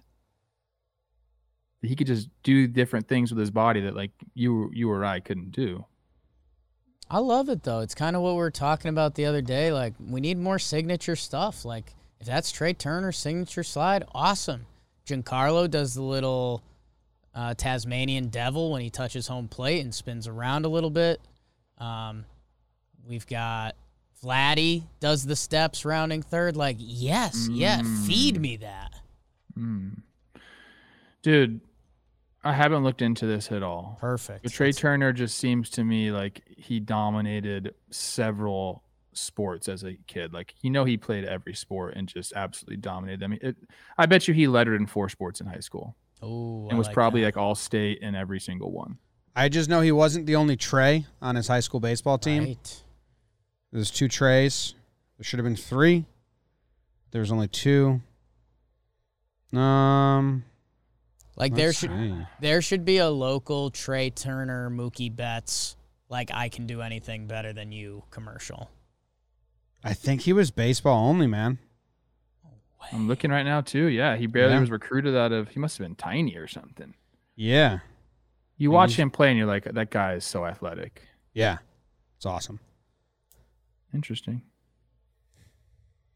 [1.82, 5.04] that he could just do different things with his body that like you you or
[5.04, 5.86] I couldn't do.
[7.10, 7.82] I love it though.
[7.82, 9.74] It's kind of what we were talking about the other day.
[9.74, 11.66] Like we need more signature stuff.
[11.66, 14.66] Like if that's Trey Turner's signature slide, awesome.
[15.06, 16.64] Giancarlo does the little
[17.36, 21.20] uh, Tasmanian devil when he touches home plate and spins around a little bit.
[21.80, 22.24] Um,
[23.06, 23.76] we've got
[24.24, 26.56] Vladdy does the steps rounding third.
[26.56, 28.94] Like yes, yeah, feed me that.
[29.56, 29.90] Hmm.
[31.22, 31.62] Dude,
[32.44, 33.98] I haven't looked into this at all.
[34.00, 34.44] Perfect.
[34.44, 38.84] But Trey Turner just seems to me like he dominated several
[39.14, 40.34] sports as a kid.
[40.34, 43.20] Like you know, he played every sport and just absolutely dominated.
[43.20, 43.38] them.
[43.42, 43.58] it,
[43.98, 47.24] I bet you he lettered in four sports in high school Oh, and was probably
[47.24, 48.98] like all state in every single one.
[49.36, 52.44] I just know he wasn't the only Trey on his high school baseball team.
[52.44, 52.84] Right.
[53.74, 54.76] There's two trays.
[55.18, 56.06] There should have been three.
[57.12, 58.02] There's only two.
[59.52, 60.44] Um,
[61.36, 62.16] Like there should see.
[62.40, 65.76] There should be a local Trey Turner, Mookie Betts,
[66.10, 68.70] like I can do anything better than you commercial.
[69.84, 71.58] I think he was baseball only, man.
[72.92, 73.86] I'm looking right now too.
[73.86, 74.60] Yeah, he barely Yeah.
[74.60, 75.50] was recruited out of.
[75.50, 76.94] He must have been tiny or something.
[77.36, 77.80] Yeah,
[78.58, 81.02] You watch him play and you're like, that guy is so athletic.
[81.34, 81.58] yeah,
[82.18, 82.60] it's awesome.
[83.94, 84.42] Interesting.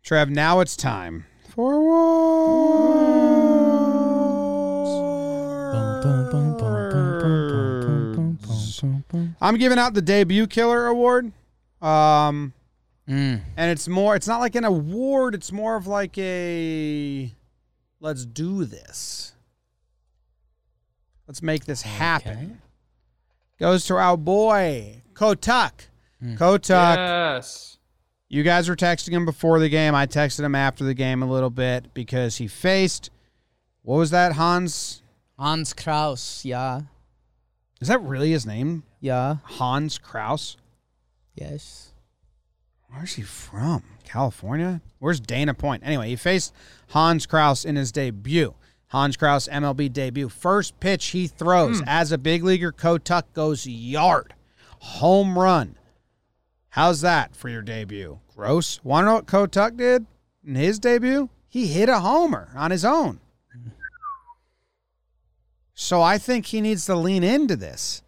[0.03, 3.17] Trev, now it's time for awards.
[9.39, 11.31] I'm giving out the debut killer award.
[11.81, 12.53] Um,
[13.07, 13.41] mm.
[13.55, 14.15] and it's more.
[14.15, 15.35] It's not like an award.
[15.35, 17.31] It's more of like a
[17.99, 19.33] let's do this.
[21.27, 22.37] Let's make this happen.
[22.37, 22.51] Okay.
[23.59, 25.87] Goes to our boy Kotuck
[26.21, 26.35] Hmm.
[26.35, 26.97] Kotak.
[26.97, 27.35] Kotak.
[27.35, 27.77] Yes.
[28.29, 29.95] You guys were texting him before the game.
[29.95, 33.09] I texted him after the game a little bit because he faced.
[33.83, 35.01] What was that, Hans?
[35.39, 36.81] Hans Crouse, yeah.
[37.79, 38.83] Is that really his name?
[38.99, 39.37] Yeah.
[39.43, 40.57] Hans Crouse?
[41.35, 41.93] Yes.
[42.89, 43.83] Where's he from?
[44.03, 44.81] California?
[44.99, 45.83] Where's Dana Point?
[45.85, 46.53] Anyway, he faced
[46.89, 48.55] Hans Crouse in his debut.
[48.87, 50.27] Hans Crouse MLB debut.
[50.27, 51.85] First pitch he throws hmm.
[51.87, 54.33] as a big leaguer, Kotuck goes yard.
[54.79, 55.76] Home run.
[56.69, 58.19] How's that for your debut?
[58.35, 58.79] Gross.
[58.83, 60.05] Want to know what Kotuck did
[60.45, 61.29] in his debut?
[61.49, 63.19] He hit a homer on his own.
[65.73, 68.01] So I think he needs to lean into this.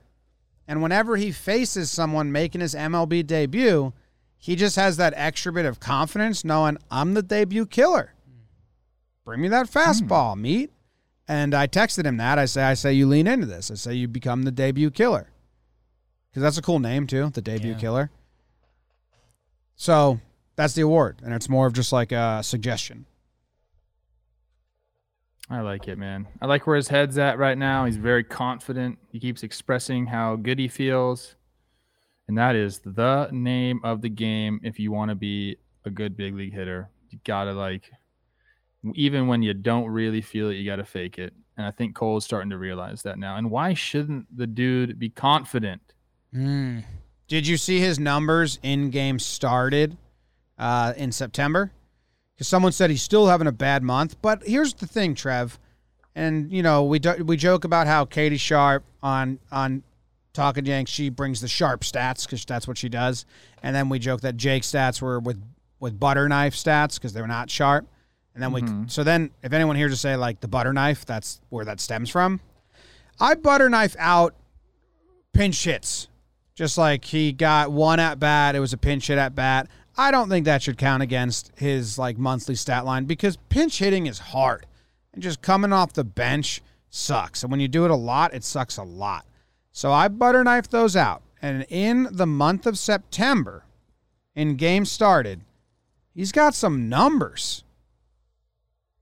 [0.68, 3.94] And whenever he faces someone making his MLB debut,
[4.38, 8.14] he just has that extra bit of confidence knowing I'm the debut killer.
[9.26, 10.42] Bring me that fastball, hmm.
[10.42, 10.72] meat.
[11.28, 12.40] And I texted him that.
[12.40, 13.70] I say, I say you lean into this.
[13.70, 15.30] I say you become the debut killer.
[16.30, 17.78] Because that's a cool name too, the debut Yeah.
[17.78, 18.12] killer.
[19.80, 20.20] So
[20.58, 21.22] that's the award.
[21.24, 23.06] And it's more of just like a suggestion.
[25.50, 26.28] I like it, man.
[26.42, 27.86] I like where his head's at right now.
[27.86, 29.00] He's very confident.
[29.10, 31.36] He keeps expressing how good he feels.
[32.28, 36.18] And that is the name of the game if you want to be a good
[36.18, 36.90] big league hitter.
[37.10, 37.90] You got to like
[38.96, 41.34] even when you don't really feel it, you got to fake it.
[41.56, 43.38] And I think Cole's starting to realize that now.
[43.38, 45.82] And why shouldn't the dude be confident?
[46.36, 46.84] Mm.
[47.30, 49.96] Did you see his numbers in game started
[50.58, 51.72] uh, in September?
[52.34, 54.20] Because someone said he's still having a bad month.
[54.22, 55.60] But here's the thing, Trev,
[56.16, 59.84] and you know we do, we joke about how Katie Sharp on on
[60.34, 63.26] Talking Yanks she brings the sharp stats because that's what she does,
[63.62, 65.40] and then we joke that Jake stats were with
[65.80, 67.88] with butter knife stats because they were not sharp.
[68.34, 71.42] And then we so then if anyone here to say like the butter knife, that's
[71.50, 72.40] where that stems from.
[73.20, 74.34] I butter knife out
[75.34, 76.08] pinch hits.
[76.60, 79.70] Just like he got one at bat, it was a pinch hit at bat.
[79.98, 84.08] I don't think that should count against his like monthly stat line because pinch hitting
[84.08, 84.66] is hard.
[85.14, 87.44] And just coming off the bench sucks.
[87.44, 89.26] And when you do it a lot, it sucks a lot.
[89.72, 91.22] So I butter knife those out.
[91.42, 93.64] And in the month of September,
[94.36, 95.40] in game started,
[96.14, 97.64] he's got some numbers.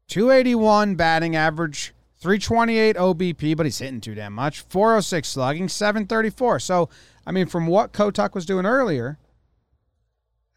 [0.10, 4.62] 281 batting average, 328 OBP, but he's hitting too damn much.
[4.62, 6.60] 406 slugging, 734.
[6.60, 6.90] So,
[7.28, 9.20] I mean, from what Kotak was doing earlier,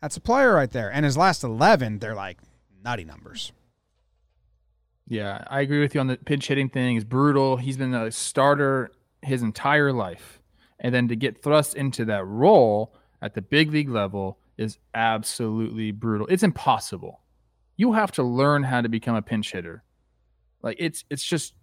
[0.01, 0.90] that's a player right there.
[0.90, 2.38] And his last 11, they're like
[2.84, 3.51] nutty numbers.
[5.09, 6.94] Yeah, I agree with you on the pinch hitting thing.
[6.94, 7.56] Is brutal.
[7.56, 10.40] He's been a starter his entire life,
[10.78, 15.90] and then to get thrust into that role at the big league level is absolutely
[15.90, 16.28] brutal.
[16.28, 17.20] It's impossible.
[17.76, 19.82] You have to learn how to become a pinch hitter.
[20.62, 21.55] Like it's it's just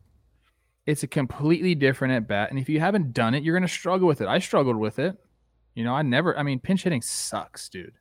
[0.88, 4.08] it's a completely different at bat, and if you haven't done it, you're gonna struggle
[4.08, 4.28] with it.
[4.28, 5.18] I struggled with it.
[5.76, 6.36] You know, I never.
[6.40, 7.94] I mean, pinch hitting sucks, dude.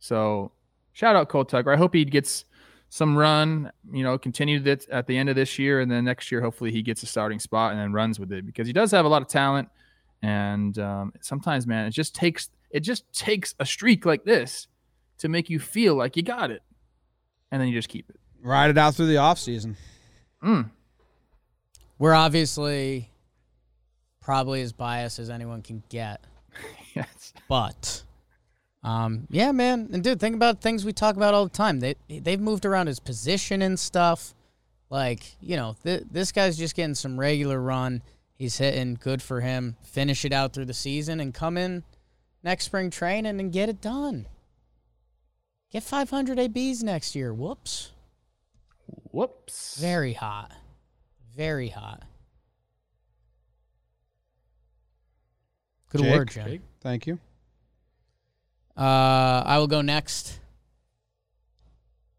[0.00, 0.50] So
[0.92, 1.70] shout out Cole Tucker.
[1.70, 2.46] I hope he gets
[2.88, 6.32] some run, you know, continue that at the end of this year, and then next
[6.32, 8.90] year, hopefully, he gets a starting spot and then runs with it because he does
[8.90, 9.68] have a lot of talent.
[10.22, 14.68] And um, sometimes, man, it just takes it just takes a streak like this
[15.18, 16.62] to make you feel like you got it,
[17.50, 18.18] and then you just keep it.
[18.42, 19.76] Ride it out through the offseason.
[20.42, 20.70] Mm.
[22.02, 23.12] We're obviously
[24.20, 26.20] probably as biased as anyone can get.
[26.94, 27.32] Yes.
[27.48, 28.02] But
[28.82, 29.88] um, yeah, man.
[29.92, 31.80] And dude, think about things we talk about all the time.
[31.80, 34.34] They they've moved around his position and stuff.
[34.90, 38.02] Like, you know, th- this guy's just getting some regular run.
[38.34, 39.76] He's hitting good for him.
[39.80, 41.82] Finish it out through the season and come in
[42.42, 44.26] next spring training and get it done.
[45.70, 47.32] Get 500 ABs next year.
[47.32, 47.92] Whoops.
[49.12, 49.78] Whoops.
[49.80, 50.52] Very hot.
[51.36, 52.02] Very hot.
[55.90, 56.10] Good Jake?
[56.10, 56.60] word, Jen.
[56.80, 57.18] Thank you.
[58.76, 60.38] Uh, I will go next.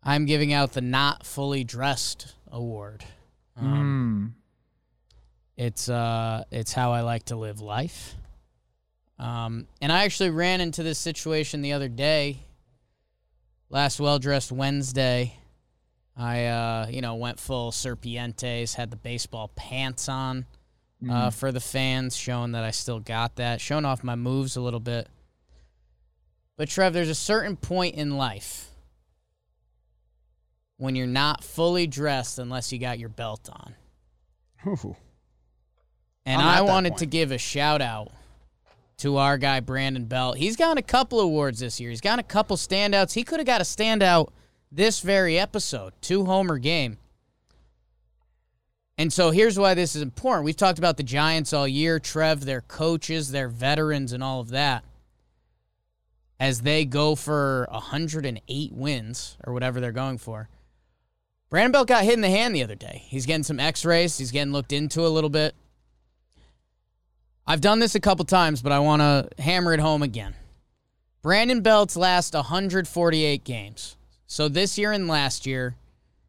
[0.03, 3.03] I'm giving out the not fully dressed award.
[3.57, 4.43] Um, Mm.
[5.55, 8.15] It's uh, it's how I like to live life.
[9.19, 12.39] Um, and I actually ran into this situation the other day.
[13.69, 15.37] Last well dressed Wednesday,
[16.15, 20.45] I uh, you know went full serpientes, had the baseball pants on
[21.09, 24.61] uh, for the fans, showing that I still got that, showing off my moves a
[24.61, 25.07] little bit.
[26.55, 28.69] But Trev, there's a certain point in life
[30.77, 33.75] when you're not fully dressed unless you got your belt on.
[34.67, 34.95] Ooh.
[36.25, 36.99] And I wanted point.
[36.99, 38.11] to give a shout out
[38.97, 40.37] to our guy Brandon Belt.
[40.37, 41.89] He's gotten a couple awards this year.
[41.89, 43.13] He's gotten a couple standouts.
[43.13, 44.29] He could have got a standout
[44.75, 46.97] this very episode, two homer game.
[48.97, 50.45] And so here's why this is important.
[50.45, 54.49] We've talked about the Giants all year, Trev, their coaches, their veterans, and all of
[54.49, 54.83] that.
[56.39, 60.49] As they go for 108 wins or whatever they're going for.
[61.49, 63.03] Brandon Belt got hit in the hand the other day.
[63.05, 65.55] He's getting some x rays, he's getting looked into a little bit.
[67.45, 70.33] I've done this a couple times, but I want to hammer it home again.
[71.21, 73.97] Brandon Belt's last 148 games.
[74.33, 75.75] So this year and last year,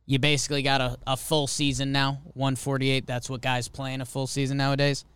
[0.04, 2.20] you basically got a, a full season now.
[2.34, 3.06] 148.
[3.06, 5.06] That's what guys play in a full season nowadays.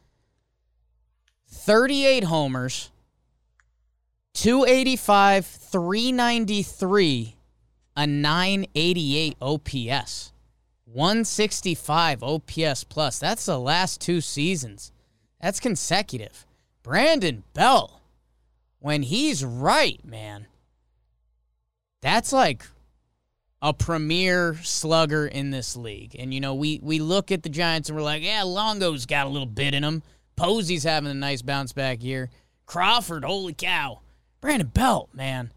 [1.49, 2.91] 38 homers,
[4.33, 7.37] 285, 393,
[7.95, 10.33] a 988 OPS,
[10.87, 13.19] 165 OPS plus.
[13.19, 14.93] That's the last two seasons.
[15.43, 16.47] That's consecutive.
[16.83, 18.01] Brandon Belt,
[18.79, 20.47] when he's right, man,
[22.01, 22.65] that's like
[23.61, 26.15] a premier slugger in this league.
[26.19, 29.27] And you know, we we look at the Giants and we're like, yeah, Longo's got
[29.27, 30.03] a little bit in him.
[30.37, 32.31] Posey's having a nice bounce back year.
[32.67, 34.01] Crawford, holy cow.
[34.41, 35.53] Brandon Belt, man.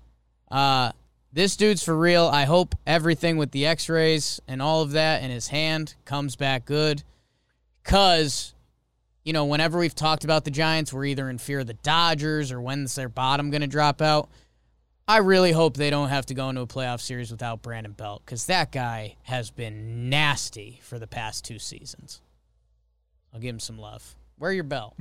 [0.50, 0.92] Uh
[1.34, 2.26] this dude's for real.
[2.26, 6.66] I hope everything with the x-rays and all of that in his hand comes back
[6.66, 7.04] good.
[7.84, 8.54] Cause,
[9.24, 12.52] you know, whenever we've talked about the Giants, we're either in fear of the Dodgers
[12.52, 14.30] or when's their bottom gonna drop out.
[15.12, 18.22] I really hope they don't have to go into a playoff series without Brandon Belt
[18.26, 22.22] because that guy has been nasty for the past two seasons.
[23.34, 24.16] I'll give him some love.
[24.40, 24.96] Wear your belt.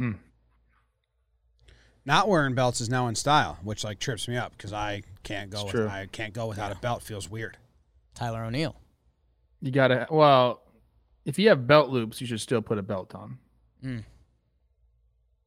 [2.05, 5.49] Not wearing belts is now in style, which like trips me up because I can't
[5.49, 5.67] go.
[5.67, 5.77] With.
[5.77, 7.05] I can't go without a belt.
[7.05, 7.57] Feels weird.
[8.13, 8.75] Tyler O'Neill.
[9.61, 10.09] You gotta.
[10.11, 10.61] Well,
[11.25, 13.39] if you have belt loops, you should still put a belt on.
[13.85, 14.03] Mm.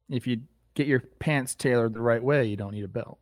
[0.08, 0.40] If you
[0.72, 3.18] get your pants tailored the right way, you don't need a belt.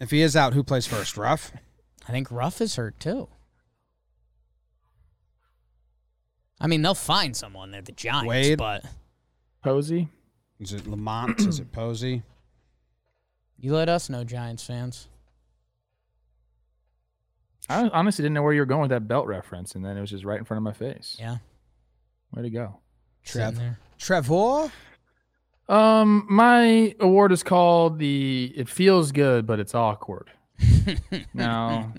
[0.00, 1.16] If he is out, who plays first?
[1.16, 1.52] Ruf.
[2.06, 3.28] I think Ruf is hurt too.
[6.60, 7.70] I mean, they'll find someone.
[7.70, 8.58] They're the Giants, Wade?
[8.58, 8.84] but
[9.62, 10.08] Posey.
[10.58, 11.46] Is it LaMonte?
[11.46, 12.22] is it Posey?
[13.60, 15.08] you let us know, Giants fans.
[17.68, 20.00] I honestly didn't know where you were going with that belt reference, and then it
[20.00, 21.16] was just right in front of my face.
[21.20, 21.36] Yeah,
[22.32, 22.78] Way to go.
[23.24, 23.60] Trev.
[23.98, 24.72] Trevor.
[25.68, 30.30] Um, my award is called the "It Feels Good, but It's Awkward."
[31.34, 31.92] now,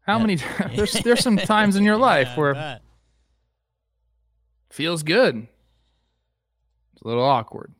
[0.00, 0.36] how many?
[0.74, 2.82] there's there's some times in your life Yeah, where it
[4.70, 5.46] feels good,
[6.94, 7.74] it's a little awkward.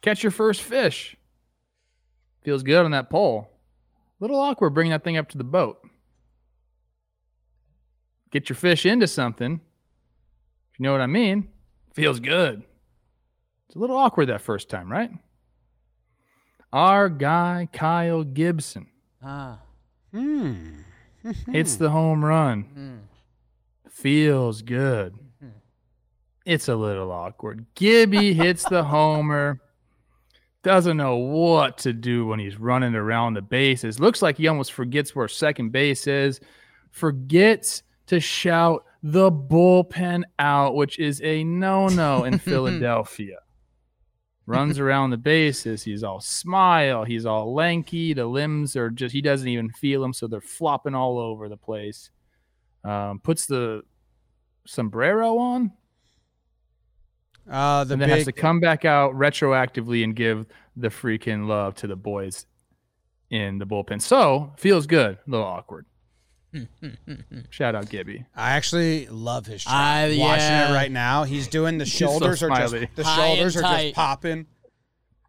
[0.00, 1.16] Catch your first fish,
[2.42, 3.50] feels good on that pole.
[4.20, 5.78] A little awkward bringing that thing up to the boat.
[8.30, 9.60] Get your fish into something.
[10.72, 11.48] If you know what I mean,
[11.92, 12.62] feels good.
[13.72, 15.10] It's a little awkward that first time, right?
[16.74, 18.86] Our guy Kyle Gibson
[19.24, 19.60] ah,
[20.12, 20.80] Hmm.
[21.50, 22.64] hits the home run.
[22.76, 23.90] mm.
[23.90, 25.14] Feels good.
[26.44, 27.64] It's a little awkward.
[27.74, 29.58] Gibby hits the homer.
[30.62, 33.98] Doesn't know what to do when he's running around the bases.
[33.98, 36.40] Looks like he almost forgets where second base is.
[36.90, 43.38] Forgets to shout the bullpen out, which is a no no in Philadelphia.
[44.46, 45.84] Runs around the bases.
[45.84, 47.04] He's all smile.
[47.04, 48.12] He's all lanky.
[48.12, 50.12] The limbs are just, he doesn't even feel them.
[50.12, 52.10] So they're flopping all over the place.
[52.84, 53.82] Um, puts the
[54.66, 55.72] sombrero on
[57.48, 60.46] Uh, the and then has to come back out retroactively and give
[60.76, 62.46] the freaking love to the boys
[63.30, 64.00] in the bullpen.
[64.00, 65.86] So feels good, a little awkward.
[67.50, 68.24] Shout out Gibby.
[68.36, 69.72] I actually love his shot.
[69.72, 70.70] I- Watching yeah.
[70.70, 72.88] it right now, he's doing the He's so shoulders are just smiley.
[72.94, 73.82] the High and shoulders are tight.
[73.84, 74.46] just popping.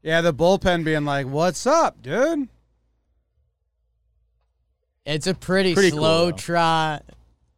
[0.02, 2.50] Yeah, the bullpen being like, "What's up, dude?"
[5.06, 6.38] it's a pretty, Pretty cool, slow though.
[6.38, 7.04] trot.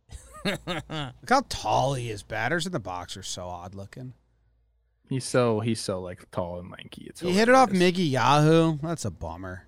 [0.45, 0.83] Look
[1.29, 2.21] how tall he is.
[2.23, 4.13] Batters in the box are so odd looking.
[5.09, 7.05] He's so he's so like tall and lanky.
[7.09, 7.97] It's He hit it off hilarious.
[7.97, 8.77] Miggy Yahoo.
[8.81, 9.65] That's a bummer.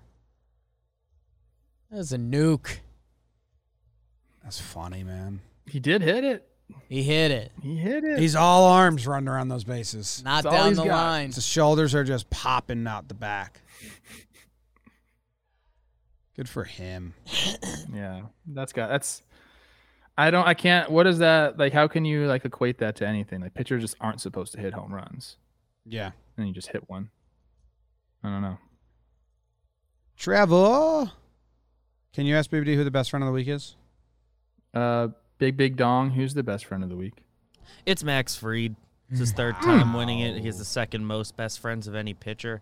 [1.90, 2.78] That was a nuke.
[4.48, 5.40] That's funny, man.
[5.66, 6.48] He did hit it.
[6.88, 7.52] He hit it.
[7.62, 8.18] He hit it.
[8.18, 10.22] He's all arms running around those bases.
[10.24, 10.96] Not That's down the got.
[10.96, 11.32] line.
[11.32, 13.60] His shoulders are just popping out the back.
[16.34, 17.12] Good for him.
[17.92, 19.20] yeah, that's got that's.
[20.16, 20.46] I don't.
[20.48, 20.90] I can't.
[20.90, 21.74] What is that like?
[21.74, 23.42] How can you like equate that to anything?
[23.42, 25.36] Like pitchers just aren't supposed to hit home runs,
[25.84, 26.12] Yeah.
[26.38, 27.10] and you just hit one.
[28.24, 28.56] I don't know.
[30.16, 31.12] Trevor.
[32.14, 33.76] Can you ask BBD who the best friend of the week is?
[34.74, 35.08] Uh,
[35.38, 36.10] Big Big Dong.
[36.10, 37.14] Who's the best friend of the week?
[37.86, 38.76] It's Max Fried.
[39.10, 40.38] It's his third time winning it.
[40.38, 42.60] He has the second most best friends of any pitcher.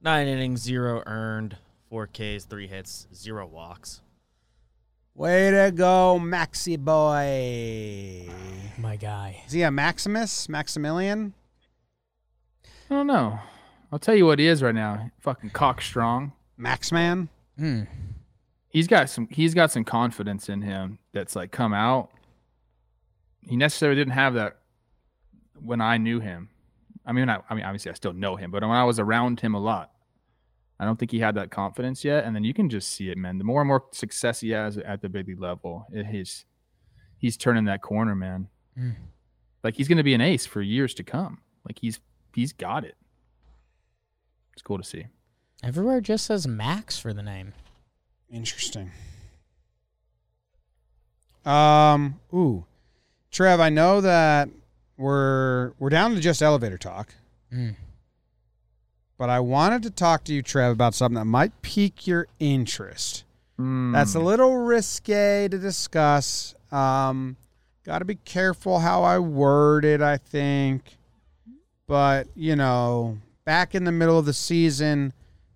[0.00, 1.56] Nine innings, zero earned,
[1.88, 4.00] four Ks, three hits, zero walks.
[5.14, 8.32] Way to go, Maxi boy.
[8.78, 9.42] My guy.
[9.46, 10.48] Is he a Maximus?
[10.48, 11.34] Maximilian?
[12.90, 13.38] I don't know.
[13.92, 15.10] I'll tell you what he is right now.
[15.20, 16.32] Fucking cock strong.
[16.58, 17.28] Maxman?
[17.58, 17.82] Hmm.
[18.72, 19.28] He's got some.
[19.30, 22.10] He's got some confidence in him that's like come out.
[23.42, 24.56] He necessarily didn't have that
[25.60, 26.48] when I knew him.
[27.04, 29.40] I mean, I, I mean, obviously, I still know him, but when I was around
[29.40, 29.90] him a lot,
[30.80, 32.24] I don't think he had that confidence yet.
[32.24, 33.36] And then you can just see it, man.
[33.36, 36.46] The more and more success he has at the big league level, it, he's
[37.18, 38.48] he's turning that corner, man.
[38.78, 38.94] Mm.
[39.62, 41.40] Like he's going to be an ace for years to come.
[41.68, 42.00] Like he's
[42.34, 42.96] he's got it.
[44.54, 45.06] It's cool to see.
[45.62, 47.52] Everywhere just says Max for the name.
[48.32, 48.90] Interesting.
[51.44, 52.64] Um, ooh.
[53.30, 54.48] Trev, I know that
[54.96, 57.14] we're we're down to just elevator talk,
[57.52, 57.74] Mm.
[59.18, 63.24] but I wanted to talk to you, Trev, about something that might pique your interest.
[63.58, 64.24] That's a Mm.
[64.24, 66.54] little risque to discuss.
[66.72, 67.36] Um,
[67.84, 70.96] got to be careful how I word it, I think.
[71.86, 75.12] But, you know, back in the middle of the season,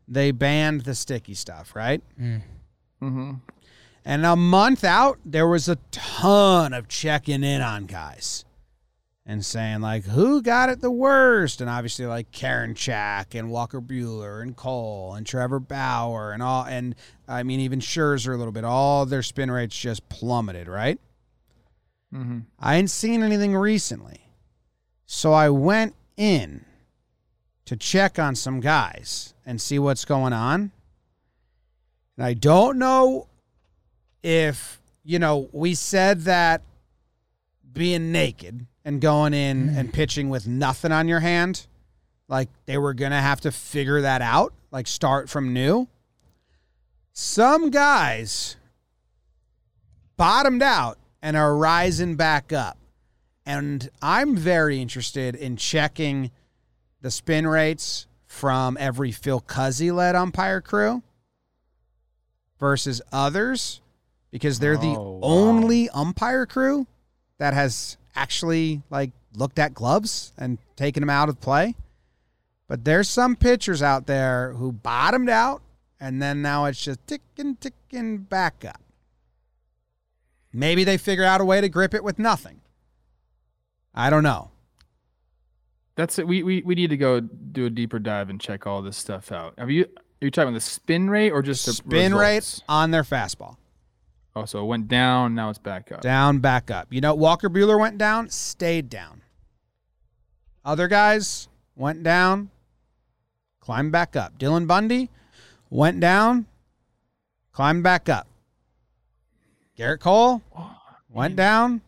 [0.07, 2.03] they banned the sticky stuff, right?
[2.21, 2.43] Mm.
[3.07, 3.33] Mm-hmm.
[4.05, 8.45] And a month out, there was a ton of checking in on guys
[9.25, 11.61] and saying, like, who got it the worst?
[11.61, 16.65] And obviously, like, Karen Chack and Walker Buehler and Cole and Trevor Bauer and all.
[16.65, 16.95] And
[17.27, 18.65] I mean, even Scherzer a little bit.
[18.65, 21.01] All their spin rates just plummeted, right?
[22.15, 22.41] Mm-hmm.
[22.61, 24.29] I ain't seen anything recently.
[25.07, 26.65] So I went in
[27.65, 30.71] to check on some guys and see what's going on.
[32.17, 33.29] And I don't know
[34.23, 36.63] if, you know, we said that
[37.73, 39.77] being naked and going in mm.
[39.77, 41.67] and pitching with nothing on your hand,
[42.29, 45.89] like they were going to have to figure that out, like start from new.
[47.13, 48.57] Some guys
[50.17, 52.79] bottomed out and are rising back up.
[53.45, 56.31] And I'm very interested in checking
[57.01, 61.03] the spin rates from every Phil Cuzzi led umpire crew
[62.59, 63.81] versus others
[64.31, 65.19] because they're the Oh, wow.
[65.23, 66.87] only umpire crew
[67.39, 71.75] that has actually like looked at gloves and taken them out of play.
[72.69, 75.63] But there's some pitchers out there who bottomed out
[76.01, 78.81] and then now it's just ticking, ticking back up.
[80.53, 82.61] Maybe they figure out a way to grip it with nothing.
[83.95, 84.51] I don't know.
[85.97, 86.27] That's it.
[86.27, 89.33] We, we we need to go do a deeper dive and check all this stuff
[89.33, 89.55] out.
[89.59, 89.87] Have you?
[90.21, 92.61] Are you talking about the spin rate or just the Spin results?
[92.61, 93.57] rate on their fastball.
[94.35, 95.35] Oh, so it went down.
[95.35, 96.01] Now it's back up.
[96.01, 96.89] Down, back up.
[96.91, 99.23] You know, Walker Buehler went down, stayed down.
[100.65, 102.51] Other guys went down,
[103.61, 104.39] climbed back up.
[104.39, 105.11] Dylan Bundy
[105.71, 106.47] went down,
[107.53, 108.27] climbed back up.
[109.79, 110.43] Gerrit Cole
[111.11, 111.83] went down.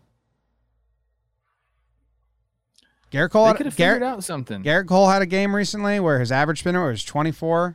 [3.10, 4.62] Gerrit Cole, They had, could have Gerrit, figured out something.
[4.62, 7.74] Gerrit Cole had a game recently where his average spin rate was 24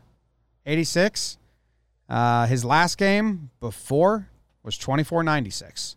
[0.66, 1.38] 86.
[2.10, 4.30] Uh, his last game before
[4.64, 5.96] was 24 96.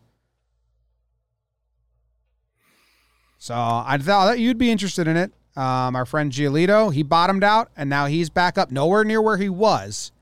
[3.38, 5.32] So I thought you'd be interested in it.
[5.56, 9.36] Um, our friend Giolito, he bottomed out and now he's back up, nowhere near where
[9.38, 10.12] he was,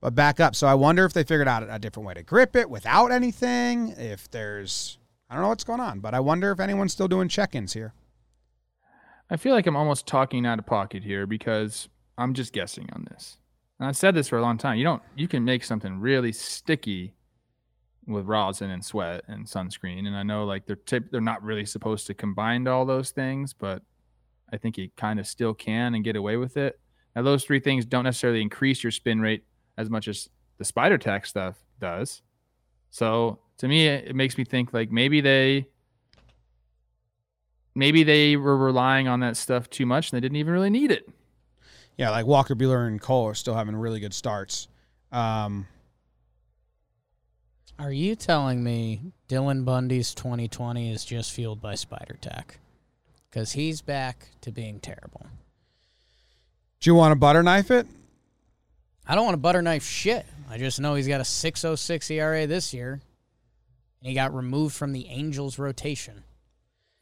[0.00, 0.56] but back up.
[0.56, 3.94] So I wonder if they figured out a different way to grip it without anything.
[3.96, 7.28] If there's, I don't know what's going on, but I wonder if anyone's still doing
[7.28, 7.92] check ins here.
[9.28, 11.88] I feel like I'm almost talking out of pocket here because
[12.18, 13.36] I'm just guessing on this.
[13.80, 14.76] And I've said this for a long time.
[14.76, 15.02] You don't.
[15.16, 17.14] You can make something really sticky
[18.06, 20.06] with rosin and sweat and sunscreen.
[20.06, 23.54] And I know like they're tip, they're not really supposed to combine all those things,
[23.54, 23.82] but
[24.52, 26.78] I think you kind of still can and get away with it.
[27.16, 29.44] Now those three things don't necessarily increase your spin rate
[29.78, 30.28] as much as
[30.58, 32.20] the spider tack stuff does.
[32.90, 35.66] So to me, it makes me think like maybe they
[37.74, 40.90] maybe they were relying on that stuff too much and they didn't even really need
[40.90, 41.08] it.
[42.00, 44.68] Yeah, like Walker Buehler and Cole are still having really good starts.
[45.12, 45.66] Um,
[47.78, 52.58] Are you telling me Dylan Bundy's 2020 is just fueled by Spider Tack?
[53.28, 55.26] Because he's back to being terrible.
[56.80, 57.86] do you want to butter knife it?
[59.06, 60.24] I don't want to butter knife shit.
[60.48, 62.92] I just know he's got a 606 ERA this year.
[64.00, 66.24] And he got removed from the Angels rotation.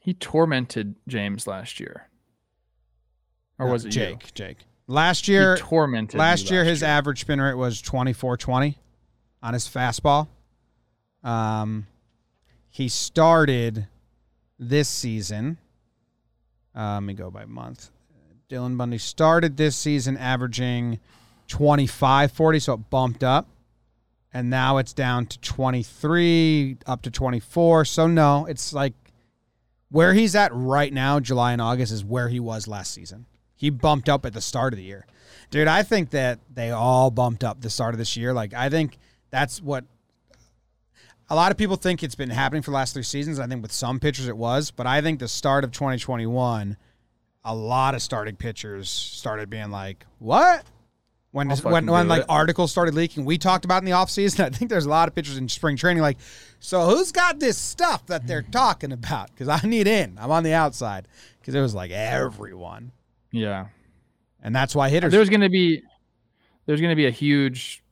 [0.01, 2.09] He tormented James last year.
[3.61, 4.25] Or No, was it Jake?
[4.25, 4.31] You?
[4.35, 4.59] Jake.
[4.89, 8.37] Last He year, tormented you last year last his average spin rate was twenty four
[8.37, 8.79] twenty
[9.43, 10.29] on his fastball.
[11.23, 11.87] Um,
[12.71, 13.87] he started
[14.59, 15.59] this season
[16.75, 17.91] Uh, let me go by month.
[18.49, 21.01] Dylan Bundy started this season averaging
[21.49, 23.47] 25 40, so it bumped up.
[24.33, 27.85] And now it's down to 23, up to 24.
[27.85, 28.95] So, no, it's like
[29.91, 33.27] where he's at right now, July and August, is where he was last season.
[33.59, 35.05] He bumped up at the start of the year.
[35.51, 38.33] Dude, I think that they all bumped up the start of this year.
[38.33, 38.99] Like, I think
[39.31, 39.85] that's what
[41.29, 43.39] a lot of people think it's been happening for the last three seasons.
[43.39, 46.77] I think with some pitchers it was, but I think the start of 2021,
[47.45, 50.65] a lot of starting pitchers started being like, "What?"
[51.31, 52.27] When when, when like it.
[52.31, 54.41] articles started leaking, we talked about in the offseason.
[54.45, 56.19] I think there's a lot of pitchers in spring training like,
[56.61, 60.17] "So who's got this stuff that they're talking about?" Because I need in.
[60.19, 61.09] I'm on the outside
[61.41, 62.93] because it was like everyone,
[63.33, 63.67] Yeah.
[64.43, 65.13] and that's why hitters.
[65.13, 65.83] There's going to be
[66.67, 67.83] there's going to be a huge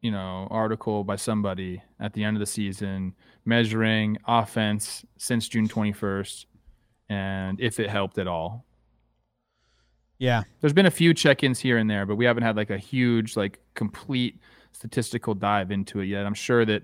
[0.00, 3.14] you know article by somebody at the end of the season
[3.44, 6.44] measuring offense since June 21st
[7.08, 8.64] and if it helped at all.
[10.18, 12.78] yeah, There's been a few check-ins here and there, but we haven't had like a
[12.78, 14.38] huge like complete
[14.72, 16.26] statistical dive into it yet.
[16.26, 16.82] I'm sure that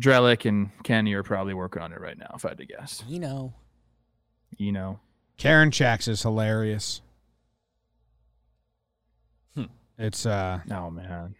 [0.00, 3.04] Drellich and Kenny are probably working on it right now, if I had to guess.
[3.06, 3.52] You know.
[4.56, 4.98] You know.
[5.36, 7.00] Karen Chax is hilarious.
[9.54, 9.64] Hmm.
[9.98, 11.34] It's uh Oh man.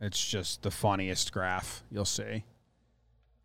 [0.00, 2.44] It's just the funniest graph you'll see.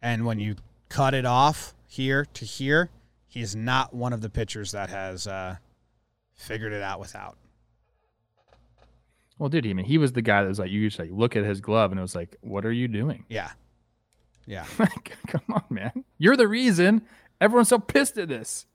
[0.01, 0.55] And when you
[0.89, 2.89] cut it off here to here,
[3.27, 5.57] he's not one of the pitchers that has uh,
[6.35, 7.37] figured it out without.
[9.37, 9.71] Well, did he?
[9.71, 11.61] I mean, he was the guy that was like, you just like look at his
[11.61, 13.23] glove, and it was like, what are you doing?
[13.29, 13.51] Yeah.
[14.45, 14.65] Yeah.
[14.77, 16.03] Like, come on, man.
[16.17, 17.03] You're the reason
[17.39, 18.65] everyone's so pissed at this.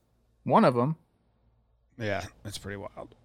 [0.43, 0.95] One of them.
[1.97, 2.23] Yeah.
[2.43, 3.15] It's pretty wild.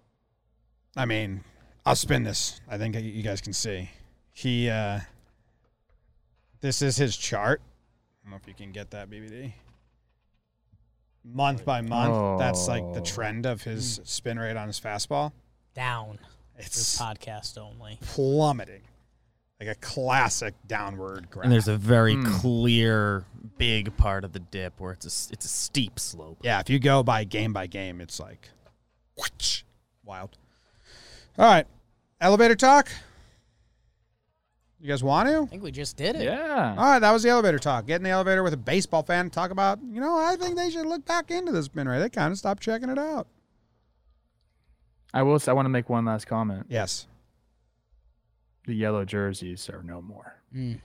[0.95, 1.43] I mean,
[1.85, 2.59] I'll spin this.
[2.69, 3.89] I think you guys can see.
[4.33, 4.99] He, uh,
[6.61, 7.61] this is his chart.
[7.63, 9.53] I don't know if you can get that, BBD.
[11.23, 13.03] Month by month, that's like the Oh.
[13.05, 15.31] trend of his spin rate on his fastball.
[15.75, 16.17] Down.
[16.55, 17.97] For It's podcast only.
[18.01, 18.81] plummeting,
[19.59, 21.45] like a classic downward graph.
[21.45, 22.25] And there's a very Hmm.
[22.39, 23.25] clear,
[23.57, 26.39] big part of the dip where it's a s- it's a steep slope.
[26.43, 28.60] yeah, if you go by game by game, it's like whoosh,
[30.03, 30.37] wild.
[31.37, 31.65] All right,
[32.19, 32.89] elevator talk.
[34.79, 35.43] You guys want to?
[35.43, 36.23] I think we just did it.
[36.23, 36.75] Yeah.
[36.75, 37.85] All right, that was the elevator talk.
[37.85, 39.29] Get in the elevator with a baseball fan.
[39.29, 41.99] Talk about, you know, I think they should look back into this spin rate.
[41.99, 43.27] They kind of stopped checking it out.
[45.13, 45.39] I will.
[45.45, 46.65] I want to make one last comment.
[46.67, 47.05] Yes.
[48.65, 50.35] The yellow jerseys are no more.
[50.55, 50.79] Mm.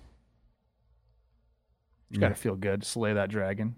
[2.11, 2.85] You got to feel good.
[2.85, 3.77] Slay that dragon.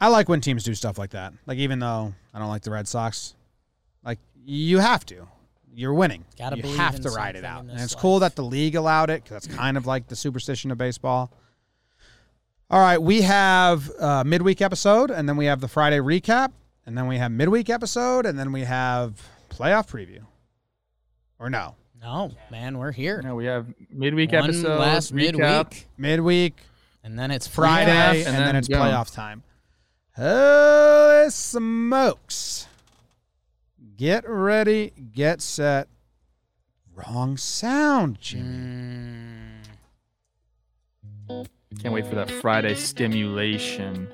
[0.00, 1.32] I like when teams do stuff like that.
[1.46, 3.34] Like even though I don't like the Red Sox,
[4.04, 5.26] like you have to.
[5.74, 6.24] You're winning.
[6.38, 7.60] Gotta you have to ride it out.
[7.60, 10.16] And this it's cool that the league allowed it because that's kind of like the
[10.16, 11.30] superstition of baseball.
[12.70, 16.50] All right, we have uh, midweek episode, and then we have the Friday recap,
[16.84, 20.22] and then we have midweek episode, and then we have playoff preview.
[21.38, 23.20] Or no, No, man, we're here.
[23.22, 24.80] No, we have midweek One episode.
[24.80, 25.34] last recap.
[25.36, 26.62] midweek, midweek,
[27.04, 28.78] and then it's Friday, and, and then, then it's go.
[28.78, 29.42] playoff time.
[30.16, 32.66] Holy smokes.
[33.98, 35.88] Get ready, get set.
[36.94, 38.44] Wrong sound, Jimmy.
[41.28, 41.46] Mm,
[41.82, 44.08] Can't wait for that Friday stimulation.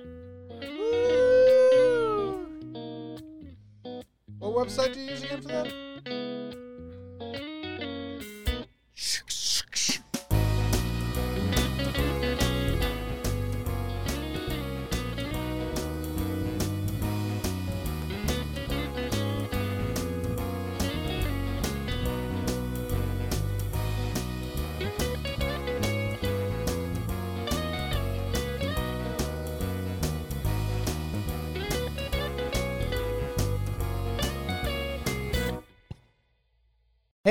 [4.40, 5.81] What website do you use again for that?